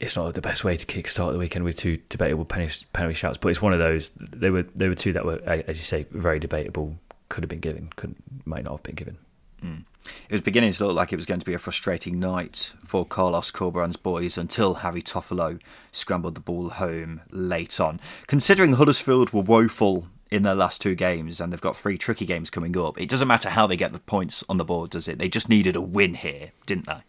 it's 0.00 0.16
not 0.16 0.32
the 0.32 0.40
best 0.40 0.64
way 0.64 0.78
to 0.78 0.86
kickstart 0.86 1.32
the 1.32 1.38
weekend 1.38 1.66
with 1.66 1.76
two 1.76 1.98
debatable 2.08 2.46
penalty, 2.46 2.86
penalty 2.94 3.14
shouts, 3.14 3.36
but 3.36 3.48
it's 3.48 3.60
one 3.60 3.74
of 3.74 3.80
those. 3.80 4.12
They 4.16 4.48
were, 4.48 4.62
they 4.62 4.88
were 4.88 4.94
two 4.94 5.12
that 5.12 5.26
were, 5.26 5.42
as 5.46 5.76
you 5.76 5.84
say, 5.84 6.06
very 6.10 6.38
debatable, 6.38 6.96
could 7.28 7.44
have 7.44 7.50
been 7.50 7.60
given, 7.60 7.90
could 7.96 8.14
might 8.46 8.64
not 8.64 8.72
have 8.72 8.82
been 8.82 8.94
given. 8.94 9.18
Mm. 9.62 9.84
It 10.28 10.32
was 10.32 10.40
beginning 10.40 10.72
to 10.72 10.86
look 10.86 10.96
like 10.96 11.12
it 11.12 11.16
was 11.16 11.26
going 11.26 11.40
to 11.40 11.46
be 11.46 11.54
a 11.54 11.58
frustrating 11.58 12.18
night 12.18 12.72
for 12.84 13.04
Carlos 13.04 13.50
Corberan's 13.50 13.96
boys 13.96 14.38
until 14.38 14.74
Harry 14.74 15.02
Toffolo 15.02 15.60
scrambled 15.92 16.34
the 16.34 16.40
ball 16.40 16.70
home 16.70 17.22
late 17.30 17.80
on. 17.80 18.00
Considering 18.26 18.74
Huddersfield 18.74 19.32
were 19.32 19.42
woeful 19.42 20.06
in 20.30 20.42
their 20.42 20.54
last 20.54 20.80
two 20.82 20.94
games 20.94 21.40
and 21.40 21.52
they've 21.52 21.60
got 21.60 21.76
three 21.76 21.98
tricky 21.98 22.26
games 22.26 22.50
coming 22.50 22.76
up, 22.76 23.00
it 23.00 23.08
doesn't 23.08 23.28
matter 23.28 23.50
how 23.50 23.66
they 23.66 23.76
get 23.76 23.92
the 23.92 23.98
points 23.98 24.44
on 24.48 24.58
the 24.58 24.64
board, 24.64 24.90
does 24.90 25.08
it? 25.08 25.18
They 25.18 25.28
just 25.28 25.48
needed 25.48 25.76
a 25.76 25.80
win 25.80 26.14
here, 26.14 26.52
didn't 26.66 26.86
they? 26.86 27.02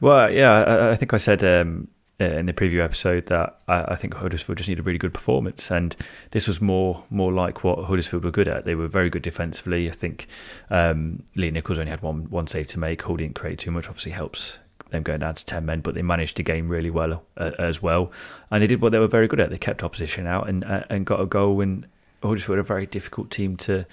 Well, 0.00 0.30
yeah, 0.30 0.90
I, 0.92 0.96
think 0.96 1.12
I 1.12 1.18
said 1.18 1.42
um, 1.44 1.88
uh, 2.20 2.24
in 2.24 2.46
the 2.46 2.52
preview 2.52 2.82
episode 2.82 3.26
that 3.26 3.58
I, 3.66 3.84
I, 3.88 3.96
think 3.96 4.14
Huddersfield 4.14 4.58
just 4.58 4.68
need 4.68 4.78
a 4.78 4.82
really 4.82 4.98
good 4.98 5.12
performance, 5.12 5.70
and 5.70 5.96
this 6.30 6.46
was 6.46 6.60
more 6.60 7.04
more 7.10 7.32
like 7.32 7.64
what 7.64 7.84
Huddersfield 7.84 8.24
were 8.24 8.30
good 8.30 8.46
at. 8.46 8.64
They 8.64 8.76
were 8.76 8.86
very 8.86 9.10
good 9.10 9.22
defensively. 9.22 9.88
I 9.88 9.92
think 9.92 10.28
um, 10.70 11.24
Lee 11.34 11.50
Nicholls 11.50 11.78
only 11.78 11.90
had 11.90 12.02
one 12.02 12.30
one 12.30 12.46
save 12.46 12.68
to 12.68 12.78
make. 12.78 13.02
Hull 13.02 13.16
didn't 13.16 13.34
create 13.34 13.58
too 13.58 13.72
much. 13.72 13.88
Obviously 13.88 14.12
helps 14.12 14.58
them 14.90 15.02
going 15.02 15.20
down 15.20 15.34
to 15.34 15.44
ten 15.44 15.66
men, 15.66 15.80
but 15.80 15.94
they 15.94 16.02
managed 16.02 16.36
to 16.36 16.44
game 16.44 16.68
really 16.68 16.90
well 16.90 17.24
uh, 17.36 17.50
as 17.58 17.82
well, 17.82 18.12
and 18.50 18.62
they 18.62 18.68
did 18.68 18.80
what 18.80 18.92
they 18.92 18.98
were 18.98 19.08
very 19.08 19.26
good 19.26 19.40
at. 19.40 19.50
They 19.50 19.58
kept 19.58 19.82
opposition 19.82 20.26
out 20.26 20.48
and 20.48 20.64
uh, 20.64 20.84
and 20.88 21.04
got 21.04 21.20
a 21.20 21.26
goal 21.26 21.60
and 21.60 21.86
Huddersfield 22.28 22.58
are 22.58 22.62
a 22.62 22.64
very 22.64 22.86
difficult 22.86 23.30
team 23.30 23.56
to 23.58 23.86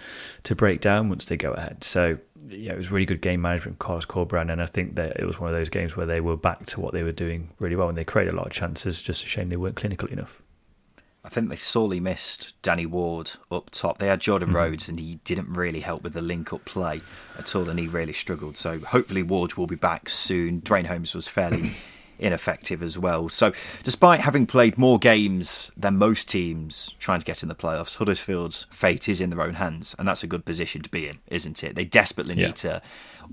to 0.43 0.55
break 0.55 0.81
down 0.81 1.09
once 1.09 1.25
they 1.25 1.37
go 1.37 1.51
ahead. 1.51 1.83
So 1.83 2.17
yeah, 2.47 2.73
it 2.73 2.77
was 2.77 2.91
really 2.91 3.05
good 3.05 3.21
game 3.21 3.41
management 3.41 3.77
from 3.77 3.85
Carlos 3.85 4.05
Corberan, 4.05 4.51
and 4.51 4.61
I 4.61 4.65
think 4.65 4.95
that 4.95 5.19
it 5.19 5.25
was 5.25 5.39
one 5.39 5.49
of 5.49 5.55
those 5.55 5.69
games 5.69 5.95
where 5.95 6.05
they 6.05 6.21
were 6.21 6.37
back 6.37 6.65
to 6.67 6.79
what 6.79 6.93
they 6.93 7.03
were 7.03 7.11
doing 7.11 7.49
really 7.59 7.75
well, 7.75 7.89
and 7.89 7.97
they 7.97 8.03
created 8.03 8.33
a 8.33 8.37
lot 8.37 8.47
of 8.47 8.53
chances. 8.53 9.01
Just 9.01 9.23
a 9.23 9.27
shame 9.27 9.49
they 9.49 9.57
weren't 9.57 9.75
clinical 9.75 10.07
enough. 10.09 10.41
I 11.23 11.29
think 11.29 11.49
they 11.49 11.55
sorely 11.55 11.99
missed 11.99 12.59
Danny 12.63 12.87
Ward 12.87 13.33
up 13.51 13.69
top. 13.69 13.99
They 13.99 14.07
had 14.07 14.21
Jordan 14.21 14.49
mm-hmm. 14.49 14.57
Rhodes, 14.57 14.89
and 14.89 14.99
he 14.99 15.19
didn't 15.23 15.53
really 15.53 15.81
help 15.81 16.01
with 16.01 16.13
the 16.13 16.21
link 16.21 16.51
up 16.51 16.65
play 16.65 17.01
at 17.37 17.55
all, 17.55 17.69
and 17.69 17.79
he 17.79 17.87
really 17.87 18.13
struggled. 18.13 18.57
So 18.57 18.79
hopefully 18.79 19.21
Ward 19.21 19.53
will 19.53 19.67
be 19.67 19.75
back 19.75 20.09
soon. 20.09 20.59
Duane 20.59 20.85
Holmes 20.85 21.13
was 21.13 21.27
fairly 21.27 21.73
ineffective 22.21 22.81
as 22.83 22.97
well. 22.97 23.29
So 23.29 23.51
despite 23.83 24.21
having 24.21 24.45
played 24.45 24.77
more 24.77 24.99
games 24.99 25.71
than 25.75 25.97
most 25.97 26.29
teams 26.29 26.95
trying 26.99 27.19
to 27.19 27.25
get 27.25 27.43
in 27.43 27.49
the 27.49 27.55
playoffs, 27.55 27.97
Huddersfield's 27.97 28.67
fate 28.71 29.09
is 29.09 29.21
in 29.21 29.29
their 29.29 29.41
own 29.41 29.55
hands, 29.55 29.95
and 29.97 30.07
that's 30.07 30.23
a 30.23 30.27
good 30.27 30.45
position 30.45 30.81
to 30.81 30.89
be 30.89 31.07
in, 31.07 31.19
isn't 31.27 31.63
it? 31.63 31.75
They 31.75 31.85
desperately 31.85 32.35
need 32.35 32.55
to 32.57 32.81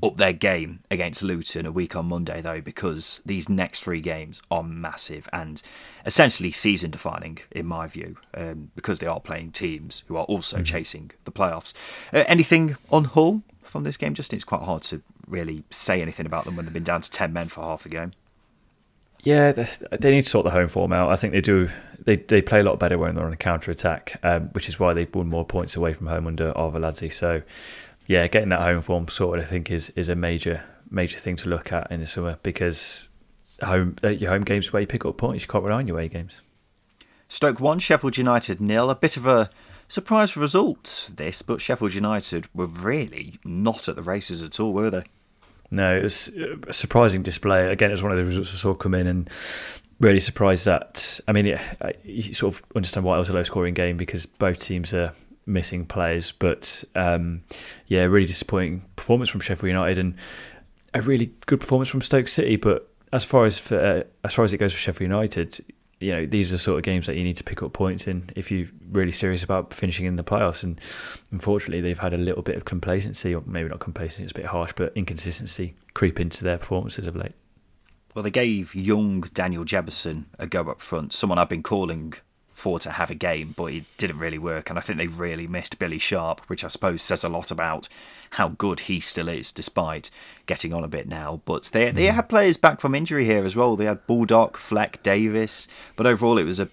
up 0.03 0.17
their 0.17 0.33
game 0.33 0.81
against 0.91 1.23
Luton 1.23 1.67
a 1.67 1.73
week 1.73 1.97
on 1.97 2.07
Monday, 2.07 2.41
though, 2.41 2.61
because 2.61 3.21
these 3.25 3.49
next 3.49 3.83
three 3.83 4.01
games 4.01 4.43
are 4.51 4.63
massive 4.63 5.29
and 5.33 5.63
essentially 6.07 6.53
season 6.53 6.91
defining, 6.91 7.39
in 7.51 7.67
my 7.67 7.87
view, 7.87 8.17
um, 8.35 8.71
because 8.75 8.99
they 8.99 9.07
are 9.07 9.21
playing 9.21 9.53
teams 9.53 10.05
who 10.07 10.17
are 10.17 10.25
also 10.25 10.57
mm-hmm. 10.57 10.65
chasing 10.65 11.11
the 11.25 11.33
playoffs. 11.33 11.73
Uh, 12.13 12.25
anything 12.27 12.77
on 12.91 13.05
Hull 13.05 13.43
from 13.63 13.85
this 13.85 13.97
game? 13.97 14.15
Just 14.15 14.33
it's 14.33 14.45
quite 14.45 14.63
hard 14.63 14.83
to 14.85 15.03
really 15.27 15.65
say 15.71 16.01
anything 16.01 16.27
about 16.27 16.45
them 16.45 16.57
when 16.57 16.65
they've 16.65 16.73
been 16.73 16.85
down 16.85 17.03
to 17.03 17.11
10 17.11 17.33
men 17.33 17.49
for 17.49 17.63
half 17.63 17.83
the 17.83 17.89
game. 17.89 18.13
Yeah, 19.25 19.53
they, 19.53 20.11
need 20.11 20.25
to 20.25 20.31
sort 20.31 20.45
the 20.45 20.51
home 20.51 20.69
form 20.69 20.93
out. 20.93 21.11
I 21.11 21.17
think 21.17 21.33
they 21.33 21.41
do. 21.41 21.69
They 21.99 22.17
they 22.17 22.41
play 22.41 22.61
a 22.61 22.63
lot 22.63 22.79
better 22.79 22.97
when 22.97 23.15
they're 23.15 23.27
on 23.27 23.33
a 23.33 23.37
counter 23.37 23.71
attack, 23.71 24.19
um, 24.23 24.49
which 24.51 24.69
is 24.69 24.79
why 24.79 24.95
they've 24.95 25.13
won 25.15 25.29
more 25.29 25.45
points 25.45 25.77
away 25.77 25.93
from 25.93 26.07
home 26.07 26.27
under 26.27 26.53
Arveladze. 26.53 27.13
So 27.13 27.43
yeah, 28.07 28.27
getting 28.29 28.49
that 28.51 28.63
home 28.63 28.81
form 28.81 29.09
sorted, 29.09 29.45
I 29.45 29.49
think, 29.49 29.71
is 29.71 29.91
is 29.91 30.09
a 30.09 30.15
major 30.15 30.65
major 30.91 31.19
thing 31.19 31.37
to 31.37 31.49
look 31.49 31.73
at 31.73 31.91
in 31.91 32.01
the 32.01 32.07
summer 32.07 32.39
because 32.43 33.09
home 33.63 33.97
uh, 34.03 34.09
your 34.09 34.31
home 34.31 34.45
games 34.45 34.73
where 34.73 34.81
you 34.81 34.87
pick 34.87 35.05
up 35.05 35.19
points, 35.19 35.45
you 35.45 35.49
can't 35.49 35.65
rely 35.65 35.79
on 35.79 35.89
your 35.89 35.97
away 35.97 36.09
games. 36.09 36.41
Stoke 37.29 37.61
one, 37.61 37.79
Sheffield 37.79 38.17
United 38.17 38.61
nil. 38.61 38.89
A 38.89 38.95
bit 38.95 39.17
of 39.17 39.27
a 39.27 39.51
surprise 39.89 40.37
result 40.37 41.11
this, 41.15 41.43
but 41.43 41.61
Sheffield 41.61 41.95
United 41.95 42.47
were 42.55 42.67
really 42.67 43.39
not 43.45 43.89
at 43.89 43.97
the 43.97 44.03
races 44.03 44.43
at 44.43 44.59
all, 44.59 44.73
were 44.73 44.91
they? 44.91 45.05
No, 45.71 45.97
it 45.97 46.03
was 46.03 46.31
a 46.67 46.73
surprising 46.73 47.23
display. 47.23 47.71
Again, 47.71 47.91
it 47.91 47.95
was 47.95 48.03
one 48.03 48.13
of 48.13 48.19
the 48.19 48.25
results 48.25 48.53
I 48.53 48.57
saw 48.57 48.75
come 48.75 48.95
in 48.95 49.07
and 49.07 49.31
really 50.01 50.21
surprised 50.21 50.65
that. 50.65 51.21
I 51.29 51.33
mean, 51.33 51.59
you 52.05 52.35
sort 52.35 52.55
of 52.55 52.63
understand 52.75 53.05
why 53.05 53.17
it 53.17 53.21
was 53.21 53.29
a 53.29 53.35
low 53.35 53.43
scoring 53.43 53.75
game 53.75 53.97
because 53.97 54.27
both 54.27 54.59
teams 54.61 54.95
are 54.95 55.13
missing 55.47 55.85
players. 55.85 56.33
But 56.33 56.85
um, 56.95 57.43
yeah, 57.87 58.05
really 58.05 58.27
disappointing 58.27 58.85
performance 58.97 59.31
from 59.31 59.41
Sheffield 59.41 59.69
United 59.69 59.99
and 59.99 60.15
a 60.95 61.03
really 61.03 61.33
good 61.47 61.61
performance 61.61 61.89
from 61.89 62.03
Stoke 62.03 62.29
City. 62.29 62.57
But 62.57 62.89
as 63.13 63.25
far 63.25 63.45
as 63.45 63.59
for, 63.59 63.79
uh, 63.79 64.03
as 64.25 64.35
far 64.35 64.45
as 64.45 64.53
it 64.53 64.59
goes 64.59 64.73
for 64.73 64.79
Sheffield 64.79 65.11
United, 65.11 65.65
you 66.01 66.13
know 66.13 66.27
these 66.27 66.51
are 66.51 66.55
the 66.55 66.59
sort 66.59 66.79
of 66.79 66.85
games 66.85 67.07
that 67.07 67.17
you 67.17 67.25
need 67.25 67.37
to 67.37 67.45
pick 67.45 67.63
up 67.63 67.73
points 67.73 68.07
in 68.07 68.31
if 68.37 68.51
you're 68.51 68.69
really 68.91 69.13
serious 69.13 69.43
about 69.43 69.75
finishing 69.75 70.07
in 70.07 70.17
the 70.17 70.25
playoffs. 70.25 70.63
And 70.63 70.81
unfortunately, 71.33 71.81
they've 71.81 71.99
had 71.99 72.15
a 72.15 72.19
little 72.19 72.43
bit 72.43 72.57
of 72.57 72.65
complacency, 72.65 73.35
or 73.35 73.43
maybe 73.47 73.69
not 73.69 73.81
complacency, 73.81 74.25
it's 74.25 74.33
a 74.33 74.37
bit 74.37 74.47
harsh, 74.47 74.73
but 74.77 74.93
inconsistency 74.95 75.75
creep 75.95 76.21
into 76.21 76.45
their 76.45 76.59
performances 76.59 77.07
of 77.07 77.17
late. 77.17 77.33
Well, 78.15 78.23
they 78.23 78.31
gave 78.31 78.75
young 78.75 79.21
Daniel 79.21 79.65
Jebbison 79.65 80.27
a 80.39 80.47
go 80.47 80.63
up 80.63 80.81
front, 80.81 81.13
someone 81.13 81.39
I've 81.39 81.49
been 81.49 81.63
calling 81.63 82.15
for 82.59 82.79
to 82.81 82.91
have 82.91 83.11
a 83.11 83.15
game, 83.15 83.55
but 83.57 83.67
it 83.67 83.85
didn't 83.97 84.19
really 84.19 84.39
work. 84.39 84.69
And 84.69 84.79
I 84.79 84.83
think 84.83 84.99
they 84.99 85.07
really 85.07 85.47
missed 85.47 85.79
Billy 85.79 85.99
Sharp, 85.99 86.41
which 86.49 86.65
I 86.65 86.69
suppose 86.69 87.03
says 87.03 87.25
a 87.25 87.29
lot 87.29 87.51
about 87.51 87.89
how 88.33 88.49
good 88.49 88.81
he 88.81 89.01
still 89.01 89.29
is, 89.29 89.53
despite 89.53 90.11
getting 90.47 90.75
on 90.75 90.85
a 90.85 90.89
bit 90.89 91.09
now. 91.09 91.41
But 91.45 91.65
they 91.67 91.91
they 91.91 92.09
hmm. 92.09 92.15
had 92.15 92.29
players 92.29 92.57
back 92.57 92.81
from 92.81 92.95
injury 92.95 93.25
here 93.25 93.45
as 93.45 93.57
well. 93.57 93.77
They 93.77 93.87
had 93.87 94.07
Baldock, 94.07 94.57
Fleck, 94.57 95.03
Davis, 95.03 95.69
but 95.97 96.07
overall 96.07 96.39
it 96.39 96.45
was 96.45 96.61
a 96.61 96.69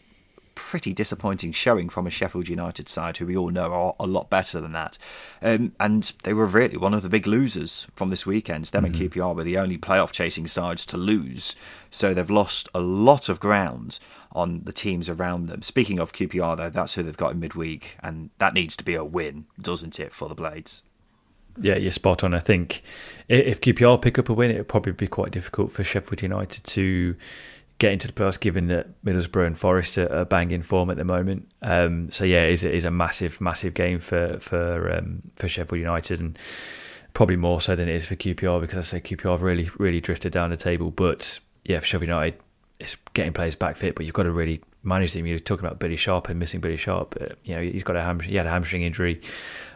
pretty 0.55 0.93
disappointing 0.93 1.51
showing 1.51 1.89
from 1.89 2.07
a 2.07 2.09
Sheffield 2.09 2.47
United 2.47 2.89
side, 2.89 3.17
who 3.17 3.25
we 3.25 3.37
all 3.37 3.49
know 3.49 3.71
are 3.73 3.95
a 3.99 4.07
lot 4.07 4.29
better 4.29 4.59
than 4.61 4.71
that. 4.71 4.97
Um, 5.41 5.73
and 5.79 6.13
they 6.23 6.33
were 6.33 6.45
really 6.45 6.77
one 6.77 6.93
of 6.93 7.03
the 7.03 7.09
big 7.09 7.27
losers 7.27 7.87
from 7.93 8.09
this 8.09 8.25
weekend. 8.25 8.65
Them 8.65 8.85
mm-hmm. 8.85 9.01
and 9.01 9.11
QPR 9.11 9.35
were 9.35 9.43
the 9.43 9.57
only 9.57 9.77
playoff 9.77 10.11
chasing 10.11 10.47
sides 10.47 10.85
to 10.87 10.97
lose, 10.97 11.55
so 11.91 12.13
they've 12.13 12.29
lost 12.29 12.69
a 12.73 12.79
lot 12.79 13.29
of 13.29 13.39
ground 13.39 13.99
on 14.35 14.61
the 14.65 14.73
teams 14.73 15.09
around 15.09 15.47
them. 15.47 15.61
Speaking 15.61 15.97
of 15.99 16.13
QPR, 16.13 16.57
though, 16.57 16.69
that's 16.69 16.93
who 16.93 17.03
they've 17.03 17.17
got 17.17 17.31
in 17.31 17.39
midweek, 17.39 17.97
and 18.03 18.29
that 18.37 18.53
needs 18.53 18.75
to 18.77 18.83
be 18.83 18.93
a 18.93 19.03
win, 19.03 19.45
doesn't 19.59 19.99
it, 19.99 20.13
for 20.13 20.27
the 20.29 20.35
Blades? 20.35 20.83
Yeah, 21.59 21.77
you're 21.77 21.91
spot 21.91 22.23
on. 22.23 22.33
I 22.33 22.39
think 22.39 22.81
if 23.29 23.61
QPR 23.61 24.01
pick 24.01 24.19
up 24.19 24.27
a 24.27 24.33
win, 24.33 24.51
it 24.51 24.57
would 24.57 24.67
probably 24.67 24.91
be 24.91 25.07
quite 25.07 25.31
difficult 25.31 25.71
for 25.71 25.83
Sheffield 25.83 26.21
United 26.21 26.65
to 26.65 27.15
get 27.77 27.93
into 27.93 28.07
the 28.07 28.13
playoffs, 28.13 28.39
given 28.39 28.67
that 28.67 29.01
Middlesbrough 29.03 29.47
and 29.47 29.57
Forest 29.57 29.97
are, 29.97 30.25
banging 30.25 30.63
form 30.63 30.89
at 30.89 30.97
the 30.97 31.05
moment. 31.05 31.47
Um, 31.61 32.11
so 32.11 32.25
yeah, 32.25 32.43
it 32.43 32.53
is, 32.53 32.63
it 32.65 32.75
is 32.75 32.83
a 32.83 32.91
massive, 32.91 33.39
massive 33.39 33.73
game 33.73 33.99
for 33.99 34.37
for 34.39 34.91
um, 34.91 35.21
for 35.37 35.47
Sheffield 35.47 35.79
United, 35.79 36.19
and 36.19 36.37
probably 37.13 37.37
more 37.37 37.61
so 37.61 37.75
than 37.75 37.87
it 37.87 37.95
is 37.95 38.05
for 38.05 38.15
QPR 38.15 38.59
because 38.59 38.77
I 38.77 38.81
say 38.81 38.99
QPR 38.99 39.31
have 39.31 39.41
really, 39.41 39.69
really 39.77 40.01
drifted 40.01 40.33
down 40.33 40.49
the 40.49 40.57
table. 40.57 40.91
But 40.91 41.39
yeah, 41.63 41.79
for 41.79 41.85
Sheffield 41.85 42.09
United, 42.09 42.39
it's 42.79 42.95
getting 43.13 43.33
players 43.33 43.55
back 43.55 43.77
fit, 43.77 43.95
but 43.95 44.05
you've 44.05 44.13
got 44.13 44.23
to 44.23 44.31
really 44.31 44.61
manage 44.83 45.13
them. 45.13 45.25
You're 45.25 45.39
talking 45.39 45.65
about 45.65 45.79
Billy 45.79 45.95
Sharp 45.95 46.29
and 46.29 46.39
missing 46.39 46.59
Billy 46.59 46.77
Sharp. 46.77 47.17
Uh, 47.19 47.35
you 47.43 47.55
know, 47.55 47.61
he's 47.61 47.83
got 47.83 47.95
a 47.95 48.01
ham- 48.01 48.19
he 48.19 48.35
had 48.35 48.47
a 48.47 48.49
hamstring 48.49 48.83
injury, 48.83 49.21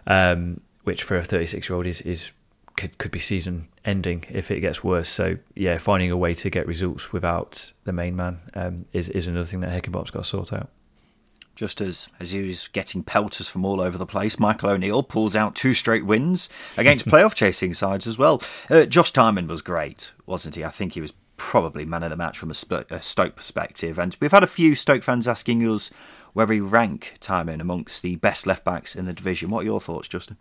um, 0.07 0.59
which 0.83 1.03
for 1.03 1.17
a 1.17 1.23
36 1.23 1.69
year 1.69 1.75
old 1.75 1.87
is 1.87 2.01
is 2.01 2.31
could 2.75 2.97
could 2.97 3.11
be 3.11 3.19
season 3.19 3.67
ending 3.85 4.23
if 4.29 4.51
it 4.51 4.59
gets 4.59 4.83
worse. 4.83 5.09
So 5.09 5.37
yeah, 5.55 5.77
finding 5.77 6.11
a 6.11 6.17
way 6.17 6.33
to 6.35 6.49
get 6.49 6.67
results 6.67 7.13
without 7.13 7.71
the 7.85 7.93
main 7.93 8.15
man 8.15 8.39
um, 8.53 8.85
is 8.93 9.09
is 9.09 9.27
another 9.27 9.45
thing 9.45 9.61
that 9.61 9.71
Heckingbottom's 9.71 10.11
got 10.11 10.23
to 10.23 10.29
sort 10.29 10.53
out. 10.53 10.69
Just 11.55 11.81
as 11.81 12.09
as 12.19 12.31
he 12.31 12.41
was 12.43 12.67
getting 12.69 13.03
pelters 13.03 13.49
from 13.49 13.65
all 13.65 13.81
over 13.81 13.97
the 13.97 14.05
place, 14.05 14.39
Michael 14.39 14.69
O'Neill 14.69 15.03
pulls 15.03 15.35
out 15.35 15.55
two 15.55 15.73
straight 15.73 16.05
wins 16.05 16.49
against 16.77 17.05
playoff 17.07 17.33
chasing 17.33 17.73
sides 17.73 18.07
as 18.07 18.17
well. 18.17 18.41
Uh, 18.69 18.85
Josh 18.85 19.11
Tymon 19.11 19.47
was 19.47 19.61
great, 19.61 20.13
wasn't 20.25 20.55
he? 20.55 20.63
I 20.63 20.69
think 20.69 20.93
he 20.93 21.01
was 21.01 21.13
probably 21.39 21.85
man 21.85 22.03
of 22.03 22.11
the 22.11 22.17
match 22.17 22.37
from 22.37 22.51
a, 22.51 22.85
a 22.91 23.01
Stoke 23.01 23.35
perspective. 23.35 23.97
And 23.97 24.15
we've 24.19 24.31
had 24.31 24.43
a 24.43 24.47
few 24.47 24.75
Stoke 24.75 25.01
fans 25.01 25.27
asking 25.27 25.67
us 25.67 25.89
where 26.33 26.45
we 26.45 26.59
rank 26.59 27.17
Tymon 27.19 27.59
amongst 27.59 28.03
the 28.03 28.17
best 28.17 28.45
left 28.45 28.63
backs 28.63 28.95
in 28.95 29.05
the 29.05 29.13
division. 29.13 29.49
What 29.49 29.61
are 29.61 29.65
your 29.65 29.81
thoughts, 29.81 30.07
Justin? 30.07 30.37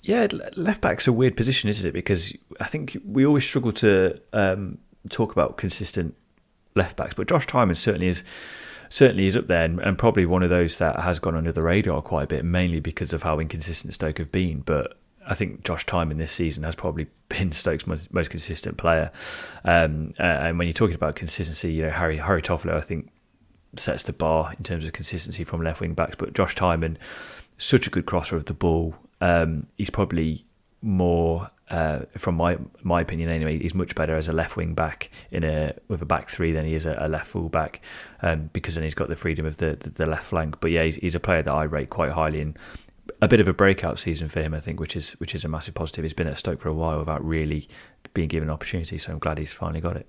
Yeah, 0.00 0.28
left 0.56 0.80
back's 0.80 1.06
a 1.06 1.12
weird 1.12 1.36
position, 1.36 1.68
isn't 1.68 1.88
it? 1.88 1.92
Because 1.92 2.32
I 2.58 2.64
think 2.64 2.96
we 3.04 3.26
always 3.26 3.44
struggle 3.44 3.72
to 3.74 4.18
um, 4.32 4.78
talk 5.10 5.32
about 5.32 5.58
consistent 5.58 6.16
left 6.74 6.96
backs, 6.96 7.14
but 7.14 7.28
Josh 7.28 7.46
Tymon 7.46 7.76
certainly 7.76 8.08
is 8.08 8.24
certainly 8.88 9.26
is 9.26 9.36
up 9.36 9.46
there 9.46 9.64
and, 9.64 9.80
and, 9.80 9.96
probably 9.96 10.26
one 10.26 10.42
of 10.42 10.50
those 10.50 10.76
that 10.76 11.00
has 11.00 11.18
gone 11.18 11.34
under 11.34 11.50
the 11.50 11.62
radar 11.62 12.02
quite 12.02 12.24
a 12.24 12.26
bit, 12.26 12.44
mainly 12.44 12.78
because 12.78 13.14
of 13.14 13.22
how 13.22 13.38
inconsistent 13.38 13.94
Stoke 13.94 14.18
have 14.18 14.30
been. 14.30 14.60
But 14.60 14.98
I 15.26 15.34
think 15.34 15.64
Josh 15.64 15.86
Tymon 15.86 16.18
this 16.18 16.32
season 16.32 16.64
has 16.64 16.74
probably 16.74 17.06
been 17.28 17.52
Stoke's 17.52 17.86
most, 17.86 18.12
most 18.12 18.30
consistent 18.30 18.76
player. 18.76 19.10
Um, 19.64 20.14
uh, 20.18 20.22
and 20.22 20.58
when 20.58 20.66
you're 20.66 20.74
talking 20.74 20.94
about 20.94 21.16
consistency, 21.16 21.72
you 21.72 21.82
know 21.82 21.90
Harry 21.90 22.18
Harry 22.18 22.42
Toffolo, 22.42 22.74
I 22.74 22.80
think 22.80 23.10
sets 23.76 24.02
the 24.02 24.12
bar 24.12 24.52
in 24.56 24.64
terms 24.64 24.84
of 24.84 24.92
consistency 24.92 25.44
from 25.44 25.62
left 25.62 25.80
wing 25.80 25.94
backs. 25.94 26.16
But 26.16 26.34
Josh 26.34 26.54
Tymon, 26.54 26.96
such 27.56 27.86
a 27.86 27.90
good 27.90 28.06
crosser 28.06 28.36
of 28.36 28.46
the 28.46 28.54
ball. 28.54 28.94
Um, 29.20 29.66
he's 29.76 29.90
probably 29.90 30.44
more, 30.82 31.50
uh, 31.70 32.00
from 32.18 32.34
my 32.34 32.58
my 32.82 33.00
opinion 33.00 33.30
anyway, 33.30 33.58
he's 33.58 33.74
much 33.74 33.94
better 33.94 34.16
as 34.16 34.28
a 34.28 34.32
left 34.32 34.56
wing 34.56 34.74
back 34.74 35.10
in 35.30 35.44
a 35.44 35.74
with 35.88 36.02
a 36.02 36.04
back 36.04 36.28
three 36.28 36.52
than 36.52 36.66
he 36.66 36.74
is 36.74 36.86
a, 36.86 36.96
a 36.98 37.08
left 37.08 37.26
full 37.26 37.48
back, 37.48 37.80
um, 38.20 38.50
because 38.52 38.74
then 38.74 38.84
he's 38.84 38.94
got 38.94 39.08
the 39.08 39.16
freedom 39.16 39.46
of 39.46 39.58
the, 39.58 39.76
the, 39.78 39.90
the 39.90 40.06
left 40.06 40.24
flank. 40.24 40.60
But 40.60 40.72
yeah, 40.72 40.84
he's, 40.84 40.96
he's, 40.96 41.14
a 41.14 41.20
player 41.20 41.42
that 41.42 41.52
I 41.52 41.64
rate 41.64 41.90
quite 41.90 42.12
highly, 42.12 42.40
and 42.40 42.58
a 43.22 43.28
bit 43.28 43.40
of 43.40 43.46
a 43.46 43.52
breakout 43.52 44.00
season 44.00 44.28
for 44.28 44.42
him, 44.42 44.52
I 44.52 44.58
think, 44.58 44.80
which 44.80 44.96
is 44.96 45.12
which 45.12 45.32
is 45.32 45.44
a 45.44 45.48
massive 45.48 45.74
positive. 45.74 46.02
He's 46.02 46.12
been 46.12 46.26
at 46.26 46.36
Stoke 46.36 46.60
for 46.60 46.68
a 46.68 46.74
while 46.74 46.98
without 46.98 47.24
really 47.24 47.68
being 48.14 48.26
given 48.26 48.48
an 48.48 48.52
opportunity, 48.52 48.98
so 48.98 49.12
I'm 49.12 49.20
glad 49.20 49.38
he's 49.38 49.52
finally 49.52 49.80
got 49.80 49.96
it. 49.96 50.08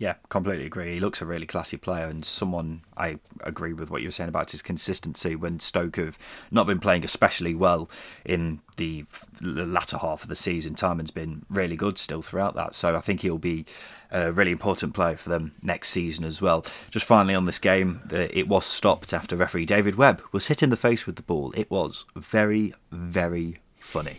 Yeah, 0.00 0.14
completely 0.30 0.64
agree. 0.64 0.94
He 0.94 0.98
looks 0.98 1.20
a 1.20 1.26
really 1.26 1.44
classy 1.44 1.76
player, 1.76 2.06
and 2.06 2.24
someone 2.24 2.80
I 2.96 3.18
agree 3.44 3.74
with 3.74 3.90
what 3.90 4.00
you 4.00 4.08
were 4.08 4.12
saying 4.12 4.30
about 4.30 4.50
his 4.50 4.62
consistency. 4.62 5.36
When 5.36 5.60
Stoke 5.60 5.96
have 5.96 6.16
not 6.50 6.66
been 6.66 6.80
playing 6.80 7.04
especially 7.04 7.54
well 7.54 7.90
in 8.24 8.60
the, 8.78 9.04
the 9.42 9.66
latter 9.66 9.98
half 9.98 10.22
of 10.22 10.30
the 10.30 10.36
season, 10.36 10.74
Tymon's 10.74 11.10
been 11.10 11.44
really 11.50 11.76
good 11.76 11.98
still 11.98 12.22
throughout 12.22 12.54
that. 12.54 12.74
So 12.74 12.96
I 12.96 13.00
think 13.00 13.20
he'll 13.20 13.36
be 13.36 13.66
a 14.10 14.32
really 14.32 14.52
important 14.52 14.94
player 14.94 15.18
for 15.18 15.28
them 15.28 15.52
next 15.62 15.90
season 15.90 16.24
as 16.24 16.40
well. 16.40 16.64
Just 16.90 17.04
finally 17.04 17.34
on 17.34 17.44
this 17.44 17.58
game, 17.58 18.00
it 18.10 18.48
was 18.48 18.64
stopped 18.64 19.12
after 19.12 19.36
referee 19.36 19.66
David 19.66 19.96
Webb 19.96 20.22
was 20.32 20.48
hit 20.48 20.62
in 20.62 20.70
the 20.70 20.78
face 20.78 21.04
with 21.04 21.16
the 21.16 21.22
ball. 21.22 21.52
It 21.54 21.70
was 21.70 22.06
very, 22.16 22.72
very 22.90 23.58
funny. 23.76 24.16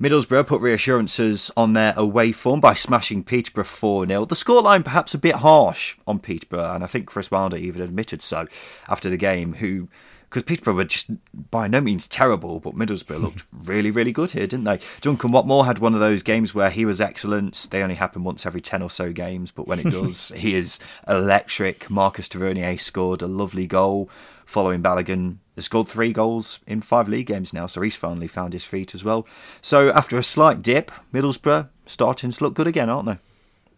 Middlesbrough 0.00 0.46
put 0.46 0.60
reassurances 0.60 1.50
on 1.56 1.72
their 1.72 1.92
away 1.96 2.30
form 2.30 2.60
by 2.60 2.72
smashing 2.72 3.24
Peterborough 3.24 3.64
4 3.64 4.06
0. 4.06 4.24
The 4.26 4.36
scoreline 4.36 4.84
perhaps 4.84 5.12
a 5.12 5.18
bit 5.18 5.36
harsh 5.36 5.96
on 6.06 6.20
Peterborough, 6.20 6.74
and 6.74 6.84
I 6.84 6.86
think 6.86 7.06
Chris 7.06 7.32
Wilder 7.32 7.56
even 7.56 7.82
admitted 7.82 8.22
so 8.22 8.46
after 8.88 9.10
the 9.10 9.16
game, 9.16 9.54
who 9.54 9.88
because 10.28 10.42
Peterborough 10.42 10.74
were 10.74 10.84
just 10.84 11.10
by 11.50 11.68
no 11.68 11.80
means 11.80 12.06
terrible, 12.06 12.60
but 12.60 12.74
Middlesbrough 12.74 13.20
looked 13.20 13.46
really, 13.52 13.90
really 13.90 14.12
good 14.12 14.32
here, 14.32 14.46
didn't 14.46 14.64
they? 14.64 14.78
Duncan 15.00 15.30
Watmore 15.30 15.64
had 15.64 15.78
one 15.78 15.94
of 15.94 16.00
those 16.00 16.22
games 16.22 16.54
where 16.54 16.70
he 16.70 16.84
was 16.84 17.00
excellent. 17.00 17.66
They 17.70 17.82
only 17.82 17.94
happen 17.94 18.24
once 18.24 18.44
every 18.44 18.60
10 18.60 18.82
or 18.82 18.90
so 18.90 19.12
games, 19.12 19.50
but 19.50 19.66
when 19.66 19.80
it 19.80 19.84
does, 19.90 20.28
he 20.36 20.54
is 20.54 20.78
electric. 21.08 21.88
Marcus 21.90 22.28
Tavernier 22.28 22.76
scored 22.78 23.22
a 23.22 23.26
lovely 23.26 23.66
goal 23.66 24.10
following 24.44 24.82
Balogun 24.82 25.38
has 25.58 25.64
scored 25.64 25.88
three 25.88 26.12
goals 26.12 26.60
in 26.66 26.80
five 26.80 27.08
league 27.08 27.26
games 27.26 27.52
now, 27.52 27.66
so 27.66 27.80
he's 27.82 27.96
finally 27.96 28.28
found 28.28 28.52
his 28.52 28.64
feet 28.64 28.94
as 28.94 29.04
well. 29.04 29.26
So 29.60 29.90
after 29.90 30.16
a 30.16 30.22
slight 30.22 30.62
dip, 30.62 30.90
Middlesbrough 31.12 31.68
starting 31.84 32.30
to 32.30 32.44
look 32.44 32.54
good 32.54 32.66
again, 32.66 32.88
aren't 32.88 33.06
they? 33.06 33.18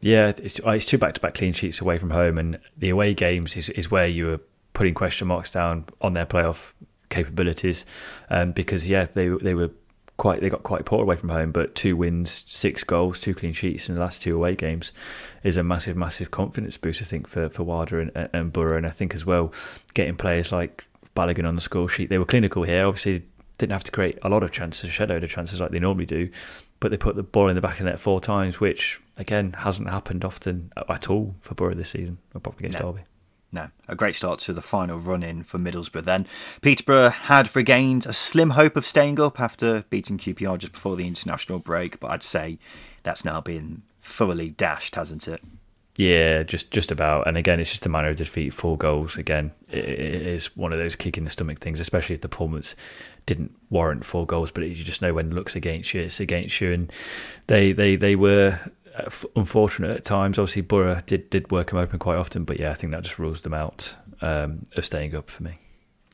Yeah, 0.00 0.32
it's, 0.36 0.60
it's 0.64 0.86
two 0.86 0.98
back 0.98 1.14
to 1.14 1.20
back 1.20 1.34
clean 1.34 1.52
sheets 1.52 1.80
away 1.80 1.98
from 1.98 2.10
home, 2.10 2.38
and 2.38 2.58
the 2.76 2.90
away 2.90 3.14
games 3.14 3.56
is, 3.56 3.68
is 3.70 3.90
where 3.90 4.06
you 4.06 4.26
were 4.26 4.40
putting 4.72 4.94
question 4.94 5.28
marks 5.28 5.50
down 5.50 5.84
on 6.00 6.14
their 6.14 6.26
playoff 6.26 6.72
capabilities 7.08 7.84
um, 8.30 8.52
because 8.52 8.88
yeah 8.88 9.04
they 9.04 9.28
they 9.28 9.52
were 9.52 9.70
quite 10.16 10.40
they 10.40 10.48
got 10.48 10.62
quite 10.62 10.84
poor 10.84 11.02
away 11.02 11.16
from 11.16 11.28
home 11.28 11.50
but 11.50 11.74
two 11.74 11.96
wins 11.96 12.44
six 12.46 12.84
goals 12.84 13.18
two 13.18 13.34
clean 13.34 13.52
sheets 13.52 13.88
in 13.88 13.94
the 13.94 14.00
last 14.00 14.22
two 14.22 14.36
away 14.36 14.54
games 14.54 14.92
is 15.42 15.56
a 15.56 15.62
massive 15.62 15.96
massive 15.96 16.30
confidence 16.30 16.76
boost 16.76 17.02
I 17.02 17.04
think 17.04 17.26
for 17.26 17.48
for 17.48 17.64
Wilder 17.64 18.00
and, 18.00 18.28
and 18.32 18.52
Boro 18.52 18.76
and 18.76 18.86
I 18.86 18.90
think 18.90 19.14
as 19.14 19.26
well 19.26 19.52
getting 19.94 20.16
players 20.16 20.52
like 20.52 20.86
Balogun 21.20 21.46
on 21.46 21.54
the 21.54 21.60
score 21.60 21.88
sheet 21.88 22.08
they 22.08 22.18
were 22.18 22.24
clinical 22.24 22.62
here 22.62 22.86
obviously 22.86 23.24
didn't 23.58 23.72
have 23.72 23.84
to 23.84 23.92
create 23.92 24.18
a 24.22 24.28
lot 24.28 24.42
of 24.42 24.50
chances 24.52 24.90
shadowed 24.90 25.22
of 25.22 25.30
chances 25.30 25.60
like 25.60 25.70
they 25.70 25.78
normally 25.78 26.06
do 26.06 26.30
but 26.78 26.90
they 26.90 26.96
put 26.96 27.14
the 27.14 27.22
ball 27.22 27.48
in 27.48 27.54
the 27.54 27.60
back 27.60 27.72
of 27.72 27.84
the 27.84 27.90
net 27.90 28.00
four 28.00 28.20
times 28.20 28.58
which 28.58 29.00
again 29.18 29.52
hasn't 29.58 29.90
happened 29.90 30.24
often 30.24 30.72
at 30.88 31.10
all 31.10 31.34
for 31.40 31.54
Boro 31.54 31.74
this 31.74 31.90
season 31.90 32.18
apart 32.34 32.56
from 32.56 32.64
against 32.64 32.80
no. 32.80 32.92
Derby 32.92 33.04
no, 33.52 33.68
a 33.88 33.96
great 33.96 34.14
start 34.14 34.38
to 34.40 34.52
the 34.52 34.62
final 34.62 34.98
run 34.98 35.24
in 35.24 35.42
for 35.42 35.58
Middlesbrough 35.58 36.04
then. 36.04 36.26
Peterborough 36.60 37.08
had 37.08 37.54
regained 37.56 38.06
a 38.06 38.12
slim 38.12 38.50
hope 38.50 38.76
of 38.76 38.86
staying 38.86 39.18
up 39.18 39.40
after 39.40 39.82
beating 39.90 40.18
QPR 40.18 40.56
just 40.56 40.72
before 40.72 40.94
the 40.94 41.08
international 41.08 41.58
break, 41.58 41.98
but 41.98 42.12
I'd 42.12 42.22
say 42.22 42.60
that's 43.02 43.24
now 43.24 43.40
been 43.40 43.82
thoroughly 44.00 44.50
dashed, 44.50 44.94
hasn't 44.94 45.26
it? 45.26 45.42
Yeah, 46.00 46.44
just 46.44 46.70
just 46.70 46.90
about. 46.90 47.28
And 47.28 47.36
again, 47.36 47.60
it's 47.60 47.68
just 47.68 47.84
a 47.84 47.90
matter 47.90 48.08
of 48.08 48.16
defeat. 48.16 48.54
Four 48.54 48.78
goals 48.78 49.18
again 49.18 49.52
it 49.68 49.84
is 49.84 50.56
one 50.56 50.72
of 50.72 50.78
those 50.78 50.96
kick 50.96 51.18
in 51.18 51.24
the 51.24 51.30
stomach 51.30 51.58
things, 51.58 51.78
especially 51.78 52.14
if 52.14 52.22
the 52.22 52.28
performance 52.28 52.74
didn't 53.26 53.54
warrant 53.68 54.06
four 54.06 54.24
goals. 54.24 54.50
But 54.50 54.62
you 54.62 54.82
just 54.82 55.02
know 55.02 55.12
when 55.12 55.26
it 55.26 55.34
looks 55.34 55.54
against 55.54 55.92
you, 55.92 56.00
it's 56.00 56.18
against 56.18 56.58
you. 56.62 56.72
And 56.72 56.90
they 57.48 57.72
they 57.72 57.96
they 57.96 58.16
were 58.16 58.58
unfortunate 59.36 59.90
at 59.90 60.06
times. 60.06 60.38
Obviously, 60.38 60.62
Boro 60.62 61.02
did 61.04 61.28
did 61.28 61.50
work 61.50 61.66
them 61.66 61.78
open 61.78 61.98
quite 61.98 62.16
often, 62.16 62.44
but 62.44 62.58
yeah, 62.58 62.70
I 62.70 62.74
think 62.74 62.92
that 62.92 63.02
just 63.02 63.18
rules 63.18 63.42
them 63.42 63.52
out 63.52 63.94
um, 64.22 64.62
of 64.76 64.86
staying 64.86 65.14
up 65.14 65.28
for 65.28 65.42
me. 65.42 65.58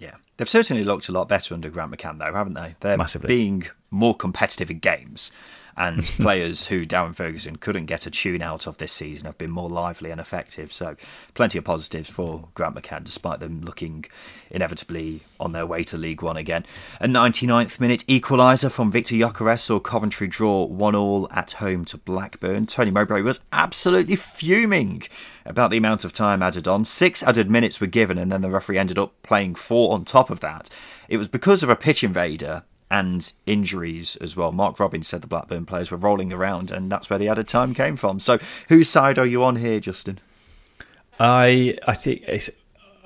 Yeah, 0.01 0.17
they've 0.37 0.49
certainly 0.49 0.83
looked 0.83 1.09
a 1.09 1.13
lot 1.13 1.29
better 1.29 1.55
under 1.55 1.71
Grant 1.71 1.93
McCann, 1.93 2.19
though, 2.19 2.35
haven't 2.35 2.55
they? 2.55 2.75
They're 2.81 2.99
Massively. 2.99 3.29
being 3.29 3.67
more 3.93 4.17
competitive 4.17 4.69
in 4.69 4.81
games 4.81 5.31
and 5.77 6.03
players 6.05 6.67
who 6.67 6.87
Darren 6.87 7.15
Ferguson 7.15 7.57
couldn't 7.57 7.87
get 7.87 8.07
a 8.07 8.11
tune 8.11 8.43
out 8.43 8.67
of 8.67 8.79
this 8.79 8.93
season 8.93 9.27
have 9.27 9.39
been 9.39 9.51
more 9.51 9.69
lively 9.69 10.11
and 10.11 10.21
effective. 10.21 10.73
So, 10.73 10.97
plenty 11.35 11.59
of 11.59 11.65
positives 11.65 12.09
for 12.09 12.49
Grant 12.55 12.75
McCann, 12.75 13.05
despite 13.05 13.41
them 13.41 13.61
looking 13.61 14.07
inevitably 14.51 15.23
on 15.39 15.53
their 15.53 15.67
way 15.67 15.85
to 15.85 15.99
League 15.99 16.23
One 16.23 16.37
again. 16.37 16.65
A 17.01 17.07
99th 17.07 17.79
minute 17.81 18.05
equaliser 18.07 18.71
from 18.71 18.91
Victor 18.91 19.15
Gyökeres 19.15 19.61
saw 19.61 19.79
Coventry 19.81 20.27
draw 20.27 20.65
1 20.65 20.95
all 20.95 21.29
at 21.31 21.53
home 21.53 21.85
to 21.87 21.99
Blackburn. 21.99 22.67
Tony 22.67 22.91
Mowbray 22.91 23.23
was 23.23 23.41
absolutely 23.53 24.17
fuming 24.17 25.03
about 25.45 25.71
the 25.71 25.77
amount 25.77 26.05
of 26.05 26.13
time 26.13 26.43
added 26.43 26.67
on. 26.67 26.85
Six 26.85 27.23
added 27.23 27.51
minutes 27.51 27.81
were 27.81 27.87
given, 27.87 28.19
and 28.19 28.33
then 28.33 28.41
the 28.41 28.51
referee 28.51 28.79
ended 28.79 28.99
up 28.99 29.13
playing 29.23 29.55
four 29.55 29.93
on 29.93 30.05
top 30.05 30.31
of 30.31 30.41
that. 30.41 30.69
It 31.09 31.19
was 31.19 31.29
because 31.29 31.63
of 31.63 31.69
a 31.69 31.77
pitch 31.77 32.03
invader 32.03 32.65
and 32.91 33.33
injuries 33.47 34.17
as 34.17 34.37
well. 34.37 34.53
Mark 34.53 34.79
Robins 34.79 35.09
said 35.09 35.21
the 35.23 35.27
Blackburn 35.27 35.67
players 35.67 35.91
were 35.91 35.97
rolling 35.97 36.33
around, 36.33 36.71
and 36.71 36.91
that's 36.91 37.11
where 37.11 37.19
the 37.19 37.29
added 37.29 37.49
time 37.49 37.75
came 37.75 37.97
from. 37.97 38.21
So, 38.21 38.39
whose 38.69 38.89
side 38.89 39.19
are 39.19 39.27
you 39.27 39.43
on 39.43 39.57
here, 39.57 39.81
Justin? 39.81 40.21
I 41.19 41.79
I 41.87 41.95
think 41.95 42.23
it's 42.27 42.51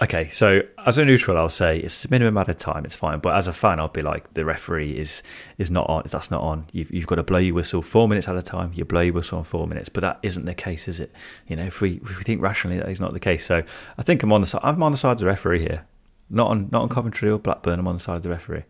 okay. 0.03 0.29
So, 0.29 0.63
as 0.85 0.99
a 0.99 1.05
neutral, 1.05 1.39
I'll 1.39 1.49
say 1.49 1.79
it's 1.79 2.05
a 2.05 2.11
minimum 2.11 2.37
added 2.37 2.59
time. 2.59 2.85
It's 2.85 2.97
fine, 2.97 3.21
but 3.21 3.35
as 3.37 3.47
a 3.47 3.53
fan, 3.53 3.81
I'll 3.81 3.89
be 3.89 4.03
like 4.03 4.35
the 4.35 4.45
referee 4.45 4.99
is 4.99 5.23
is 5.57 5.71
not 5.71 5.89
on. 5.89 6.03
That's 6.07 6.31
not 6.31 6.43
on. 6.43 6.67
You've 6.73 6.91
you've 6.91 7.07
got 7.07 7.17
to 7.17 7.23
blow 7.23 7.39
your 7.39 7.55
whistle 7.55 7.81
four 7.81 8.09
minutes 8.09 8.29
at 8.29 8.37
a 8.37 8.43
time. 8.43 8.73
You 8.75 8.85
blow 8.85 9.01
your 9.01 9.15
whistle 9.15 9.39
on 9.39 9.45
four 9.45 9.67
minutes, 9.67 9.89
but 9.89 10.03
that 10.03 10.19
isn't 10.23 10.45
the 10.45 10.55
case, 10.55 10.89
is 10.89 11.01
it? 11.01 11.13
You 11.47 11.57
know, 11.57 11.65
if 11.65 11.81
we 11.81 12.01
if 12.03 12.19
we 12.19 12.25
think 12.25 12.43
rationally, 12.43 12.79
that 12.79 12.89
is 12.89 13.01
not 13.01 13.13
the 13.13 13.21
case. 13.21 13.47
So, 13.47 13.63
I 13.97 14.03
think 14.03 14.23
I'm 14.23 14.33
on 14.33 14.43
the 14.43 14.47
side. 14.47 14.61
I'm 14.63 14.83
on 14.83 14.93
the 14.93 14.99
side 14.99 15.13
of 15.13 15.19
the 15.19 15.27
referee 15.27 15.61
here. 15.61 15.87
Not 16.29 16.49
on 16.49 16.69
not 16.71 16.83
on 16.83 16.89
Coventry 16.89 17.31
or 17.31 17.39
Blackburn. 17.39 17.79
I'm 17.79 17.89
on 17.89 17.95
the 17.95 18.01
side 18.01 18.17
of 18.17 18.23
the 18.23 18.29
referee. 18.29 18.65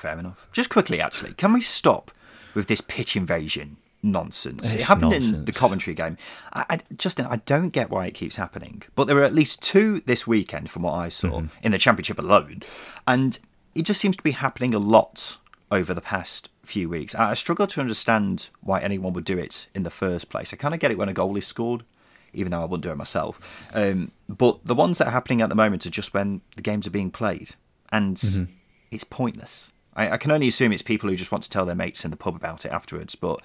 Fair 0.00 0.18
enough. 0.18 0.48
Just 0.52 0.70
quickly, 0.70 1.00
actually, 1.00 1.34
can 1.34 1.52
we 1.52 1.60
stop 1.60 2.10
with 2.54 2.66
this 2.68 2.80
pitch 2.80 3.16
invasion 3.16 3.76
nonsense? 4.02 4.72
It's 4.72 4.82
it 4.82 4.86
happened 4.88 5.10
nonsense. 5.12 5.34
in 5.34 5.44
the 5.44 5.52
Coventry 5.52 5.92
game. 5.94 6.16
I, 6.54 6.64
I, 6.70 6.78
Justin, 6.96 7.26
I 7.26 7.36
don't 7.36 7.68
get 7.68 7.90
why 7.90 8.06
it 8.06 8.14
keeps 8.14 8.36
happening, 8.36 8.82
but 8.94 9.04
there 9.06 9.16
were 9.16 9.24
at 9.24 9.34
least 9.34 9.62
two 9.62 10.00
this 10.06 10.26
weekend, 10.26 10.70
from 10.70 10.82
what 10.84 10.94
I 10.94 11.08
saw 11.10 11.28
Mm-hmm. 11.40 11.46
in 11.62 11.72
the 11.72 11.78
Championship 11.78 12.18
alone, 12.18 12.62
and 13.06 13.38
it 13.74 13.82
just 13.82 14.00
seems 14.00 14.16
to 14.16 14.22
be 14.22 14.30
happening 14.32 14.72
a 14.74 14.78
lot 14.78 15.36
over 15.70 15.92
the 15.94 16.00
past 16.00 16.48
few 16.64 16.88
weeks. 16.88 17.14
I 17.14 17.34
struggle 17.34 17.66
to 17.68 17.80
understand 17.80 18.48
why 18.62 18.80
anyone 18.80 19.12
would 19.12 19.24
do 19.24 19.36
it 19.38 19.68
in 19.74 19.82
the 19.84 19.90
first 19.90 20.28
place. 20.30 20.52
I 20.52 20.56
kind 20.56 20.72
of 20.74 20.80
get 20.80 20.90
it 20.90 20.98
when 20.98 21.08
a 21.10 21.12
goal 21.12 21.36
is 21.36 21.46
scored. 21.46 21.84
Even 22.32 22.52
though 22.52 22.60
I 22.62 22.64
wouldn't 22.64 22.84
do 22.84 22.92
it 22.92 22.96
myself, 22.96 23.40
um, 23.74 24.12
but 24.28 24.60
the 24.64 24.74
ones 24.74 24.98
that 24.98 25.08
are 25.08 25.10
happening 25.10 25.40
at 25.42 25.48
the 25.48 25.56
moment 25.56 25.84
are 25.84 25.90
just 25.90 26.14
when 26.14 26.42
the 26.54 26.62
games 26.62 26.86
are 26.86 26.90
being 26.90 27.10
played, 27.10 27.50
and 27.90 28.16
Mm-hmm. 28.16 28.44
it's 28.92 29.02
pointless. 29.02 29.72
I, 30.00 30.12
I 30.12 30.16
can 30.16 30.30
only 30.30 30.48
assume 30.48 30.72
it's 30.72 30.82
people 30.82 31.10
who 31.10 31.16
just 31.16 31.30
want 31.30 31.44
to 31.44 31.50
tell 31.50 31.66
their 31.66 31.74
mates 31.74 32.04
in 32.04 32.10
the 32.10 32.16
pub 32.16 32.34
about 32.34 32.64
it 32.64 32.72
afterwards. 32.72 33.14
But 33.14 33.40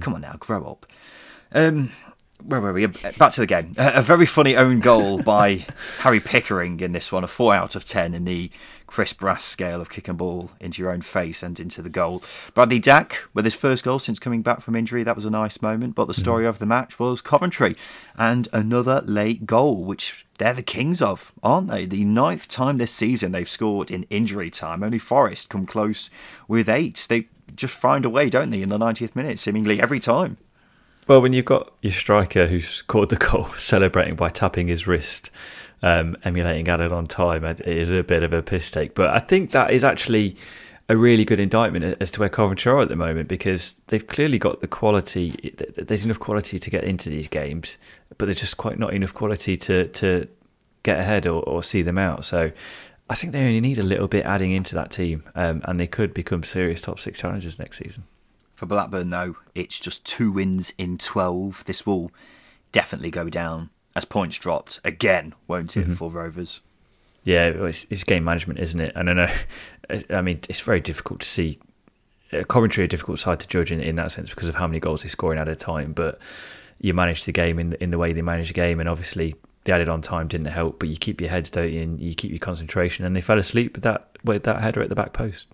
come 0.00 0.14
on 0.14 0.20
now, 0.20 0.34
grow 0.38 0.64
up. 0.64 0.86
Um, 1.52 1.90
where 2.44 2.60
were 2.60 2.72
we? 2.72 2.84
Uh, 2.84 2.92
back 3.18 3.32
to 3.32 3.40
the 3.40 3.46
game. 3.46 3.74
A, 3.76 3.94
a 3.96 4.02
very 4.02 4.26
funny 4.26 4.56
own 4.56 4.80
goal 4.80 5.22
by 5.22 5.66
Harry 6.00 6.20
Pickering 6.20 6.80
in 6.80 6.92
this 6.92 7.10
one. 7.10 7.24
A 7.24 7.28
four 7.28 7.54
out 7.54 7.74
of 7.74 7.84
ten 7.84 8.14
in 8.14 8.24
the 8.24 8.50
Chris 8.86 9.12
Brass 9.12 9.44
scale 9.44 9.80
of 9.80 9.90
kick 9.90 10.08
and 10.08 10.16
ball 10.16 10.50
into 10.60 10.80
your 10.80 10.90
own 10.90 11.00
face 11.00 11.42
and 11.42 11.58
into 11.58 11.82
the 11.82 11.88
goal. 11.88 12.22
Bradley 12.54 12.78
Dack 12.78 13.24
with 13.34 13.44
his 13.44 13.54
first 13.54 13.84
goal 13.84 13.98
since 13.98 14.18
coming 14.18 14.42
back 14.42 14.60
from 14.60 14.76
injury. 14.76 15.02
That 15.02 15.16
was 15.16 15.24
a 15.24 15.30
nice 15.30 15.60
moment. 15.60 15.94
But 15.94 16.06
the 16.06 16.12
mm-hmm. 16.12 16.22
story 16.22 16.46
of 16.46 16.58
the 16.58 16.66
match 16.66 16.98
was 16.98 17.20
Coventry 17.20 17.76
and 18.16 18.48
another 18.52 19.02
late 19.04 19.46
goal, 19.46 19.84
which 19.84 20.26
they're 20.38 20.54
the 20.54 20.62
kings 20.62 21.02
of, 21.02 21.32
aren't 21.42 21.68
they? 21.68 21.86
The 21.86 22.04
ninth 22.04 22.48
time 22.48 22.76
this 22.76 22.92
season 22.92 23.32
they've 23.32 23.48
scored 23.48 23.90
in 23.90 24.04
injury 24.04 24.50
time. 24.50 24.82
Only 24.82 24.98
Forest 24.98 25.48
come 25.48 25.66
close 25.66 26.10
with 26.46 26.68
eight. 26.68 27.06
They 27.08 27.28
just 27.54 27.74
find 27.74 28.04
a 28.04 28.10
way, 28.10 28.30
don't 28.30 28.50
they, 28.50 28.62
in 28.62 28.68
the 28.68 28.78
90th 28.78 29.16
minute, 29.16 29.38
seemingly 29.38 29.80
every 29.80 30.00
time. 30.00 30.36
Well, 31.06 31.22
when 31.22 31.32
you've 31.32 31.44
got 31.44 31.72
your 31.82 31.92
striker 31.92 32.48
who's 32.48 32.68
scored 32.68 33.10
the 33.10 33.16
goal 33.16 33.44
celebrating 33.58 34.16
by 34.16 34.28
tapping 34.28 34.66
his 34.66 34.86
wrist, 34.86 35.30
um, 35.82 36.16
emulating 36.24 36.68
added 36.68 36.90
on 36.90 37.06
time, 37.06 37.44
it 37.44 37.60
is 37.60 37.90
a 37.90 38.02
bit 38.02 38.24
of 38.24 38.32
a 38.32 38.42
piss 38.42 38.70
take. 38.70 38.94
But 38.94 39.10
I 39.10 39.20
think 39.20 39.52
that 39.52 39.70
is 39.70 39.84
actually 39.84 40.36
a 40.88 40.96
really 40.96 41.24
good 41.24 41.38
indictment 41.38 41.96
as 42.00 42.10
to 42.12 42.20
where 42.20 42.28
Coventry 42.28 42.72
are 42.72 42.80
at 42.80 42.88
the 42.88 42.96
moment 42.96 43.28
because 43.28 43.74
they've 43.86 44.06
clearly 44.06 44.38
got 44.38 44.60
the 44.60 44.68
quality. 44.68 45.54
There's 45.76 46.04
enough 46.04 46.18
quality 46.18 46.58
to 46.58 46.70
get 46.70 46.84
into 46.84 47.08
these 47.08 47.28
games, 47.28 47.76
but 48.18 48.26
there's 48.26 48.40
just 48.40 48.56
quite 48.56 48.78
not 48.78 48.92
enough 48.92 49.14
quality 49.14 49.56
to 49.58 49.86
to 49.88 50.28
get 50.82 50.98
ahead 50.98 51.26
or, 51.26 51.42
or 51.42 51.62
see 51.62 51.82
them 51.82 51.98
out. 51.98 52.24
So 52.24 52.50
I 53.08 53.14
think 53.14 53.32
they 53.32 53.46
only 53.46 53.60
need 53.60 53.78
a 53.78 53.84
little 53.84 54.08
bit 54.08 54.24
adding 54.24 54.52
into 54.52 54.74
that 54.74 54.90
team, 54.90 55.24
um, 55.36 55.60
and 55.64 55.78
they 55.78 55.86
could 55.86 56.14
become 56.14 56.42
serious 56.42 56.80
top 56.80 56.98
six 56.98 57.18
challengers 57.18 57.58
next 57.58 57.78
season. 57.78 58.04
For 58.56 58.66
Blackburn, 58.66 59.10
though, 59.10 59.36
it's 59.54 59.78
just 59.78 60.04
two 60.04 60.32
wins 60.32 60.72
in 60.78 60.98
12. 60.98 61.64
This 61.66 61.86
will 61.86 62.10
definitely 62.72 63.10
go 63.10 63.28
down 63.28 63.70
as 63.94 64.04
points 64.04 64.38
dropped 64.38 64.80
again, 64.84 65.34
won't 65.46 65.76
it, 65.76 65.84
for 65.84 66.10
Rovers? 66.10 66.62
Yeah, 67.22 67.46
it's, 67.48 67.86
it's 67.90 68.02
game 68.04 68.24
management, 68.24 68.58
isn't 68.58 68.80
it? 68.80 68.92
And 68.96 69.10
I 69.10 69.12
know, 69.12 69.34
I 70.10 70.20
mean, 70.22 70.40
it's 70.48 70.60
very 70.60 70.80
difficult 70.80 71.20
to 71.20 71.26
see. 71.28 71.58
uh, 72.32 72.44
Coventry 72.44 72.84
a 72.84 72.88
difficult 72.88 73.18
side 73.20 73.40
to 73.40 73.48
judge 73.48 73.70
in, 73.70 73.80
in 73.80 73.96
that 73.96 74.10
sense 74.10 74.30
because 74.30 74.48
of 74.48 74.54
how 74.54 74.66
many 74.66 74.80
goals 74.80 75.02
they're 75.02 75.10
scoring 75.10 75.38
at 75.38 75.48
a 75.48 75.56
time. 75.56 75.92
But 75.92 76.18
you 76.80 76.94
manage 76.94 77.24
the 77.24 77.32
game 77.32 77.58
in 77.58 77.74
in 77.74 77.90
the 77.90 77.98
way 77.98 78.12
they 78.12 78.22
manage 78.22 78.48
the 78.48 78.54
game, 78.54 78.80
and 78.80 78.88
obviously 78.88 79.34
the 79.64 79.72
added 79.72 79.88
on 79.88 80.02
time 80.02 80.28
didn't 80.28 80.46
help. 80.46 80.78
But 80.78 80.88
you 80.88 80.96
keep 80.96 81.20
your 81.20 81.30
heads, 81.30 81.50
don't 81.50 81.72
you? 81.72 81.82
And 81.82 82.00
you 82.00 82.14
keep 82.14 82.30
your 82.30 82.38
concentration. 82.38 83.04
And 83.04 83.16
they 83.16 83.20
fell 83.20 83.38
asleep 83.38 83.74
with 83.74 83.84
that 83.84 84.10
with 84.24 84.44
that 84.44 84.60
header 84.62 84.82
at 84.82 84.88
the 84.88 84.94
back 84.94 85.12
post. 85.12 85.46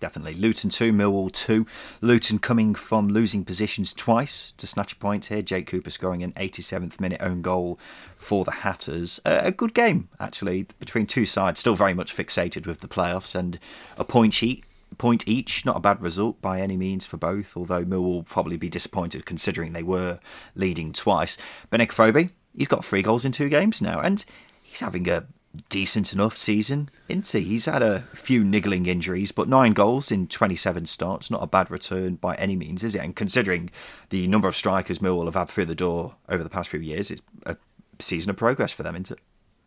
Definitely. 0.00 0.34
Luton 0.34 0.70
2, 0.70 0.92
Millwall 0.92 1.32
2. 1.32 1.66
Luton 2.00 2.38
coming 2.38 2.74
from 2.74 3.08
losing 3.08 3.44
positions 3.44 3.92
twice 3.92 4.52
to 4.56 4.66
snatch 4.66 4.92
a 4.92 4.96
point 4.96 5.26
here. 5.26 5.42
Jake 5.42 5.66
Cooper 5.66 5.90
scoring 5.90 6.22
an 6.22 6.32
87th 6.32 7.00
minute 7.00 7.20
own 7.20 7.42
goal 7.42 7.78
for 8.16 8.44
the 8.44 8.52
Hatters. 8.52 9.20
Uh, 9.24 9.40
a 9.42 9.50
good 9.52 9.74
game, 9.74 10.08
actually, 10.20 10.64
between 10.78 11.06
two 11.06 11.26
sides. 11.26 11.58
Still 11.60 11.74
very 11.74 11.94
much 11.94 12.16
fixated 12.16 12.66
with 12.66 12.80
the 12.80 12.88
playoffs 12.88 13.34
and 13.34 13.58
a 13.96 14.04
point 14.04 14.42
each. 14.42 14.64
Point 14.96 15.28
each, 15.28 15.66
not 15.66 15.76
a 15.76 15.80
bad 15.80 16.00
result 16.00 16.40
by 16.40 16.60
any 16.60 16.76
means 16.76 17.04
for 17.04 17.18
both, 17.18 17.56
although 17.56 17.84
Millwall 17.84 18.14
will 18.14 18.22
probably 18.22 18.56
be 18.56 18.70
disappointed 18.70 19.26
considering 19.26 19.72
they 19.72 19.82
were 19.82 20.18
leading 20.54 20.94
twice. 20.94 21.36
Benik 21.70 21.90
Afobe, 21.90 22.30
he's 22.56 22.68
got 22.68 22.84
three 22.84 23.02
goals 23.02 23.24
in 23.24 23.30
two 23.30 23.50
games 23.50 23.82
now, 23.82 24.00
and 24.00 24.24
he's 24.62 24.80
having 24.80 25.06
a 25.08 25.26
decent 25.68 26.12
enough 26.12 26.36
season, 26.38 26.88
isn't 27.08 27.26
he? 27.28 27.40
He's 27.40 27.66
had 27.66 27.82
a 27.82 28.00
few 28.14 28.44
niggling 28.44 28.86
injuries, 28.86 29.32
but 29.32 29.48
nine 29.48 29.72
goals 29.72 30.10
in 30.10 30.26
27 30.26 30.86
starts, 30.86 31.30
not 31.30 31.42
a 31.42 31.46
bad 31.46 31.70
return 31.70 32.16
by 32.16 32.34
any 32.36 32.56
means, 32.56 32.82
is 32.82 32.94
it? 32.94 33.02
And 33.02 33.14
considering 33.14 33.70
the 34.10 34.26
number 34.28 34.48
of 34.48 34.56
strikers 34.56 34.98
Millwall 34.98 35.26
have 35.26 35.34
had 35.34 35.48
through 35.48 35.66
the 35.66 35.74
door 35.74 36.16
over 36.28 36.42
the 36.42 36.50
past 36.50 36.70
few 36.70 36.80
years, 36.80 37.10
it's 37.10 37.22
a 37.46 37.56
season 37.98 38.30
of 38.30 38.36
progress 38.36 38.72
for 38.72 38.82
them, 38.82 38.94
isn't 38.96 39.12
it? 39.12 39.20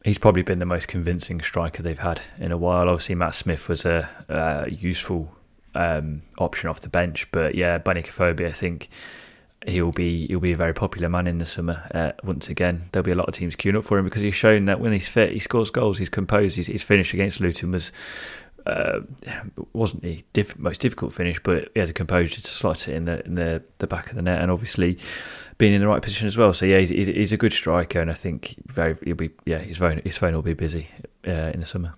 He's 0.03 0.17
probably 0.17 0.41
been 0.41 0.59
the 0.59 0.65
most 0.65 0.87
convincing 0.87 1.41
striker 1.41 1.83
they've 1.83 1.99
had 1.99 2.21
in 2.39 2.51
a 2.51 2.57
while. 2.57 2.89
Obviously, 2.89 3.15
Matt 3.15 3.35
Smith 3.35 3.69
was 3.69 3.85
a, 3.85 4.09
a 4.27 4.71
useful 4.71 5.31
um, 5.75 6.23
option 6.39 6.69
off 6.69 6.81
the 6.81 6.89
bench, 6.89 7.31
but 7.31 7.55
yeah, 7.55 7.77
Benik 7.77 8.07
Afobe, 8.07 8.47
I 8.47 8.51
think 8.51 8.89
he'll 9.68 9.91
be 9.91 10.28
he'll 10.28 10.39
be 10.39 10.51
a 10.51 10.57
very 10.57 10.74
popular 10.74 11.09
man 11.09 11.28
in 11.28 11.38
the 11.38 11.45
summer. 11.45 11.88
Uh, 11.93 12.12
once 12.24 12.49
again, 12.49 12.89
there'll 12.91 13.05
be 13.05 13.12
a 13.12 13.16
lot 13.16 13.28
of 13.28 13.34
teams 13.34 13.55
queuing 13.55 13.78
up 13.78 13.86
for 13.86 13.97
him 13.97 14.05
because 14.05 14.22
he's 14.22 14.36
shown 14.36 14.66
that 14.66 14.80
when 14.80 14.91
he's 14.91 15.07
fit, 15.07 15.32
he 15.32 15.39
scores 15.39 15.70
goals. 15.70 15.97
He's 15.97 16.09
composed. 16.09 16.55
His, 16.55 16.68
his 16.68 16.84
finish 16.84 17.14
against 17.14 17.39
Luton 17.39 17.72
was 17.72 17.91
uh, 18.66 19.01
wasn't 19.74 20.03
the 20.03 20.24
diff- 20.34 20.57
most 20.57 20.82
difficult 20.82 21.14
finish, 21.14 21.41
but 21.41 21.70
he 21.74 21.80
had 21.80 21.89
the 21.89 21.93
composure 21.93 22.41
to 22.41 22.47
slot 22.47 22.88
it 22.88 22.95
in 22.95 23.05
the 23.05 23.26
in 23.26 23.36
the, 23.36 23.64
the 23.80 23.88
back 23.88 24.09
of 24.09 24.16
the 24.16 24.22
net, 24.22 24.41
and 24.41 24.51
obviously 24.51 24.97
being 25.57 25.74
in 25.74 25.82
the 25.82 25.88
right 25.88 26.01
position 26.01 26.28
as 26.28 26.38
well. 26.38 26.53
So 26.53 26.66
yeah, 26.66 26.80
he's, 26.80 26.89
he's 26.89 27.32
a 27.32 27.38
good 27.38 27.53
striker, 27.53 27.99
and 27.99 28.09
I 28.09 28.16
think 28.16 28.55
very 28.68 28.97
he'll 29.03 29.16
be 29.16 29.32
yeah 29.45 29.59
his 29.59 29.78
phone 29.78 30.01
his 30.03 30.18
phone 30.18 30.34
will 30.34 30.41
be 30.41 30.53
busy 30.53 30.88
uh, 31.28 31.51
in 31.53 31.59
the 31.59 31.66
summer. 31.66 31.93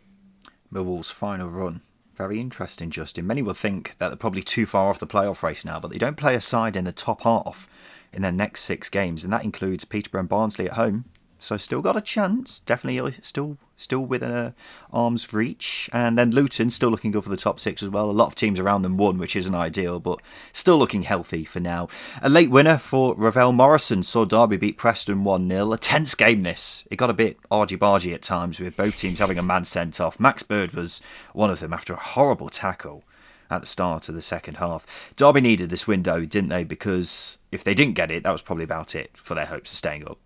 Millwall's 0.72 1.11
final 1.11 1.49
run 1.49 1.82
very 2.16 2.39
interesting, 2.39 2.89
Justin. 2.89 3.28
Many 3.28 3.41
will 3.41 3.53
think 3.53 3.97
that 3.97 4.09
they're 4.09 4.16
probably 4.16 4.43
too 4.43 4.66
far 4.66 4.89
off 4.89 4.99
the 4.99 5.07
playoff 5.07 5.43
race 5.43 5.66
now, 5.66 5.80
but 5.80 5.91
they 5.91 5.97
don't 5.97 6.18
play 6.18 6.36
a 6.36 6.41
side 6.41 6.76
in 6.76 6.86
the 6.86 6.91
top 6.91 7.22
half 7.22 7.68
in 8.11 8.22
their 8.22 8.32
next 8.32 8.61
six 8.61 8.89
games, 8.89 9.24
and 9.24 9.34
that 9.34 9.43
includes 9.43 9.86
Peterborough 9.86 10.22
and 10.22 10.30
Barnsley 10.30 10.68
at 10.68 10.74
home. 10.74 11.05
So 11.39 11.57
still 11.57 11.82
got 11.82 11.97
a 11.97 12.01
chance. 12.01 12.59
Definitely 12.59 12.99
uh, 12.99 13.16
still 13.22 13.57
still 13.84 14.05
within 14.05 14.31
a 14.31 14.55
arm's 14.91 15.31
reach. 15.34 15.89
And 15.93 16.17
then 16.17 16.31
Luton 16.31 16.69
still 16.69 16.89
looking 16.89 17.11
good 17.11 17.23
for 17.23 17.29
the 17.29 17.38
top 17.38 17.59
six 17.59 17.84
as 17.84 17.89
well. 17.89 18.09
A 18.09 18.11
lot 18.11 18.27
of 18.27 18.36
teams 18.36 18.59
around 18.59 18.81
them 18.81 18.97
won, 18.97 19.17
which 19.17 19.36
isn't 19.36 19.53
ideal, 19.53 19.99
but 19.99 20.21
still 20.51 20.77
looking 20.77 21.03
healthy 21.03 21.43
for 21.43 21.59
now. 21.59 21.88
A 22.21 22.29
late 22.29 22.49
winner 22.49 22.77
for 22.77 23.15
Ravel 23.15 23.51
Morrison 23.51 24.03
saw 24.03 24.25
Derby 24.25 24.57
beat 24.57 24.77
Preston 24.77 25.23
1 25.23 25.49
0. 25.49 25.73
A 25.73 25.77
tense 25.77 26.15
game 26.15 26.43
this. 26.43 26.84
It 26.89 26.95
got 26.95 27.09
a 27.09 27.13
bit 27.13 27.38
argy 27.51 27.77
bargy 27.77 28.13
at 28.13 28.21
times 28.21 28.59
with 28.59 28.77
both 28.77 28.97
teams 28.97 29.19
having 29.19 29.38
a 29.38 29.43
man 29.43 29.65
sent 29.65 29.99
off. 29.99 30.19
Max 30.19 30.43
Bird 30.43 30.73
was 30.73 31.01
one 31.34 31.49
of 31.49 31.59
them 31.59 31.73
after 31.73 31.93
a 31.93 31.97
horrible 31.97 32.49
tackle 32.49 33.03
at 33.49 33.61
the 33.61 33.67
start 33.67 34.09
of 34.09 34.15
the 34.15 34.21
second 34.21 34.57
half. 34.57 34.86
Derby 35.15 35.41
needed 35.41 35.69
this 35.69 35.88
window, 35.88 36.25
didn't 36.25 36.49
they? 36.49 36.63
Because 36.63 37.38
if 37.51 37.63
they 37.63 37.73
didn't 37.73 37.93
get 37.93 38.11
it, 38.11 38.23
that 38.23 38.31
was 38.31 38.41
probably 38.41 38.63
about 38.63 38.95
it 38.95 39.15
for 39.15 39.36
their 39.36 39.45
hopes 39.45 39.71
of 39.71 39.77
staying 39.77 40.07
up. 40.07 40.17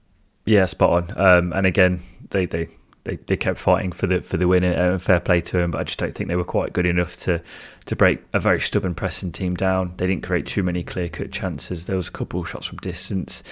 Yeah, 0.45 0.66
spot 0.66 1.12
on. 1.12 1.20
Um, 1.20 1.53
and 1.53 1.66
again, 1.66 2.01
they, 2.30 2.45
they 2.45 2.70
they, 3.08 3.16
they 3.16 3.38
kept 3.38 3.58
fighting 3.58 3.91
for 3.91 4.05
the 4.05 4.22
for 4.22 4.38
the 4.38 4.47
win 4.47 4.64
and 4.64 5.01
fair 5.01 5.20
play 5.20 5.41
to 5.41 5.58
them, 5.58 5.72
but 5.72 5.80
I 5.80 5.84
just 5.84 5.97
don't 5.97 6.14
think 6.14 6.30
they 6.30 6.36
were 6.36 6.43
quite 6.43 6.74
good 6.74 6.86
enough 6.86 7.18
to 7.22 7.41
to 7.86 7.95
break 7.95 8.22
a 8.34 8.39
very 8.39 8.60
stubborn 8.60 8.93
pressing 8.93 9.32
team 9.32 9.55
down. 9.55 9.93
They 9.97 10.08
didn't 10.08 10.24
create 10.24 10.45
too 10.45 10.62
many 10.62 10.84
clear 10.84 11.10
cut 11.10 11.32
chances. 11.32 11.86
There 11.86 11.97
was 11.97 12.10
a 12.10 12.12
couple 12.12 12.43
shots 12.43 12.66
from 12.66 12.78
distance. 12.80 13.43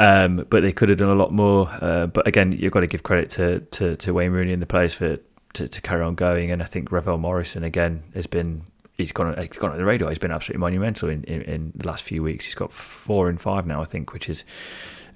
Um, 0.00 0.46
but 0.48 0.62
they 0.62 0.70
could 0.70 0.90
have 0.90 0.98
done 0.98 1.08
a 1.08 1.16
lot 1.16 1.32
more. 1.32 1.68
Uh, 1.80 2.06
but 2.06 2.26
again, 2.26 2.52
you've 2.52 2.72
got 2.72 2.80
to 2.80 2.86
give 2.86 3.02
credit 3.02 3.30
to, 3.30 3.58
to, 3.72 3.96
to 3.96 4.14
Wayne 4.14 4.30
Rooney 4.30 4.52
and 4.52 4.62
the 4.62 4.66
players 4.66 4.94
for 4.94 5.18
to, 5.54 5.66
to 5.66 5.80
carry 5.80 6.02
on 6.02 6.14
going. 6.14 6.52
And 6.52 6.62
I 6.62 6.66
think 6.66 6.92
Ravel 6.92 7.18
Morrison 7.18 7.64
again 7.64 8.04
has 8.14 8.28
been 8.28 8.62
he's 8.96 9.10
gone 9.10 9.36
he's 9.36 9.48
gone 9.56 9.72
on 9.72 9.78
the 9.78 9.84
radar. 9.84 10.08
He's 10.10 10.18
been 10.18 10.30
absolutely 10.30 10.60
monumental 10.60 11.08
in, 11.08 11.24
in, 11.24 11.42
in, 11.42 11.72
the 11.74 11.86
last 11.88 12.04
few 12.04 12.22
weeks. 12.22 12.44
He's 12.44 12.54
got 12.54 12.72
four 12.72 13.28
and 13.28 13.40
five 13.40 13.66
now, 13.66 13.82
I 13.82 13.86
think, 13.86 14.12
which 14.12 14.28
is 14.28 14.44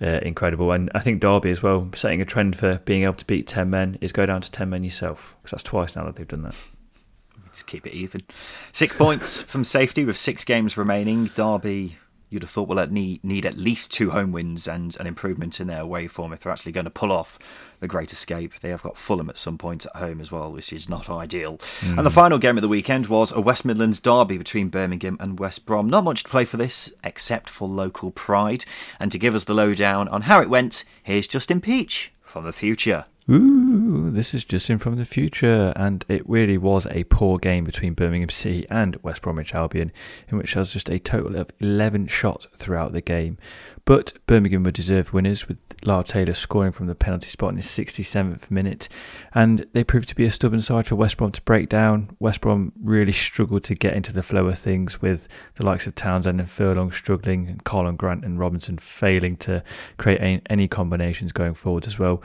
uh, 0.03 0.21
incredible. 0.23 0.73
And 0.73 0.91
I 0.95 0.99
think 0.99 1.21
Derby 1.21 1.51
as 1.51 1.63
well, 1.63 1.89
setting 1.95 2.21
a 2.21 2.25
trend 2.25 2.57
for 2.57 2.79
being 2.85 3.05
able 3.05 3.15
to 3.15 3.25
beat 3.25 3.47
10 3.47 3.71
men, 3.71 3.99
is 4.01 4.13
go 4.13 4.27
down 4.27 4.41
to 4.43 4.51
10 4.51 4.69
men 4.69 4.85
yourself, 4.85 5.37
because 5.43 5.53
that's 5.53 5.63
twice 5.63 5.95
now 5.95 6.05
that 6.05 6.17
they've 6.17 6.27
done 6.29 6.43
that. 6.43 6.57
Just 7.53 7.67
keep 7.67 7.87
it 7.87 7.93
even. 7.93 8.23
Six 8.73 8.97
points 8.97 9.41
from 9.43 9.65
safety 9.65 10.05
with 10.05 10.17
six 10.17 10.45
games 10.45 10.77
remaining. 10.77 11.27
Derby 11.35 11.99
you'd 12.33 12.43
have 12.43 12.51
thought 12.51 12.69
will 12.69 12.85
need, 12.87 13.23
need 13.23 13.45
at 13.45 13.57
least 13.57 13.93
two 13.93 14.11
home 14.11 14.33
wins 14.33 14.67
and 14.67 14.97
an 14.99 15.07
improvement 15.07 15.61
in 15.61 15.67
their 15.67 15.81
away 15.81 16.09
form 16.09 16.33
if 16.33 16.41
they're 16.41 16.53
actually 16.53 16.73
going 16.73 16.85
to 16.85 16.91
pull 16.91 17.13
off 17.13 17.39
the 17.81 17.89
Great 17.89 18.13
Escape. 18.13 18.53
They 18.61 18.71
have 18.71 18.83
got 18.83 18.97
Fulham 18.97 19.29
at 19.29 19.37
some 19.37 19.59
point 19.59 19.87
at 19.87 19.97
home 19.97 20.21
as 20.21 20.33
well, 20.33 20.51
which 20.51 20.73
is 20.73 20.89
not 20.89 21.11
ideal. 21.11 21.59
Mm. 21.81 21.99
And 21.99 22.07
the 22.07 22.11
final 22.11 22.39
game 22.39 22.57
of 22.57 22.63
the 22.63 22.69
weekend 22.69 23.07
was 23.07 23.33
a 23.33 23.41
West 23.41 23.65
Midlands 23.65 24.01
derby 24.01 24.39
between 24.39 24.69
Birmingham 24.69 25.17
and 25.21 25.39
West 25.39 25.67
Brom. 25.67 25.91
Not 25.91 26.05
much 26.05 26.25
to 26.25 26.31
play 26.31 26.45
for 26.45 26.57
this, 26.57 26.93
except 27.05 27.51
for 27.51 27.69
local 27.69 28.11
pride. 28.11 28.65
And 28.99 29.13
to 29.13 29.19
give 29.19 29.35
us 29.35 29.45
the 29.45 29.55
lowdown 29.55 30.09
on 30.09 30.23
how 30.23 30.41
it 30.41 30.51
went, 30.51 30.85
here's 31.03 31.27
Justin 31.27 31.61
Peach 31.61 32.13
from 32.23 32.45
the 32.45 32.53
future. 32.53 33.05
Ooh, 33.31 34.11
this 34.11 34.35
is 34.35 34.45
Justin 34.45 34.79
from 34.79 34.97
the 34.97 35.05
future, 35.05 35.73
and 35.77 36.05
it 36.09 36.29
really 36.29 36.59
was 36.59 36.87
a 36.87 37.05
poor 37.05 37.39
game 37.39 37.63
between 37.63 37.95
Birmingham 37.95 38.31
City 38.31 38.67
and 38.69 38.97
West 38.97 39.23
Bromwich 39.23 39.55
Albion, 39.55 39.93
in 40.29 40.39
which 40.39 40.55
there 40.55 40.61
was 40.61 40.73
just 40.73 40.91
a 40.91 40.99
total 40.99 41.37
of 41.37 41.51
11 41.61 42.09
shots 42.09 42.49
throughout 42.57 42.93
the 42.93 43.01
game. 43.01 43.39
But 43.85 44.15
Birmingham 44.27 44.65
were 44.65 44.73
deserved 44.73 45.11
winners, 45.11 45.47
with 45.47 45.59
Lyle 45.85 46.03
Taylor 46.03 46.35
scoring 46.35 46.73
from 46.73 46.87
the 46.89 46.97
penalty 46.97 47.27
spot 47.27 47.51
in 47.51 47.57
the 47.57 47.63
67th 47.63 48.51
minute, 48.51 48.89
and 49.35 49.67
they 49.73 49.85
proved 49.85 50.09
to 50.09 50.17
be 50.17 50.25
a 50.25 50.31
stubborn 50.31 50.61
side 50.61 50.89
for 50.89 50.97
West 50.97 51.17
Brom 51.17 51.31
to 51.33 51.43
break 51.43 51.69
down. 51.69 52.17
West 52.19 52.41
Brom 52.41 52.73
really 52.83 53.13
struggled 53.13 53.63
to 53.65 53.77
get 53.77 53.95
into 53.95 54.13
the 54.13 54.23
flow 54.25 54.49
of 54.49 54.59
things, 54.59 55.01
with 55.01 55.29
the 55.55 55.65
likes 55.65 55.87
of 55.87 55.95
Townsend 55.95 56.41
and 56.41 56.51
Furlong 56.51 56.91
struggling, 56.91 57.47
and 57.47 57.65
Karlan 57.65 57.97
Grant 57.97 58.25
and 58.25 58.41
Robinson 58.41 58.79
failing 58.79 59.37
to 59.39 59.63
create 59.97 60.43
any 60.51 60.67
combinations 60.67 61.31
going 61.31 61.55
forward 61.55 61.87
as 61.87 62.01
well. 62.01 62.21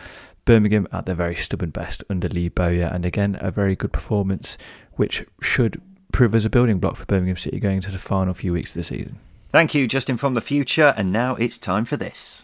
Birmingham 0.48 0.88
at 0.94 1.06
their 1.06 1.14
very 1.14 1.36
stubborn 1.36 1.72
best 1.72 2.04
under 2.10 2.30
Lee 2.30 2.48
Bowyer, 2.48 2.86
and 2.86 3.06
again, 3.06 3.38
a 3.42 3.52
very 3.52 3.76
good 3.76 3.92
performance, 3.92 4.58
which 4.94 5.26
should 5.42 5.80
prove 6.14 6.34
as 6.34 6.46
a 6.46 6.50
building 6.50 6.80
block 6.80 6.96
for 6.96 7.06
Birmingham 7.06 7.36
City 7.36 7.60
going 7.60 7.76
into 7.76 7.92
the 7.92 8.00
final 8.00 8.34
few 8.34 8.54
weeks 8.54 8.72
of 8.72 8.76
the 8.76 8.84
season. 8.84 9.20
Thank 9.50 9.76
you, 9.76 9.88
Justin 9.88 10.16
from 10.16 10.36
the 10.36 10.42
future, 10.42 10.94
and 10.96 11.12
now 11.12 11.36
it's 11.36 11.58
time 11.58 11.84
for 11.84 11.98
this. 11.98 12.44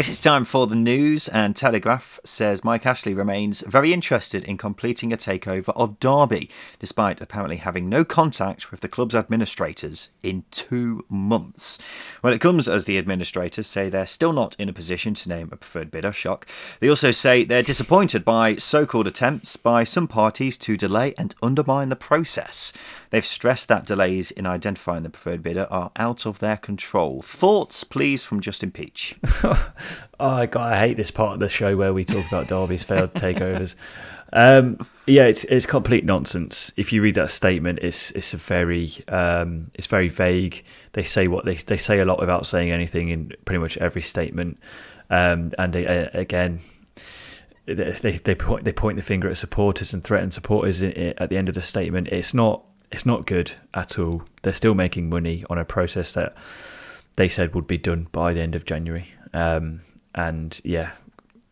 Yes, 0.00 0.08
it's 0.08 0.18
time 0.18 0.46
for 0.46 0.66
the 0.66 0.76
news, 0.76 1.28
and 1.28 1.54
Telegraph 1.54 2.20
says 2.24 2.64
Mike 2.64 2.86
Ashley 2.86 3.12
remains 3.12 3.60
very 3.60 3.92
interested 3.92 4.42
in 4.44 4.56
completing 4.56 5.12
a 5.12 5.18
takeover 5.18 5.74
of 5.76 6.00
Derby, 6.00 6.48
despite 6.78 7.20
apparently 7.20 7.58
having 7.58 7.86
no 7.86 8.02
contact 8.02 8.70
with 8.70 8.80
the 8.80 8.88
club's 8.88 9.14
administrators 9.14 10.10
in 10.22 10.44
two 10.50 11.04
months. 11.10 11.78
Well, 12.22 12.32
it 12.32 12.40
comes 12.40 12.66
as 12.66 12.86
the 12.86 12.96
administrators 12.96 13.66
say 13.66 13.90
they're 13.90 14.06
still 14.06 14.32
not 14.32 14.56
in 14.58 14.70
a 14.70 14.72
position 14.72 15.12
to 15.16 15.28
name 15.28 15.50
a 15.52 15.56
preferred 15.56 15.90
bidder, 15.90 16.14
shock. 16.14 16.46
They 16.78 16.88
also 16.88 17.10
say 17.10 17.44
they're 17.44 17.62
disappointed 17.62 18.24
by 18.24 18.56
so 18.56 18.86
called 18.86 19.06
attempts 19.06 19.56
by 19.56 19.84
some 19.84 20.08
parties 20.08 20.56
to 20.58 20.78
delay 20.78 21.12
and 21.18 21.34
undermine 21.42 21.90
the 21.90 21.94
process. 21.94 22.72
They've 23.10 23.26
stressed 23.26 23.68
that 23.68 23.84
delays 23.84 24.30
in 24.30 24.46
identifying 24.46 25.02
the 25.02 25.10
preferred 25.10 25.42
bidder 25.42 25.66
are 25.70 25.90
out 25.96 26.24
of 26.24 26.38
their 26.38 26.56
control. 26.56 27.20
Thoughts, 27.20 27.84
please, 27.84 28.24
from 28.24 28.40
Justin 28.40 28.70
Peach. 28.70 29.18
oh, 30.18 30.46
God, 30.46 30.72
I 30.72 30.78
hate 30.78 30.96
this 30.96 31.10
part 31.10 31.34
of 31.34 31.40
the 31.40 31.48
show 31.48 31.76
where 31.76 31.92
we 31.92 32.04
talk 32.04 32.26
about 32.26 32.48
Derby's 32.48 32.82
failed 32.82 33.14
takeovers. 33.14 33.74
Um, 34.32 34.86
yeah, 35.06 35.24
it's 35.24 35.44
it's 35.44 35.66
complete 35.66 36.04
nonsense. 36.04 36.72
If 36.76 36.92
you 36.92 37.02
read 37.02 37.16
that 37.16 37.30
statement, 37.30 37.80
it's 37.80 38.12
it's 38.12 38.32
a 38.32 38.36
very 38.36 38.92
um, 39.08 39.70
it's 39.74 39.88
very 39.88 40.08
vague. 40.08 40.64
They 40.92 41.02
say 41.02 41.26
what 41.26 41.44
they 41.44 41.54
they 41.54 41.78
say 41.78 41.98
a 41.98 42.04
lot 42.04 42.20
without 42.20 42.46
saying 42.46 42.70
anything 42.70 43.08
in 43.08 43.32
pretty 43.44 43.58
much 43.58 43.76
every 43.78 44.02
statement. 44.02 44.58
Um, 45.10 45.50
and 45.58 45.72
they, 45.72 45.86
uh, 45.86 46.10
again, 46.12 46.60
they 47.66 48.20
they 48.22 48.34
point 48.34 48.64
they 48.64 48.72
point 48.72 48.96
the 48.96 49.02
finger 49.02 49.28
at 49.28 49.36
supporters 49.36 49.92
and 49.92 50.04
threaten 50.04 50.30
supporters 50.30 50.80
at 50.82 51.28
the 51.28 51.36
end 51.36 51.48
of 51.48 51.54
the 51.56 51.62
statement. 51.62 52.08
It's 52.08 52.32
not 52.32 52.64
it's 52.92 53.06
not 53.06 53.26
good 53.26 53.52
at 53.74 53.98
all. 53.98 54.22
They're 54.42 54.52
still 54.52 54.74
making 54.74 55.08
money 55.08 55.44
on 55.50 55.58
a 55.58 55.64
process 55.64 56.12
that 56.12 56.36
they 57.16 57.28
said 57.28 57.54
would 57.54 57.66
be 57.66 57.78
done 57.78 58.08
by 58.12 58.32
the 58.32 58.40
end 58.40 58.54
of 58.54 58.64
January. 58.64 59.08
Um, 59.32 59.82
and 60.14 60.60
yeah, 60.64 60.92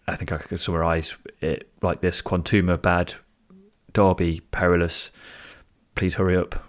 I 0.07 0.17
think 0.17 0.33
I 0.33 0.39
could 0.39 0.61
summarise 0.61 1.15
it 1.41 1.69
like 1.83 2.01
this: 2.01 2.23
Quantuma 2.23 2.81
bad, 2.81 3.15
Derby 3.93 4.41
perilous. 4.51 5.11
Please 5.95 6.15
hurry 6.15 6.37
up. 6.37 6.65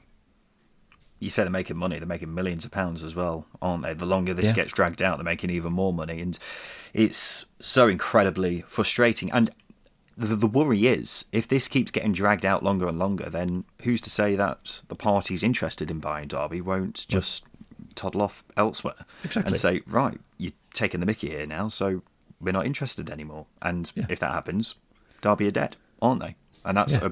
You 1.20 1.30
say 1.30 1.44
they're 1.44 1.52
making 1.52 1.78
money; 1.78 1.98
they're 1.98 2.08
making 2.08 2.34
millions 2.34 2.66
of 2.66 2.72
pounds 2.72 3.04
as 3.04 3.16
well, 3.16 3.46
aren't 3.62 3.84
they? 3.84 3.94
The 3.94 4.06
longer 4.06 4.34
this 4.34 4.48
yeah. 4.48 4.54
gets 4.54 4.72
dragged 4.72 5.02
out, 5.02 5.18
they're 5.18 5.24
making 5.24 5.50
even 5.50 5.74
more 5.74 5.94
money, 5.94 6.22
and 6.22 6.38
it's 6.94 7.46
so 7.60 7.88
incredibly 7.88 8.62
frustrating. 8.62 9.32
And 9.32 9.52
the, 10.20 10.36
the 10.36 10.48
worry 10.48 10.86
is 10.88 11.26
if 11.32 11.48
this 11.48 11.68
keeps 11.68 11.92
getting 11.92 12.12
dragged 12.12 12.46
out 12.46 12.62
longer 12.62 12.88
and 12.88 13.00
longer, 13.00 13.30
then 13.30 13.64
who's 13.84 14.02
to 14.02 14.10
say 14.10 14.36
that 14.36 14.82
the 14.90 14.96
parties 14.96 15.44
interested 15.44 15.90
in 15.90 16.00
buying 16.00 16.28
Derby 16.28 16.62
won't 16.62 17.06
just 17.08 17.46
toddle 17.96 18.22
off 18.22 18.44
elsewhere 18.58 19.06
exactly. 19.24 19.50
and 19.50 19.58
say, 19.58 19.82
right, 19.88 20.20
you're 20.38 20.52
taking 20.74 21.00
the 21.00 21.06
Mickey 21.06 21.30
here 21.30 21.46
now, 21.46 21.68
so 21.68 22.02
we're 22.42 22.52
not 22.52 22.66
interested 22.66 23.10
anymore. 23.10 23.46
And 23.62 23.92
yeah. 23.96 24.06
if 24.10 24.20
that 24.20 24.32
happens, 24.32 24.76
Derby 25.22 25.48
are 25.48 25.52
dead, 25.52 25.76
aren't 26.02 26.22
they? 26.22 26.36
And 26.66 26.78
that's 26.78 26.94
yeah. 26.94 27.10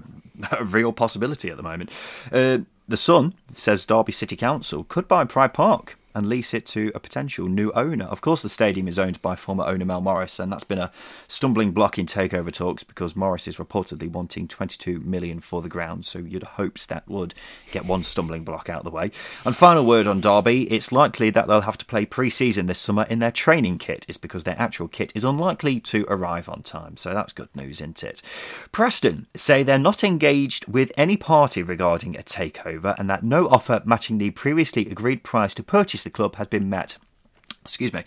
a, 0.52 0.58
a, 0.62 0.64
real 0.64 0.94
possibility 0.94 1.50
at 1.50 1.58
the 1.58 1.64
moment. 1.64 1.92
Uh, 2.32 2.60
the 2.88 2.98
Sun 2.98 3.34
says 3.52 3.86
Derby 3.86 4.12
City 4.12 4.36
Council 4.36 4.84
could 4.84 5.08
buy 5.08 5.26
Pride 5.26 5.54
Park 5.54 5.98
and 6.18 6.28
lease 6.28 6.52
it 6.52 6.66
to 6.66 6.92
a 6.96 7.00
potential 7.00 7.48
new 7.48 7.72
owner. 7.76 8.06
Of 8.06 8.22
course, 8.22 8.42
the 8.42 8.50
stadium 8.50 8.88
is 8.88 8.98
owned 8.98 9.22
by 9.22 9.36
former 9.36 9.64
owner 9.66 9.86
Mel 9.86 10.02
Morris, 10.02 10.40
and 10.40 10.52
that's 10.52 10.64
been 10.64 10.80
a 10.80 10.92
stumbling 11.28 11.74
block 11.74 12.00
in 12.00 12.08
takeover 12.08 12.52
talks 12.52 12.84
because 12.84 13.16
Morris 13.16 13.48
is 13.48 13.58
reportedly 13.58 14.10
wanting 14.10 14.48
22 14.48 15.00
million 15.02 15.40
for 15.40 15.62
the 15.62 15.70
ground. 15.70 16.06
So 16.06 16.18
you'd 16.18 16.42
hopes 16.42 16.88
that 16.88 17.08
would 17.08 17.36
get 17.72 17.86
one 17.86 18.04
stumbling 18.04 18.44
block 18.44 18.68
out 18.68 18.80
of 18.80 18.84
the 18.86 18.90
way. 18.90 19.12
And 19.46 19.56
final 19.56 19.86
word 19.86 20.08
on 20.08 20.20
Derby: 20.20 20.64
it's 20.74 20.92
likely 20.92 21.30
that 21.30 21.48
they'll 21.48 21.62
have 21.62 21.78
to 21.78 21.86
play 21.86 22.04
pre-season 22.04 22.66
this 22.66 22.80
summer 22.80 23.06
in 23.12 23.20
their 23.20 23.32
training 23.32 23.78
kit. 23.78 24.04
Is 24.08 24.18
because 24.18 24.44
their 24.44 24.60
actual 24.60 24.88
kit 24.88 25.12
is 25.14 25.24
unlikely 25.24 25.80
to 25.82 26.04
arrive 26.10 26.50
on 26.50 26.64
time. 26.64 26.98
So 26.98 27.14
that's 27.14 27.32
good 27.32 27.56
news, 27.56 27.80
isn't 27.80 28.04
it? 28.04 28.24
Preston 28.72 29.28
say 29.36 29.62
they're 29.62 29.78
not 29.78 30.04
engaged 30.04 30.66
with 30.66 30.92
any 30.98 31.16
party 31.16 31.62
regarding 31.62 32.18
a 32.18 32.24
takeover, 32.24 32.98
and 32.98 33.08
that 33.08 33.22
no 33.22 33.48
offer 33.50 33.84
matching 33.86 34.18
the 34.18 34.32
previously 34.32 34.90
agreed 34.90 35.22
price 35.22 35.54
to 35.54 35.62
purchase 35.62 36.07
the 36.08 36.12
club 36.12 36.38
has 36.38 36.48
been 36.48 36.70
met. 36.70 36.98
Excuse 37.66 37.92
me. 37.92 38.06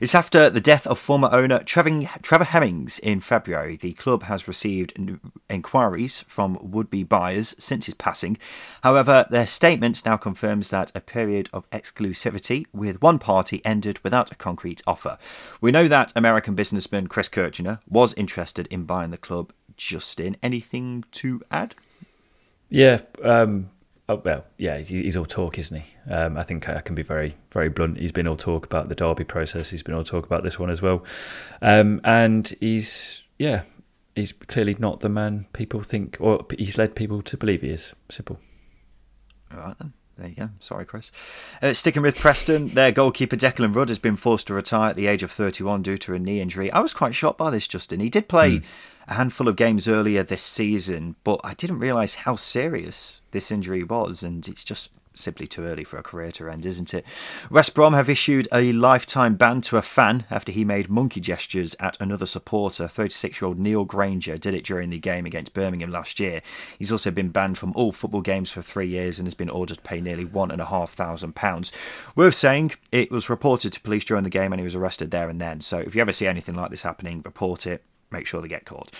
It's 0.00 0.14
after 0.14 0.48
the 0.48 0.58
death 0.58 0.86
of 0.86 0.98
former 0.98 1.28
owner 1.30 1.62
Trevor, 1.62 2.08
Trevor 2.22 2.44
Hemmings 2.44 2.98
in 2.98 3.20
February. 3.20 3.76
The 3.76 3.92
club 3.92 4.22
has 4.22 4.48
received 4.48 4.98
inquiries 5.50 6.22
from 6.26 6.58
would-be 6.62 7.04
buyers 7.04 7.54
since 7.58 7.84
his 7.84 7.94
passing. 7.94 8.38
However, 8.82 9.26
their 9.28 9.46
statement 9.46 10.02
now 10.06 10.16
confirms 10.16 10.70
that 10.70 10.92
a 10.94 11.02
period 11.02 11.50
of 11.52 11.68
exclusivity 11.68 12.64
with 12.72 13.02
one 13.02 13.18
party 13.18 13.60
ended 13.66 14.02
without 14.02 14.32
a 14.32 14.36
concrete 14.36 14.80
offer. 14.86 15.18
We 15.60 15.72
know 15.72 15.88
that 15.88 16.14
American 16.16 16.54
businessman 16.54 17.08
Chris 17.08 17.28
Kirchner 17.28 17.80
was 17.86 18.14
interested 18.14 18.66
in 18.68 18.84
buying 18.84 19.10
the 19.10 19.18
club. 19.18 19.52
Justin, 19.76 20.38
anything 20.42 21.04
to 21.12 21.42
add? 21.50 21.74
Yeah, 22.70 23.00
um, 23.22 23.71
Oh, 24.08 24.20
well, 24.24 24.44
yeah, 24.58 24.78
he's, 24.78 25.16
all 25.16 25.24
talk, 25.24 25.58
isn't 25.58 25.80
he? 25.80 26.12
Um, 26.12 26.36
I 26.36 26.42
think 26.42 26.68
I 26.68 26.80
can 26.80 26.94
be 26.94 27.02
very, 27.02 27.36
very 27.52 27.68
blunt. 27.68 27.98
He's 27.98 28.12
been 28.12 28.26
all 28.26 28.36
talk 28.36 28.66
about 28.66 28.88
the 28.88 28.96
Derby 28.96 29.24
process. 29.24 29.70
He's 29.70 29.82
been 29.82 29.94
all 29.94 30.02
talk 30.02 30.26
about 30.26 30.42
this 30.42 30.58
one 30.58 30.70
as 30.70 30.82
well, 30.82 31.04
um, 31.62 32.00
and 32.02 32.52
he's 32.60 33.22
yeah, 33.38 33.62
he's 34.16 34.32
clearly 34.32 34.76
not 34.78 35.00
the 35.00 35.08
man 35.08 35.46
people 35.52 35.82
think, 35.82 36.16
or 36.20 36.44
he's 36.58 36.76
led 36.76 36.96
people 36.96 37.22
to 37.22 37.36
believe 37.36 37.62
he 37.62 37.70
is. 37.70 37.92
Simple. 38.10 38.40
All 39.52 39.60
right 39.60 39.78
then. 39.78 39.92
There 40.18 40.28
you 40.28 40.34
go. 40.34 40.50
Sorry, 40.60 40.84
Chris. 40.84 41.10
Uh, 41.62 41.72
sticking 41.72 42.02
with 42.02 42.18
Preston, 42.18 42.68
their 42.68 42.92
goalkeeper 42.92 43.34
Declan 43.34 43.74
Rudd 43.74 43.88
has 43.88 43.98
been 43.98 44.16
forced 44.16 44.46
to 44.48 44.54
retire 44.54 44.90
at 44.90 44.96
the 44.96 45.06
age 45.06 45.22
of 45.22 45.32
31 45.32 45.82
due 45.82 45.96
to 45.96 46.12
a 46.12 46.18
knee 46.18 46.40
injury. 46.40 46.70
I 46.70 46.80
was 46.80 46.92
quite 46.92 47.14
shocked 47.14 47.38
by 47.38 47.50
this, 47.50 47.66
Justin. 47.66 48.00
He 48.00 48.10
did 48.10 48.28
play. 48.28 48.58
Mm 48.58 48.64
a 49.08 49.14
handful 49.14 49.48
of 49.48 49.56
games 49.56 49.88
earlier 49.88 50.22
this 50.22 50.42
season, 50.42 51.16
but 51.24 51.40
I 51.44 51.54
didn't 51.54 51.78
realise 51.78 52.14
how 52.16 52.36
serious 52.36 53.20
this 53.32 53.50
injury 53.50 53.82
was, 53.82 54.22
and 54.22 54.46
it's 54.46 54.64
just 54.64 54.90
simply 55.14 55.46
too 55.46 55.64
early 55.64 55.84
for 55.84 55.98
a 55.98 56.02
career 56.02 56.30
to 56.32 56.48
end, 56.48 56.64
isn't 56.64 56.94
it? 56.94 57.04
West 57.50 57.74
Brom 57.74 57.92
have 57.94 58.08
issued 58.08 58.48
a 58.52 58.72
lifetime 58.72 59.34
ban 59.34 59.60
to 59.62 59.76
a 59.76 59.82
fan 59.82 60.24
after 60.30 60.52
he 60.52 60.64
made 60.64 60.88
monkey 60.88 61.20
gestures 61.20 61.76
at 61.80 62.00
another 62.00 62.26
supporter. 62.26 62.88
36 62.88 63.40
year 63.40 63.48
old 63.48 63.58
Neil 63.58 63.84
Granger 63.84 64.38
did 64.38 64.54
it 64.54 64.64
during 64.64 64.90
the 64.90 64.98
game 64.98 65.26
against 65.26 65.54
Birmingham 65.54 65.90
last 65.90 66.20
year. 66.20 66.42
He's 66.78 66.92
also 66.92 67.10
been 67.10 67.28
banned 67.28 67.58
from 67.58 67.72
all 67.74 67.92
football 67.92 68.22
games 68.22 68.50
for 68.50 68.62
three 68.62 68.88
years 68.88 69.18
and 69.18 69.26
has 69.26 69.34
been 69.34 69.50
ordered 69.50 69.76
to 69.76 69.82
pay 69.82 70.00
nearly 70.00 70.24
£1,500. 70.24 71.72
Worth 72.16 72.34
saying, 72.34 72.72
it 72.90 73.10
was 73.10 73.30
reported 73.30 73.72
to 73.72 73.80
police 73.80 74.04
during 74.04 74.24
the 74.24 74.30
game 74.30 74.52
and 74.52 74.60
he 74.60 74.64
was 74.64 74.74
arrested 74.74 75.10
there 75.10 75.28
and 75.28 75.40
then. 75.40 75.60
So 75.60 75.78
if 75.78 75.94
you 75.94 76.00
ever 76.00 76.12
see 76.12 76.26
anything 76.26 76.54
like 76.54 76.70
this 76.70 76.82
happening, 76.82 77.22
report 77.24 77.66
it 77.66 77.82
make 78.12 78.26
sure 78.26 78.40
they 78.40 78.48
get 78.48 78.64
caught. 78.64 78.90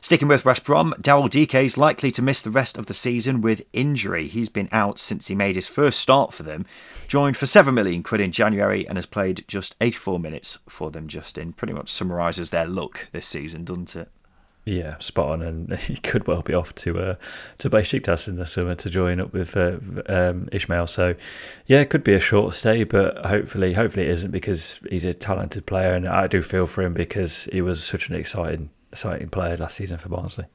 Sticking 0.00 0.28
with 0.28 0.44
West 0.44 0.64
Brom, 0.64 0.94
Daryl 1.00 1.30
Dike 1.30 1.54
is 1.54 1.76
likely 1.76 2.10
to 2.12 2.22
miss 2.22 2.42
the 2.42 2.50
rest 2.50 2.78
of 2.78 2.86
the 2.86 2.94
season 2.94 3.40
with 3.40 3.66
injury. 3.72 4.28
He's 4.28 4.48
been 4.48 4.68
out 4.70 4.98
since 4.98 5.26
he 5.26 5.34
made 5.34 5.54
his 5.54 5.68
first 5.68 5.98
start 6.00 6.32
for 6.32 6.42
them, 6.42 6.66
joined 7.08 7.36
for 7.36 7.46
7 7.46 7.74
million 7.74 8.02
quid 8.02 8.20
in 8.20 8.32
January, 8.32 8.86
and 8.86 8.96
has 8.96 9.06
played 9.06 9.44
just 9.48 9.74
84 9.80 10.20
minutes 10.20 10.58
for 10.68 10.90
them, 10.90 11.08
Justin. 11.08 11.52
Pretty 11.52 11.72
much 11.72 11.90
summarises 11.90 12.50
their 12.50 12.66
look 12.66 13.08
this 13.12 13.26
season, 13.26 13.64
doesn't 13.64 13.96
it? 13.96 14.08
Yeah, 14.68 14.98
spot 14.98 15.30
on, 15.30 15.42
and 15.42 15.78
he 15.78 15.96
could 15.96 16.26
well 16.26 16.42
be 16.42 16.54
off 16.54 16.74
to 16.76 16.98
uh, 16.98 17.14
to 17.58 17.70
Besiktas 17.70 18.28
in 18.28 18.36
the 18.36 18.44
summer 18.44 18.74
to 18.74 18.90
join 18.90 19.20
up 19.20 19.32
with 19.32 19.56
uh, 19.56 19.78
um, 20.06 20.48
Ismaël. 20.52 20.88
So, 20.88 21.14
yeah, 21.66 21.80
it 21.80 21.90
could 21.90 22.04
be 22.04 22.14
a 22.14 22.20
short 22.20 22.52
stay, 22.54 22.84
but 22.84 23.24
hopefully, 23.26 23.72
hopefully 23.72 24.06
it 24.06 24.10
isn't 24.10 24.30
because 24.30 24.80
he's 24.90 25.04
a 25.04 25.14
talented 25.14 25.66
player, 25.66 25.94
and 25.94 26.06
I 26.06 26.26
do 26.26 26.42
feel 26.42 26.66
for 26.66 26.82
him 26.82 26.92
because 26.92 27.44
he 27.50 27.62
was 27.62 27.82
such 27.82 28.10
an 28.10 28.14
exciting, 28.14 28.70
exciting 28.92 29.30
player 29.30 29.56
last 29.56 29.76
season 29.76 29.96
for 29.96 30.10
Barnsley. 30.10 30.46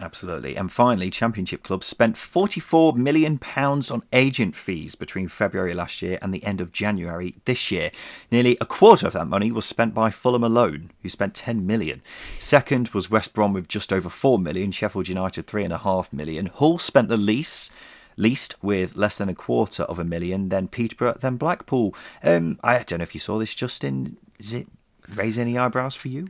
Absolutely. 0.00 0.56
And 0.56 0.72
finally, 0.72 1.10
Championship 1.10 1.62
clubs 1.62 1.86
spent 1.86 2.16
£44 2.16 2.96
million 2.96 3.38
on 3.44 4.02
agent 4.14 4.56
fees 4.56 4.94
between 4.94 5.28
February 5.28 5.74
last 5.74 6.00
year 6.00 6.18
and 6.22 6.32
the 6.32 6.42
end 6.42 6.60
of 6.62 6.72
January 6.72 7.34
this 7.44 7.70
year. 7.70 7.90
Nearly 8.30 8.56
a 8.62 8.66
quarter 8.66 9.06
of 9.06 9.12
that 9.12 9.28
money 9.28 9.52
was 9.52 9.66
spent 9.66 9.92
by 9.92 10.10
Fulham 10.10 10.42
alone, 10.42 10.90
who 11.02 11.10
spent 11.10 11.34
£10 11.34 11.64
million. 11.64 12.00
Second 12.38 12.88
was 12.88 13.10
West 13.10 13.34
Brom 13.34 13.52
with 13.52 13.68
just 13.68 13.92
over 13.92 14.08
£4 14.08 14.42
million, 14.42 14.72
Sheffield 14.72 15.08
United 15.08 15.46
£3.5 15.46 16.12
million. 16.14 16.46
Hull 16.46 16.78
spent 16.78 17.08
the 17.08 17.18
least 17.18 17.70
least 18.16 18.54
with 18.62 18.96
less 18.96 19.16
than 19.16 19.30
a 19.30 19.34
quarter 19.34 19.82
of 19.84 19.98
a 19.98 20.04
million, 20.04 20.50
then 20.50 20.68
Peterborough, 20.68 21.16
then 21.20 21.36
Blackpool. 21.36 21.94
Um, 22.22 22.58
I 22.62 22.82
don't 22.82 22.98
know 22.98 23.02
if 23.04 23.14
you 23.14 23.20
saw 23.20 23.38
this, 23.38 23.54
Justin. 23.54 24.18
Does 24.38 24.52
it 24.52 24.66
raise 25.14 25.38
any 25.38 25.56
eyebrows 25.56 25.94
for 25.94 26.08
you? 26.08 26.28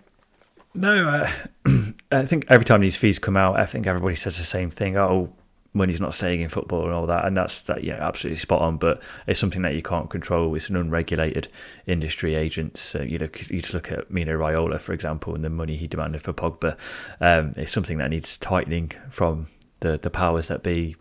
No, 0.75 1.09
uh, 1.09 1.31
I 2.13 2.25
think 2.25 2.47
every 2.49 2.65
time 2.65 2.81
these 2.81 2.97
fees 2.97 3.19
come 3.19 3.37
out, 3.37 3.59
I 3.59 3.67
think 3.67 3.87
everybody 3.87 4.15
says 4.15 4.37
the 4.37 4.45
same 4.45 4.71
thing. 4.71 4.97
Oh, 4.97 5.33
money's 5.75 6.01
not 6.01 6.15
staying 6.15 6.41
in 6.41 6.49
football 6.49 6.85
and 6.85 6.93
all 6.93 7.07
that, 7.07 7.25
and 7.25 7.37
that's 7.37 7.63
that. 7.63 7.83
Yeah, 7.85 7.95
absolutely 8.07 8.39
spot 8.39 8.63
on. 8.63 8.77
But 8.77 9.03
it's 9.27 9.41
something 9.41 9.63
that 9.63 9.75
you 9.75 9.83
can't 9.83 10.09
control. 10.09 10.55
It's 10.55 10.69
an 10.69 10.77
unregulated 10.77 11.49
industry. 11.87 12.35
Agents, 12.35 12.95
uh, 12.95 13.03
you 13.03 13.19
know, 13.19 13.29
you 13.49 13.61
just 13.61 13.75
look 13.75 13.91
at 13.91 14.11
Mino 14.11 14.37
Raiola, 14.39 14.81
for 14.81 14.93
example, 14.93 15.35
and 15.35 15.45
the 15.45 15.51
money 15.51 15.77
he 15.77 15.87
demanded 15.87 16.23
for 16.23 16.33
Pogba. 16.33 16.77
Um, 17.21 17.53
it's 17.57 17.73
something 17.73 17.99
that 17.99 18.11
needs 18.11 18.37
tightening 18.39 18.93
from 19.09 19.49
the 19.81 19.99
the 19.99 20.11
powers 20.11 20.49
that 20.49 20.63
be, 20.63 20.97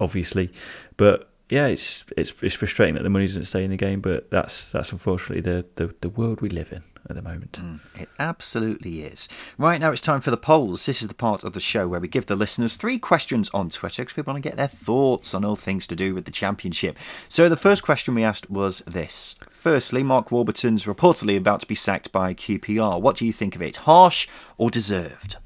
obviously. 0.00 0.50
But 0.96 1.30
yeah, 1.48 1.68
it's 1.68 2.04
it's 2.16 2.32
it's 2.42 2.54
frustrating 2.54 2.96
that 2.96 3.04
the 3.04 3.10
money 3.10 3.26
doesn't 3.26 3.44
stay 3.44 3.62
in 3.62 3.70
the 3.70 3.76
game, 3.76 4.00
but 4.00 4.30
that's 4.30 4.72
that's 4.72 4.90
unfortunately 4.90 5.42
the 5.42 5.64
the, 5.76 5.94
the 6.00 6.08
world 6.08 6.40
we 6.40 6.48
live 6.48 6.72
in 6.72 6.82
at 7.08 7.16
the 7.16 7.22
moment. 7.22 7.52
Mm, 7.52 7.80
it 7.94 8.08
absolutely 8.18 9.02
is. 9.02 9.28
Right 9.58 9.80
now, 9.80 9.92
it's 9.92 10.00
time 10.00 10.20
for 10.20 10.30
the 10.30 10.36
polls. 10.36 10.86
This 10.86 11.02
is 11.02 11.08
the 11.08 11.14
part 11.14 11.44
of 11.44 11.52
the 11.52 11.60
show 11.60 11.88
where 11.88 12.00
we 12.00 12.08
give 12.08 12.26
the 12.26 12.36
listeners 12.36 12.76
three 12.76 12.98
questions 12.98 13.50
on 13.52 13.70
Twitter 13.70 14.02
because 14.02 14.16
we 14.16 14.22
want 14.22 14.42
to 14.42 14.48
get 14.48 14.56
their 14.56 14.68
thoughts 14.68 15.34
on 15.34 15.44
all 15.44 15.56
things 15.56 15.86
to 15.86 15.96
do 15.96 16.14
with 16.14 16.24
the 16.24 16.30
championship. 16.30 16.96
So, 17.28 17.48
the 17.48 17.56
first 17.56 17.82
question 17.82 18.14
we 18.14 18.24
asked 18.24 18.50
was 18.50 18.80
this. 18.80 19.36
Firstly, 19.50 20.02
Mark 20.02 20.30
Warburton's 20.30 20.84
reportedly 20.84 21.36
about 21.36 21.60
to 21.60 21.66
be 21.66 21.74
sacked 21.74 22.12
by 22.12 22.34
QPR. 22.34 23.00
What 23.00 23.16
do 23.16 23.26
you 23.26 23.32
think 23.32 23.56
of 23.56 23.62
it? 23.62 23.76
Harsh 23.76 24.28
or 24.58 24.70
deserved? 24.70 25.36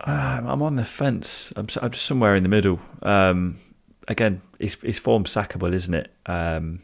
Um, 0.00 0.46
I'm 0.46 0.62
on 0.62 0.76
the 0.76 0.84
fence. 0.84 1.52
I'm, 1.56 1.68
I'm 1.80 1.90
just 1.90 2.06
somewhere 2.06 2.34
in 2.34 2.42
the 2.42 2.48
middle. 2.48 2.80
Um, 3.02 3.58
again, 4.08 4.42
his, 4.58 4.74
his 4.74 4.98
form's 4.98 5.32
sackable, 5.32 5.72
isn't 5.72 5.94
it? 5.94 6.12
Um, 6.26 6.82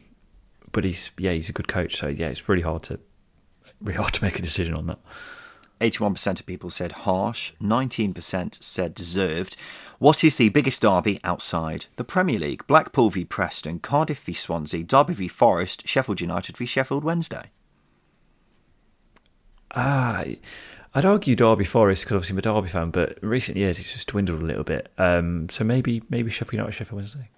but 0.73 0.85
he's 0.85 1.11
yeah, 1.19 1.33
he's 1.33 1.49
a 1.49 1.53
good 1.53 1.69
coach. 1.69 1.97
So 1.97 2.09
yeah, 2.09 2.29
it's 2.29 2.49
really 2.49 2.63
hard 2.63 2.83
to 2.85 2.99
really 3.83 3.99
hard 3.99 4.15
to 4.15 4.25
make 4.25 4.39
a 4.39 4.43
decision 4.43 4.75
on 4.75 4.87
that. 4.87 4.99
81% 5.81 6.41
of 6.41 6.47
people 6.47 6.71
said 6.71 6.93
harsh, 6.93 7.53
19% 7.61 8.63
said 8.63 8.95
deserved. 8.95 9.57
What 9.99 10.23
is 10.23 10.37
the 10.37 10.49
biggest 10.49 10.83
derby 10.83 11.19
outside 11.25 11.87
the 11.97 12.05
Premier 12.05 12.39
League? 12.39 12.67
Blackpool 12.67 13.11
v 13.11 13.25
Preston, 13.25 13.81
Cardiff 13.81 14.21
v 14.21 14.33
Swansea, 14.33 14.85
Derby 14.85 15.15
v 15.15 15.29
Forest, 15.29 15.87
Sheffield 15.87 16.21
United 16.21 16.57
v 16.57 16.67
Sheffield 16.67 17.03
Wednesday. 17.03 17.51
Ah, 19.75 20.25
I'd 20.95 21.05
argue 21.05 21.35
Derby 21.35 21.65
Forest 21.65 22.05
because 22.05 22.17
obviously 22.17 22.35
I'm 22.35 22.39
a 22.39 22.43
Derby 22.43 22.69
fan, 22.69 22.91
but 22.91 23.19
recent 23.23 23.57
years 23.57 23.79
it's 23.79 23.93
just 23.93 24.09
dwindled 24.09 24.43
a 24.43 24.47
little 24.47 24.65
bit. 24.65 24.93
Um, 24.99 25.49
so 25.49 25.65
maybe 25.65 26.03
maybe 26.11 26.31
Sheffield 26.31 26.55
United, 26.55 26.75
Sheffield 26.75 26.97
Wednesday. 26.97 27.31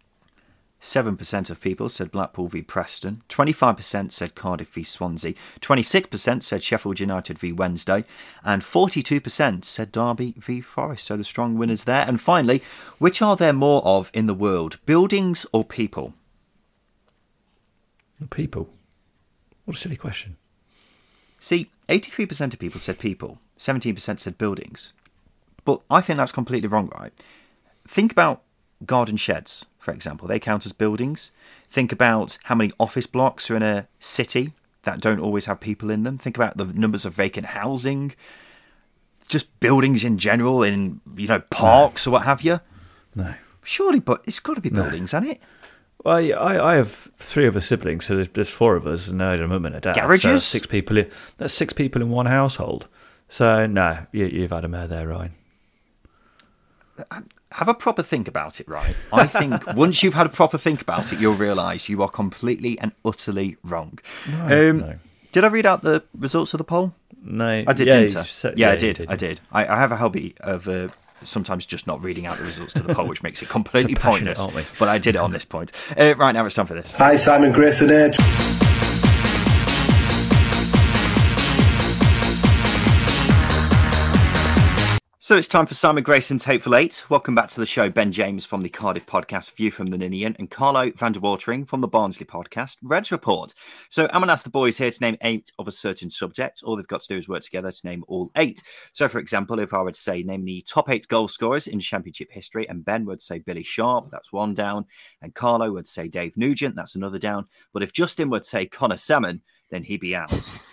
7% 0.84 1.48
of 1.48 1.62
people 1.62 1.88
said 1.88 2.12
Blackpool 2.12 2.48
v 2.48 2.60
Preston, 2.60 3.22
25% 3.30 4.12
said 4.12 4.34
Cardiff 4.34 4.68
v 4.68 4.84
Swansea, 4.84 5.32
26% 5.62 6.42
said 6.42 6.62
Sheffield 6.62 7.00
United 7.00 7.38
v 7.38 7.52
Wednesday, 7.52 8.04
and 8.44 8.60
42% 8.60 9.64
said 9.64 9.90
Derby 9.90 10.34
v 10.36 10.60
Forest. 10.60 11.06
So 11.06 11.16
the 11.16 11.24
strong 11.24 11.56
winners 11.56 11.84
there. 11.84 12.04
And 12.06 12.20
finally, 12.20 12.62
which 12.98 13.22
are 13.22 13.34
there 13.34 13.54
more 13.54 13.82
of 13.84 14.10
in 14.12 14.26
the 14.26 14.34
world, 14.34 14.78
buildings 14.84 15.46
or 15.52 15.64
people? 15.64 16.12
People. 18.28 18.68
What 19.64 19.76
a 19.76 19.80
silly 19.80 19.96
question. 19.96 20.36
See, 21.40 21.70
83% 21.88 22.52
of 22.52 22.58
people 22.58 22.78
said 22.78 22.98
people, 22.98 23.38
17% 23.58 24.20
said 24.20 24.36
buildings. 24.36 24.92
But 25.64 25.80
I 25.90 26.02
think 26.02 26.18
that's 26.18 26.30
completely 26.30 26.68
wrong, 26.68 26.92
right? 26.94 27.12
Think 27.88 28.12
about 28.12 28.42
garden 28.86 29.16
sheds, 29.16 29.66
for 29.78 29.92
example, 29.92 30.28
they 30.28 30.38
count 30.38 30.66
as 30.66 30.72
buildings. 30.72 31.30
Think 31.68 31.92
about 31.92 32.38
how 32.44 32.54
many 32.54 32.72
office 32.78 33.06
blocks 33.06 33.50
are 33.50 33.56
in 33.56 33.62
a 33.62 33.88
city 33.98 34.52
that 34.84 35.00
don't 35.00 35.20
always 35.20 35.46
have 35.46 35.60
people 35.60 35.90
in 35.90 36.02
them. 36.02 36.18
Think 36.18 36.36
about 36.36 36.56
the 36.56 36.66
numbers 36.66 37.04
of 37.04 37.14
vacant 37.14 37.46
housing, 37.46 38.14
just 39.28 39.58
buildings 39.60 40.04
in 40.04 40.18
general, 40.18 40.62
in 40.62 41.00
you 41.16 41.26
know 41.26 41.40
parks 41.50 42.06
no. 42.06 42.10
or 42.10 42.12
what 42.14 42.24
have 42.24 42.42
you. 42.42 42.60
No, 43.14 43.34
surely, 43.62 44.00
but 44.00 44.22
it's 44.26 44.40
got 44.40 44.54
to 44.54 44.60
be 44.60 44.70
buildings, 44.70 45.12
no. 45.12 45.20
hasn't 45.20 45.38
it? 45.38 45.42
Well, 46.04 46.16
I, 46.16 46.30
I 46.30 46.72
I 46.72 46.74
have 46.76 47.10
three 47.16 47.46
of 47.46 47.56
us 47.56 47.66
siblings, 47.66 48.04
so 48.04 48.16
there's, 48.16 48.28
there's 48.28 48.50
four 48.50 48.76
of 48.76 48.86
us, 48.86 49.08
and 49.08 49.22
I 49.22 49.32
had 49.32 49.40
a 49.40 49.48
mum 49.48 49.66
and 49.66 49.74
a 49.74 49.80
dad. 49.80 49.96
Garages? 49.96 50.22
that's 50.22 50.44
six 50.44 50.66
people. 50.66 50.98
In, 50.98 51.10
that's 51.38 51.54
six 51.54 51.72
people 51.72 52.02
in 52.02 52.10
one 52.10 52.26
household. 52.26 52.88
So 53.28 53.66
no, 53.66 54.06
you, 54.12 54.26
you've 54.26 54.50
had 54.52 54.64
a 54.64 54.68
mare 54.68 54.86
there, 54.86 55.08
Ryan. 55.08 55.34
Uh, 56.98 57.04
um, 57.10 57.28
Have 57.58 57.68
a 57.68 57.74
proper 57.74 58.02
think 58.02 58.26
about 58.26 58.58
it, 58.60 58.66
right? 58.68 58.96
I 59.12 59.26
think 59.28 59.64
once 59.76 60.02
you've 60.02 60.14
had 60.14 60.26
a 60.26 60.28
proper 60.30 60.58
think 60.58 60.80
about 60.82 61.12
it, 61.12 61.20
you'll 61.20 61.34
realise 61.34 61.88
you 61.88 62.02
are 62.02 62.08
completely 62.08 62.76
and 62.80 62.90
utterly 63.04 63.56
wrong. 63.62 63.98
um, 64.26 64.78
no. 64.80 64.94
Did 65.30 65.44
I 65.44 65.48
read 65.48 65.64
out 65.64 65.82
the 65.82 66.02
results 66.18 66.52
of 66.54 66.58
the 66.58 66.64
poll? 66.64 66.94
No, 67.22 67.46
I 67.66 67.72
did, 67.72 67.86
yeah, 67.86 68.00
didn't 68.00 68.16
I? 68.16 68.22
said- 68.24 68.58
yeah, 68.58 68.70
I 68.70 68.72
you 68.74 68.78
did. 68.92 69.06
I 69.08 69.16
did. 69.16 69.40
I, 69.52 69.66
I 69.66 69.78
have 69.78 69.92
a 69.92 69.96
hobby 69.96 70.34
of 70.40 70.66
uh, 70.68 70.88
sometimes 71.22 71.64
just 71.64 71.86
not 71.86 72.02
reading 72.02 72.26
out 72.26 72.38
the 72.38 72.44
results 72.44 72.72
to 72.74 72.82
the 72.82 72.92
poll, 72.94 73.06
which 73.06 73.22
makes 73.22 73.40
it 73.40 73.48
completely 73.58 73.94
So 73.94 74.00
pointless. 74.00 74.40
aren't 74.40 74.54
we? 74.54 74.64
But 74.80 74.88
I 74.88 74.98
did 74.98 75.14
it 75.14 75.18
on 75.18 75.30
this 75.30 75.44
point. 75.44 75.70
Uh, 75.96 76.14
right 76.16 76.32
now, 76.32 76.44
it's 76.46 76.56
time 76.56 76.66
for 76.66 76.74
this. 76.74 76.92
Hi, 76.96 77.14
Simon 77.16 77.52
Grayson 77.52 77.88
here. 77.88 78.63
So 85.24 85.38
it's 85.38 85.48
time 85.48 85.64
for 85.64 85.72
Simon 85.72 86.02
Grayson's 86.02 86.44
Hateful 86.44 86.74
Eight. 86.74 87.02
Welcome 87.08 87.34
back 87.34 87.48
to 87.48 87.58
the 87.58 87.64
show. 87.64 87.88
Ben 87.88 88.12
James 88.12 88.44
from 88.44 88.60
the 88.60 88.68
Cardiff 88.68 89.06
podcast, 89.06 89.52
View 89.52 89.70
from 89.70 89.86
the 89.86 89.96
Ninian, 89.96 90.36
and 90.38 90.50
Carlo 90.50 90.90
van 90.90 91.12
der 91.12 91.20
Watering 91.20 91.64
from 91.64 91.80
the 91.80 91.88
Barnsley 91.88 92.26
podcast, 92.26 92.76
Reds 92.82 93.10
Report. 93.10 93.54
So 93.88 94.04
I'm 94.04 94.20
going 94.20 94.26
to 94.26 94.34
ask 94.34 94.44
the 94.44 94.50
boys 94.50 94.76
here 94.76 94.90
to 94.90 95.00
name 95.00 95.16
eight 95.22 95.50
of 95.58 95.66
a 95.66 95.72
certain 95.72 96.10
subject. 96.10 96.62
All 96.62 96.76
they've 96.76 96.86
got 96.86 97.00
to 97.00 97.14
do 97.14 97.16
is 97.16 97.26
work 97.26 97.40
together 97.40 97.72
to 97.72 97.86
name 97.86 98.04
all 98.06 98.30
eight. 98.36 98.62
So, 98.92 99.08
for 99.08 99.18
example, 99.18 99.60
if 99.60 99.72
I 99.72 99.80
were 99.80 99.92
to 99.92 99.98
say 99.98 100.22
name 100.22 100.44
the 100.44 100.60
top 100.68 100.90
eight 100.90 101.08
goal 101.08 101.26
scorers 101.26 101.68
in 101.68 101.80
Championship 101.80 102.30
history, 102.30 102.68
and 102.68 102.84
Ben 102.84 103.06
would 103.06 103.22
say 103.22 103.38
Billy 103.38 103.62
Sharp, 103.62 104.10
that's 104.10 104.30
one 104.30 104.52
down, 104.52 104.84
and 105.22 105.34
Carlo 105.34 105.72
would 105.72 105.86
say 105.86 106.06
Dave 106.06 106.36
Nugent, 106.36 106.76
that's 106.76 106.96
another 106.96 107.18
down. 107.18 107.46
But 107.72 107.82
if 107.82 107.94
Justin 107.94 108.28
would 108.28 108.44
say 108.44 108.66
Conor 108.66 108.98
Sammon, 108.98 109.40
then 109.74 109.82
he'd 109.82 110.00
be 110.00 110.14
out. 110.14 110.30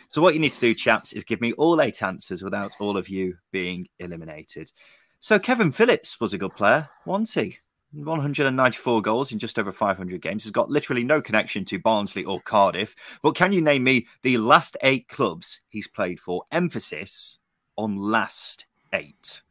So 0.09 0.21
what 0.21 0.33
you 0.33 0.39
need 0.39 0.53
to 0.53 0.59
do, 0.59 0.73
chaps, 0.73 1.13
is 1.13 1.23
give 1.23 1.41
me 1.41 1.53
all 1.53 1.81
eight 1.81 2.03
answers 2.03 2.43
without 2.43 2.71
all 2.79 2.97
of 2.97 3.09
you 3.09 3.37
being 3.51 3.87
eliminated. 3.99 4.71
So 5.19 5.39
Kevin 5.39 5.71
Phillips 5.71 6.19
was 6.19 6.33
a 6.33 6.37
good 6.37 6.55
player, 6.55 6.89
wasn't 7.05 7.47
he? 7.47 7.57
194 7.93 9.01
goals 9.01 9.31
in 9.31 9.39
just 9.39 9.59
over 9.59 9.71
500 9.71 10.21
games. 10.21 10.43
Has 10.43 10.51
got 10.51 10.69
literally 10.69 11.03
no 11.03 11.21
connection 11.21 11.65
to 11.65 11.79
Barnsley 11.79 12.23
or 12.23 12.39
Cardiff. 12.41 12.95
But 13.21 13.35
can 13.35 13.53
you 13.53 13.61
name 13.61 13.83
me 13.83 14.07
the 14.21 14.37
last 14.37 14.77
eight 14.81 15.07
clubs 15.07 15.61
he's 15.69 15.87
played 15.87 16.19
for? 16.19 16.43
Emphasis 16.51 17.39
on 17.77 17.97
last 17.97 18.65
eight. 18.93 19.41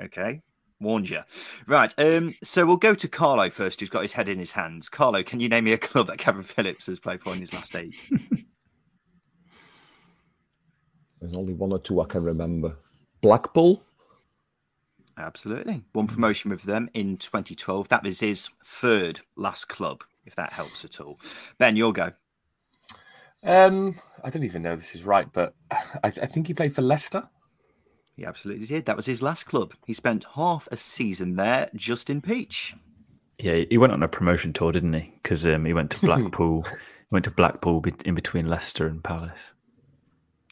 Okay. 0.00 0.42
Warned 0.80 1.10
you. 1.10 1.20
Right. 1.66 1.94
Um, 1.98 2.34
so 2.42 2.66
we'll 2.66 2.76
go 2.76 2.94
to 2.94 3.08
Carlo 3.08 3.50
first, 3.50 3.78
who's 3.78 3.88
got 3.88 4.02
his 4.02 4.12
head 4.12 4.28
in 4.28 4.38
his 4.38 4.52
hands. 4.52 4.88
Carlo, 4.88 5.22
can 5.22 5.38
you 5.38 5.48
name 5.48 5.64
me 5.64 5.72
a 5.72 5.78
club 5.78 6.08
that 6.08 6.18
Kevin 6.18 6.42
Phillips 6.42 6.86
has 6.86 6.98
played 6.98 7.20
for 7.20 7.32
in 7.32 7.40
his 7.40 7.52
last 7.54 7.76
eight? 7.76 7.94
There's 11.22 11.36
only 11.36 11.54
one 11.54 11.72
or 11.72 11.78
two 11.78 12.00
I 12.00 12.06
can 12.06 12.24
remember. 12.24 12.74
Blackpool. 13.20 13.84
Absolutely. 15.16 15.84
One 15.92 16.08
promotion 16.08 16.50
with 16.50 16.64
them 16.64 16.90
in 16.94 17.16
2012. 17.16 17.88
That 17.88 18.02
was 18.02 18.18
his 18.18 18.50
third 18.64 19.20
last 19.36 19.68
club, 19.68 20.02
if 20.26 20.34
that 20.34 20.52
helps 20.52 20.84
at 20.84 21.00
all. 21.00 21.20
Ben, 21.58 21.76
your 21.76 21.92
go. 21.92 22.10
Um, 23.44 23.94
I 24.24 24.30
don't 24.30 24.42
even 24.42 24.62
know 24.62 24.72
if 24.72 24.80
this 24.80 24.96
is 24.96 25.04
right, 25.04 25.32
but 25.32 25.54
I, 25.70 25.78
I 26.02 26.10
think 26.10 26.48
he 26.48 26.54
played 26.54 26.74
for 26.74 26.82
Leicester. 26.82 27.28
He 28.16 28.24
absolutely 28.24 28.66
did. 28.66 28.86
That 28.86 28.96
was 28.96 29.06
his 29.06 29.22
last 29.22 29.44
club. 29.44 29.74
He 29.86 29.92
spent 29.92 30.24
half 30.34 30.66
a 30.72 30.76
season 30.76 31.36
there, 31.36 31.70
Justin 31.76 32.20
Peach. 32.20 32.74
Yeah, 33.38 33.62
he 33.70 33.78
went 33.78 33.92
on 33.92 34.02
a 34.02 34.08
promotion 34.08 34.52
tour, 34.52 34.72
didn't 34.72 34.92
he? 34.92 35.12
Because 35.22 35.46
um, 35.46 35.66
he 35.66 35.72
went 35.72 35.92
to 35.92 36.00
Blackpool. 36.04 36.62
he 36.62 36.70
went 37.12 37.24
to 37.26 37.30
Blackpool 37.30 37.84
in 38.04 38.16
between 38.16 38.48
Leicester 38.48 38.88
and 38.88 39.04
Palace. 39.04 39.52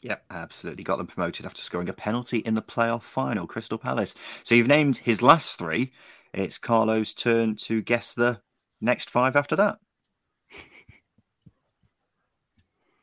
Yep, 0.03 0.25
absolutely. 0.31 0.83
Got 0.83 0.99
them 0.99 1.07
promoted 1.07 1.45
after 1.45 1.61
scoring 1.61 1.89
a 1.89 1.93
penalty 1.93 2.39
in 2.39 2.55
the 2.55 2.63
playoff 2.63 3.03
final, 3.03 3.47
Crystal 3.47 3.79
Palace. 3.79 4.15
So 4.43 4.55
you've 4.55 4.67
named 4.67 4.99
his 4.99 5.21
last 5.21 5.59
three. 5.59 5.93
It's 6.33 6.59
Carlo's 6.59 7.13
turn 7.13 7.57
to 7.57 7.83
guess 7.83 8.15
the 8.15 8.41
next 8.81 9.11
five 9.11 9.37
after 9.37 9.57
that. 9.57 9.79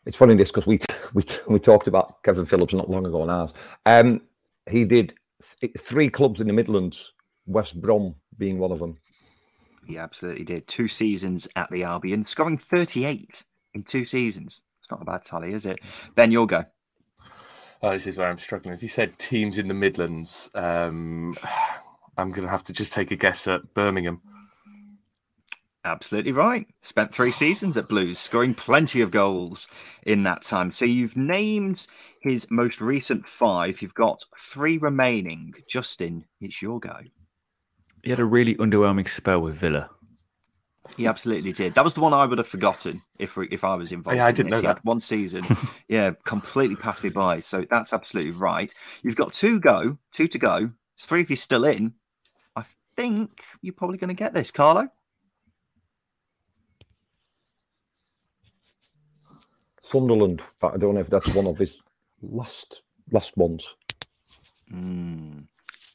It's 0.06 0.18
funny 0.18 0.36
this 0.36 0.50
because 0.50 0.66
we 0.66 0.80
we 1.14 1.26
we 1.50 1.60
talked 1.60 1.88
about 1.88 2.24
Kevin 2.24 2.46
Phillips 2.46 2.74
not 2.74 2.90
long 2.90 3.06
ago 3.06 3.22
on 3.22 3.30
ours. 3.30 3.54
Um, 3.86 4.22
he 4.70 4.86
did 4.86 5.14
th- 5.60 5.74
three 5.82 6.10
clubs 6.10 6.40
in 6.40 6.48
the 6.48 6.54
Midlands, 6.54 7.12
West 7.46 7.80
Brom 7.82 8.16
being 8.38 8.58
one 8.58 8.72
of 8.72 8.80
them. 8.80 8.98
He 9.86 9.98
absolutely 9.98 10.46
did. 10.46 10.66
Two 10.66 10.88
seasons 10.88 11.48
at 11.58 11.70
the 11.72 11.84
Albion, 11.84 12.24
scoring 12.24 12.58
38 12.58 13.44
in 13.74 13.84
two 13.84 14.06
seasons. 14.06 14.62
It's 14.80 14.90
not 14.90 15.02
a 15.02 15.06
bad 15.06 15.24
tally, 15.24 15.52
is 15.52 15.66
it? 15.66 15.80
Ben, 16.16 16.32
your 16.32 16.48
go. 16.48 16.64
Oh, 17.82 17.92
this 17.92 18.08
is 18.08 18.18
where 18.18 18.28
I'm 18.28 18.38
struggling. 18.38 18.74
If 18.74 18.82
you 18.82 18.88
said 18.88 19.20
teams 19.20 19.58
in 19.58 19.68
the 19.68 19.74
Midlands, 19.74 20.50
um, 20.56 21.38
I'm 22.18 22.30
going 22.30 22.44
to 22.44 22.50
have 22.50 22.64
to 22.66 22.74
just 22.74 22.94
take 22.94 23.12
a 23.12 23.16
guess 23.16 23.48
at 23.48 23.74
Birmingham. 23.74 24.22
Absolutely 25.86 26.34
right. 26.34 26.68
Spent 26.82 27.14
three 27.14 27.32
seasons 27.32 27.78
at 27.78 27.88
Blues, 27.88 28.20
scoring 28.20 28.54
plenty 28.54 29.00
of 29.00 29.12
goals 29.12 29.70
in 30.04 30.24
that 30.24 30.42
time. 30.42 30.72
So 30.74 30.84
you've 30.84 31.16
named 31.16 31.88
his 32.22 32.52
most 32.52 32.82
recent 32.82 33.26
five. 33.28 33.82
You've 33.82 33.94
got 33.94 34.26
three 34.38 34.78
remaining. 34.78 35.54
Justin, 35.70 36.26
it's 36.42 36.62
your 36.62 36.82
go. 36.82 36.98
He 38.04 38.10
had 38.10 38.20
a 38.20 38.26
really 38.26 38.56
underwhelming 38.56 39.08
spell 39.08 39.40
with 39.40 39.56
Villa. 39.56 39.90
He 40.96 41.06
absolutely 41.06 41.52
did. 41.52 41.74
That 41.76 41.84
was 41.84 41.94
the 41.94 42.00
one 42.02 42.14
I 42.14 42.26
would 42.26 42.38
have 42.38 42.48
forgotten 42.48 43.02
if 43.20 43.38
if 43.38 43.64
I 43.64 43.76
was 43.76 43.92
involved. 43.92 44.18
Yeah, 44.18 44.26
I 44.26 44.32
didn't 44.32 44.52
this. 44.52 44.58
know 44.58 44.62
He 44.62 44.68
had 44.68 44.78
that. 44.78 44.86
one 44.86 45.00
season, 45.00 45.44
yeah, 45.88 46.12
completely 46.24 46.76
passed 46.76 47.04
me 47.04 47.10
by. 47.10 47.40
So 47.40 47.66
that's 47.70 47.94
absolutely 47.94 48.32
right. 48.32 48.74
You've 49.04 49.16
got 49.16 49.34
two 49.34 49.60
go, 49.60 49.98
two 50.12 50.28
to 50.28 50.38
go. 50.38 50.72
It's 50.96 51.06
three 51.06 51.22
of 51.22 51.30
you 51.30 51.36
still 51.36 51.66
in. 51.66 51.94
I 52.56 52.64
think 52.96 53.44
you're 53.62 53.74
probably 53.74 53.98
going 53.98 54.08
to 54.10 54.14
get 54.16 54.34
this, 54.34 54.50
Carlo. 54.50 54.90
Sunderland, 59.84 60.42
but 60.60 60.74
I 60.74 60.78
don't 60.78 60.96
know 60.96 61.02
if 61.02 61.10
that's 61.10 61.34
one 61.34 61.48
of 61.48 61.58
his 61.58 61.78
last 62.22 62.82
last 63.12 63.36
ones. 63.38 63.64
Mm. 64.74 65.46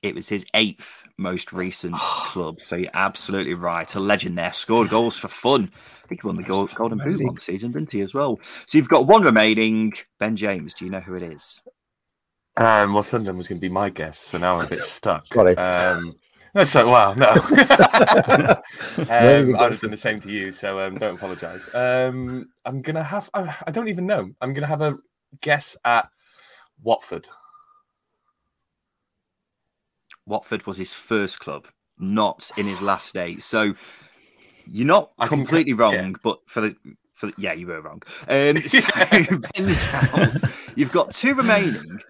It 0.03 0.15
was 0.15 0.29
his 0.29 0.45
eighth 0.55 1.05
most 1.17 1.53
recent 1.53 1.95
club, 1.99 2.61
so 2.61 2.77
you're 2.77 2.91
absolutely 2.95 3.55
right. 3.55 3.93
A 3.95 4.01
legend 4.01 4.37
there. 4.37 4.53
Scored 4.53 4.91
goals 4.91 5.17
for 5.17 5.29
fun. 5.29 5.71
I 6.05 6.09
think 6.09 6.23
he 6.23 6.27
won 6.27 6.37
the 6.37 6.43
goal, 6.43 6.69
Golden 6.75 6.99
Boot 6.99 7.25
one 7.25 7.39
season, 7.39 7.73
didn't 7.73 7.93
he, 7.93 8.01
as 8.01 8.13
well? 8.13 8.39
So 8.67 8.79
you've 8.79 8.89
got 8.89 9.07
one 9.07 9.23
remaining. 9.23 9.93
Ben 10.19 10.37
James, 10.37 10.75
do 10.75 10.85
you 10.85 10.91
know 10.91 11.01
who 11.01 11.15
it 11.15 11.23
is? 11.23 11.61
Um, 12.57 12.93
well, 12.93 13.03
Sunderland 13.03 13.39
was 13.39 13.49
going 13.49 13.59
to 13.59 13.63
be 13.63 13.71
my 13.71 13.89
guess, 13.89 14.19
so 14.19 14.39
now 14.39 14.59
I'm 14.59 14.67
a 14.67 14.69
bit 14.69 14.83
stuck. 14.83 15.33
Sorry. 15.33 15.57
Um, 15.57 16.15
no, 16.55 16.65
so 16.65 16.91
well, 16.91 17.15
no. 17.15 17.31
um, 18.99 19.57
I 19.57 19.63
would 19.63 19.73
have 19.73 19.81
done 19.81 19.91
the 19.91 19.97
same 19.97 20.21
to 20.21 20.31
you, 20.31 20.53
so 20.53 20.81
um, 20.81 20.97
don't 20.97 21.15
apologise. 21.15 21.75
Um, 21.75 22.51
I'm 22.67 22.83
gonna 22.83 23.03
have. 23.03 23.31
I, 23.33 23.57
I 23.67 23.71
don't 23.71 23.89
even 23.89 24.05
know. 24.05 24.31
I'm 24.39 24.53
gonna 24.53 24.67
have 24.67 24.83
a 24.83 24.99
guess 25.41 25.79
at 25.83 26.11
Watford. 26.83 27.27
Watford 30.27 30.67
was 30.67 30.77
his 30.77 30.93
first 30.93 31.41
club, 31.41 31.67
not 31.99 32.51
in 32.57 32.67
his 32.67 32.83
last 32.83 33.17
eight. 33.17 33.43
So 33.43 33.75
you're 34.67 34.87
not 34.87 35.13
I 35.19 35.27
think- 35.27 35.41
completely 35.43 35.73
wrong, 35.73 35.95
yeah. 35.95 36.13
but 36.23 36.41
for 36.47 36.61
the 36.61 36.77
for 37.15 37.27
the, 37.27 37.35
yeah, 37.39 37.53
you 37.53 37.67
were 37.67 37.81
wrong. 37.81 38.03
Um, 38.29 38.57
so 38.57 38.81
Ben's 39.55 39.85
out. 39.93 40.51
You've 40.77 40.93
got 40.93 41.13
two 41.13 41.35
remaining. 41.35 42.01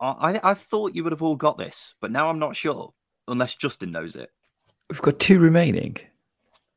I, 0.00 0.32
I 0.34 0.50
I 0.50 0.54
thought 0.54 0.94
you 0.94 1.04
would 1.04 1.12
have 1.12 1.22
all 1.22 1.36
got 1.36 1.58
this, 1.58 1.94
but 2.00 2.10
now 2.10 2.28
I'm 2.30 2.38
not 2.38 2.56
sure, 2.56 2.92
unless 3.28 3.54
Justin 3.54 3.92
knows 3.92 4.16
it. 4.16 4.30
We've 4.88 5.02
got 5.02 5.18
two 5.18 5.38
remaining. 5.38 5.96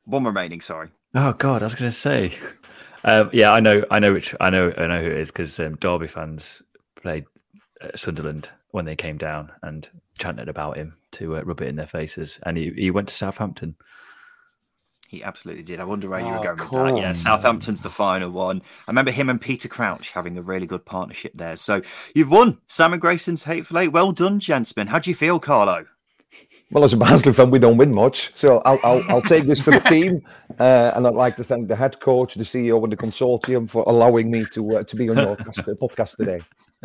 One 0.06 0.26
remaining, 0.26 0.62
sorry. 0.62 0.90
Oh 1.16 1.34
God, 1.34 1.62
I 1.62 1.66
was 1.66 1.76
going 1.76 1.90
to 1.92 1.98
say. 1.98 2.34
Um, 3.06 3.30
yeah, 3.34 3.52
I 3.52 3.60
know, 3.60 3.84
I 3.92 4.00
know 4.00 4.14
which, 4.14 4.34
I 4.40 4.50
know, 4.50 4.74
I 4.78 4.88
know 4.88 5.02
who 5.02 5.10
it 5.10 5.18
is 5.18 5.30
because 5.30 5.60
um, 5.60 5.76
Derby 5.76 6.08
fans 6.08 6.62
played 6.96 7.26
uh, 7.82 7.90
Sunderland 7.96 8.50
when 8.74 8.86
they 8.86 8.96
came 8.96 9.18
down 9.18 9.52
and 9.62 9.88
chanted 10.18 10.50
about 10.50 10.78
him 10.78 10.96
to 11.12 11.38
uh, 11.38 11.42
rub 11.44 11.62
it 11.62 11.68
in 11.68 11.76
their 11.76 11.88
faces, 11.88 12.40
and 12.44 12.58
he, 12.58 12.72
he 12.76 12.90
went 12.92 13.08
to 13.08 13.14
Southampton. 13.14 13.76
He 15.08 15.24
absolutely 15.24 15.62
did. 15.62 15.80
I 15.80 15.84
wonder 15.84 16.10
where 16.10 16.20
you 16.22 16.26
were 16.26 16.40
Oh, 16.40 16.56
going 16.56 16.58
with 16.58 16.72
that. 16.72 16.98
Yeah, 16.98 17.04
course. 17.10 17.18
Southampton's 17.18 17.82
the 17.84 17.92
final 17.92 18.32
one. 18.32 18.64
I 18.88 18.92
remember 18.92 19.12
him 19.12 19.30
and 19.30 19.40
Peter 19.40 19.68
Crouch 19.68 20.10
having 20.10 20.40
a 20.40 20.42
really 20.42 20.66
good 20.66 20.86
partnership 20.86 21.34
there. 21.36 21.56
So 21.56 21.84
you've 22.16 22.32
won 22.32 22.58
Simon 22.66 23.00
Grayson's 23.00 23.44
Hateful 23.44 23.78
Eight. 23.78 23.90
Well 23.90 24.12
done, 24.12 24.40
gentlemen. 24.40 24.88
How 24.88 24.98
do 24.98 25.12
you 25.12 25.16
feel, 25.16 25.40
Carlo? 25.40 25.86
Well, 26.72 26.84
as 26.84 26.94
a 26.94 26.98
Barnsley 26.98 27.32
fan, 27.34 27.52
we 27.52 27.60
don't 27.60 27.78
win 27.78 27.94
much, 27.94 28.32
so 28.36 28.60
I'll 28.66 28.80
I'll, 28.84 29.04
I'll 29.08 29.22
take 29.22 29.46
this 29.46 29.60
for 29.62 29.70
the 29.70 29.80
team, 29.88 30.26
uh, 30.60 30.94
and 30.96 31.06
I'd 31.06 31.14
like 31.14 31.36
to 31.36 31.44
thank 31.44 31.68
the 31.68 31.76
head 31.76 32.00
coach, 32.00 32.34
the 32.34 32.44
CEO, 32.44 32.82
and 32.84 32.92
the 32.92 32.98
consortium 32.98 33.70
for 33.70 33.84
allowing 33.86 34.32
me 34.32 34.44
to 34.56 34.78
uh, 34.78 34.84
to 34.84 34.96
be 34.96 35.08
on 35.10 35.18
your 35.18 35.36
podcast, 35.36 35.78
podcast 35.78 36.18
today. 36.18 36.42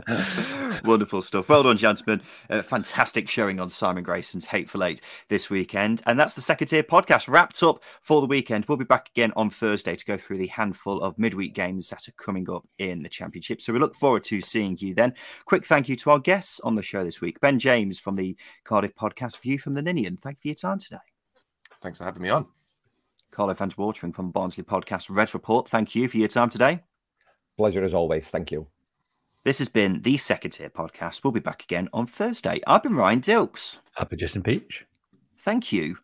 Wonderful 0.84 1.22
stuff. 1.22 1.48
Well 1.48 1.62
done, 1.62 1.76
gentlemen. 1.76 2.22
Uh, 2.48 2.62
fantastic 2.62 3.28
showing 3.28 3.58
on 3.60 3.68
Simon 3.68 4.04
Grayson's 4.04 4.46
Hateful 4.46 4.84
Eight 4.84 5.00
this 5.28 5.50
weekend. 5.50 6.02
And 6.06 6.18
that's 6.18 6.34
the 6.34 6.40
second 6.40 6.68
tier 6.68 6.82
podcast 6.82 7.28
wrapped 7.28 7.62
up 7.62 7.82
for 8.02 8.20
the 8.20 8.26
weekend. 8.26 8.66
We'll 8.66 8.78
be 8.78 8.84
back 8.84 9.08
again 9.08 9.32
on 9.36 9.50
Thursday 9.50 9.96
to 9.96 10.04
go 10.04 10.16
through 10.16 10.38
the 10.38 10.46
handful 10.48 11.02
of 11.02 11.18
midweek 11.18 11.54
games 11.54 11.88
that 11.90 12.08
are 12.08 12.12
coming 12.12 12.48
up 12.50 12.66
in 12.78 13.02
the 13.02 13.08
Championship. 13.08 13.60
So 13.60 13.72
we 13.72 13.78
look 13.78 13.96
forward 13.96 14.24
to 14.24 14.40
seeing 14.40 14.76
you 14.78 14.94
then. 14.94 15.14
Quick 15.46 15.66
thank 15.66 15.88
you 15.88 15.96
to 15.96 16.10
our 16.10 16.18
guests 16.18 16.60
on 16.60 16.74
the 16.74 16.82
show 16.82 17.04
this 17.04 17.20
week 17.20 17.40
Ben 17.40 17.58
James 17.58 17.98
from 17.98 18.16
the 18.16 18.36
Cardiff 18.64 18.94
podcast, 18.94 19.40
View 19.40 19.58
from 19.58 19.74
the 19.74 19.82
Ninian. 19.82 20.16
Thank 20.16 20.38
you 20.38 20.42
for 20.42 20.48
your 20.48 20.54
time 20.72 20.78
today. 20.78 20.98
Thanks 21.80 21.98
for 21.98 22.04
having 22.04 22.22
me 22.22 22.28
on. 22.28 22.46
Carlo 23.30 23.54
Fans 23.54 23.76
Watering 23.76 24.12
from 24.12 24.30
Barnsley 24.30 24.64
Podcast 24.64 25.06
Red 25.10 25.34
Report. 25.34 25.68
Thank 25.68 25.94
you 25.94 26.08
for 26.08 26.16
your 26.16 26.28
time 26.28 26.50
today. 26.50 26.80
Pleasure 27.56 27.84
as 27.84 27.94
always. 27.94 28.26
Thank 28.28 28.50
you. 28.50 28.68
This 29.44 29.58
has 29.58 29.68
been 29.68 30.02
the 30.02 30.16
Second 30.16 30.50
Tier 30.52 30.68
Podcast. 30.68 31.22
We'll 31.22 31.32
be 31.32 31.40
back 31.40 31.62
again 31.62 31.88
on 31.92 32.06
Thursday. 32.06 32.60
I've 32.66 32.82
been 32.82 32.96
Ryan 32.96 33.20
Dilks. 33.20 33.78
I've 33.96 34.08
been 34.10 34.18
Justin 34.18 34.42
Peach. 34.42 34.84
Thank 35.38 35.72
you 35.72 35.96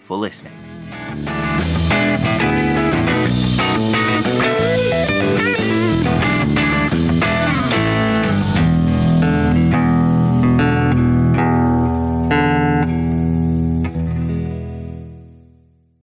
for 0.00 0.16
listening. 0.18 0.52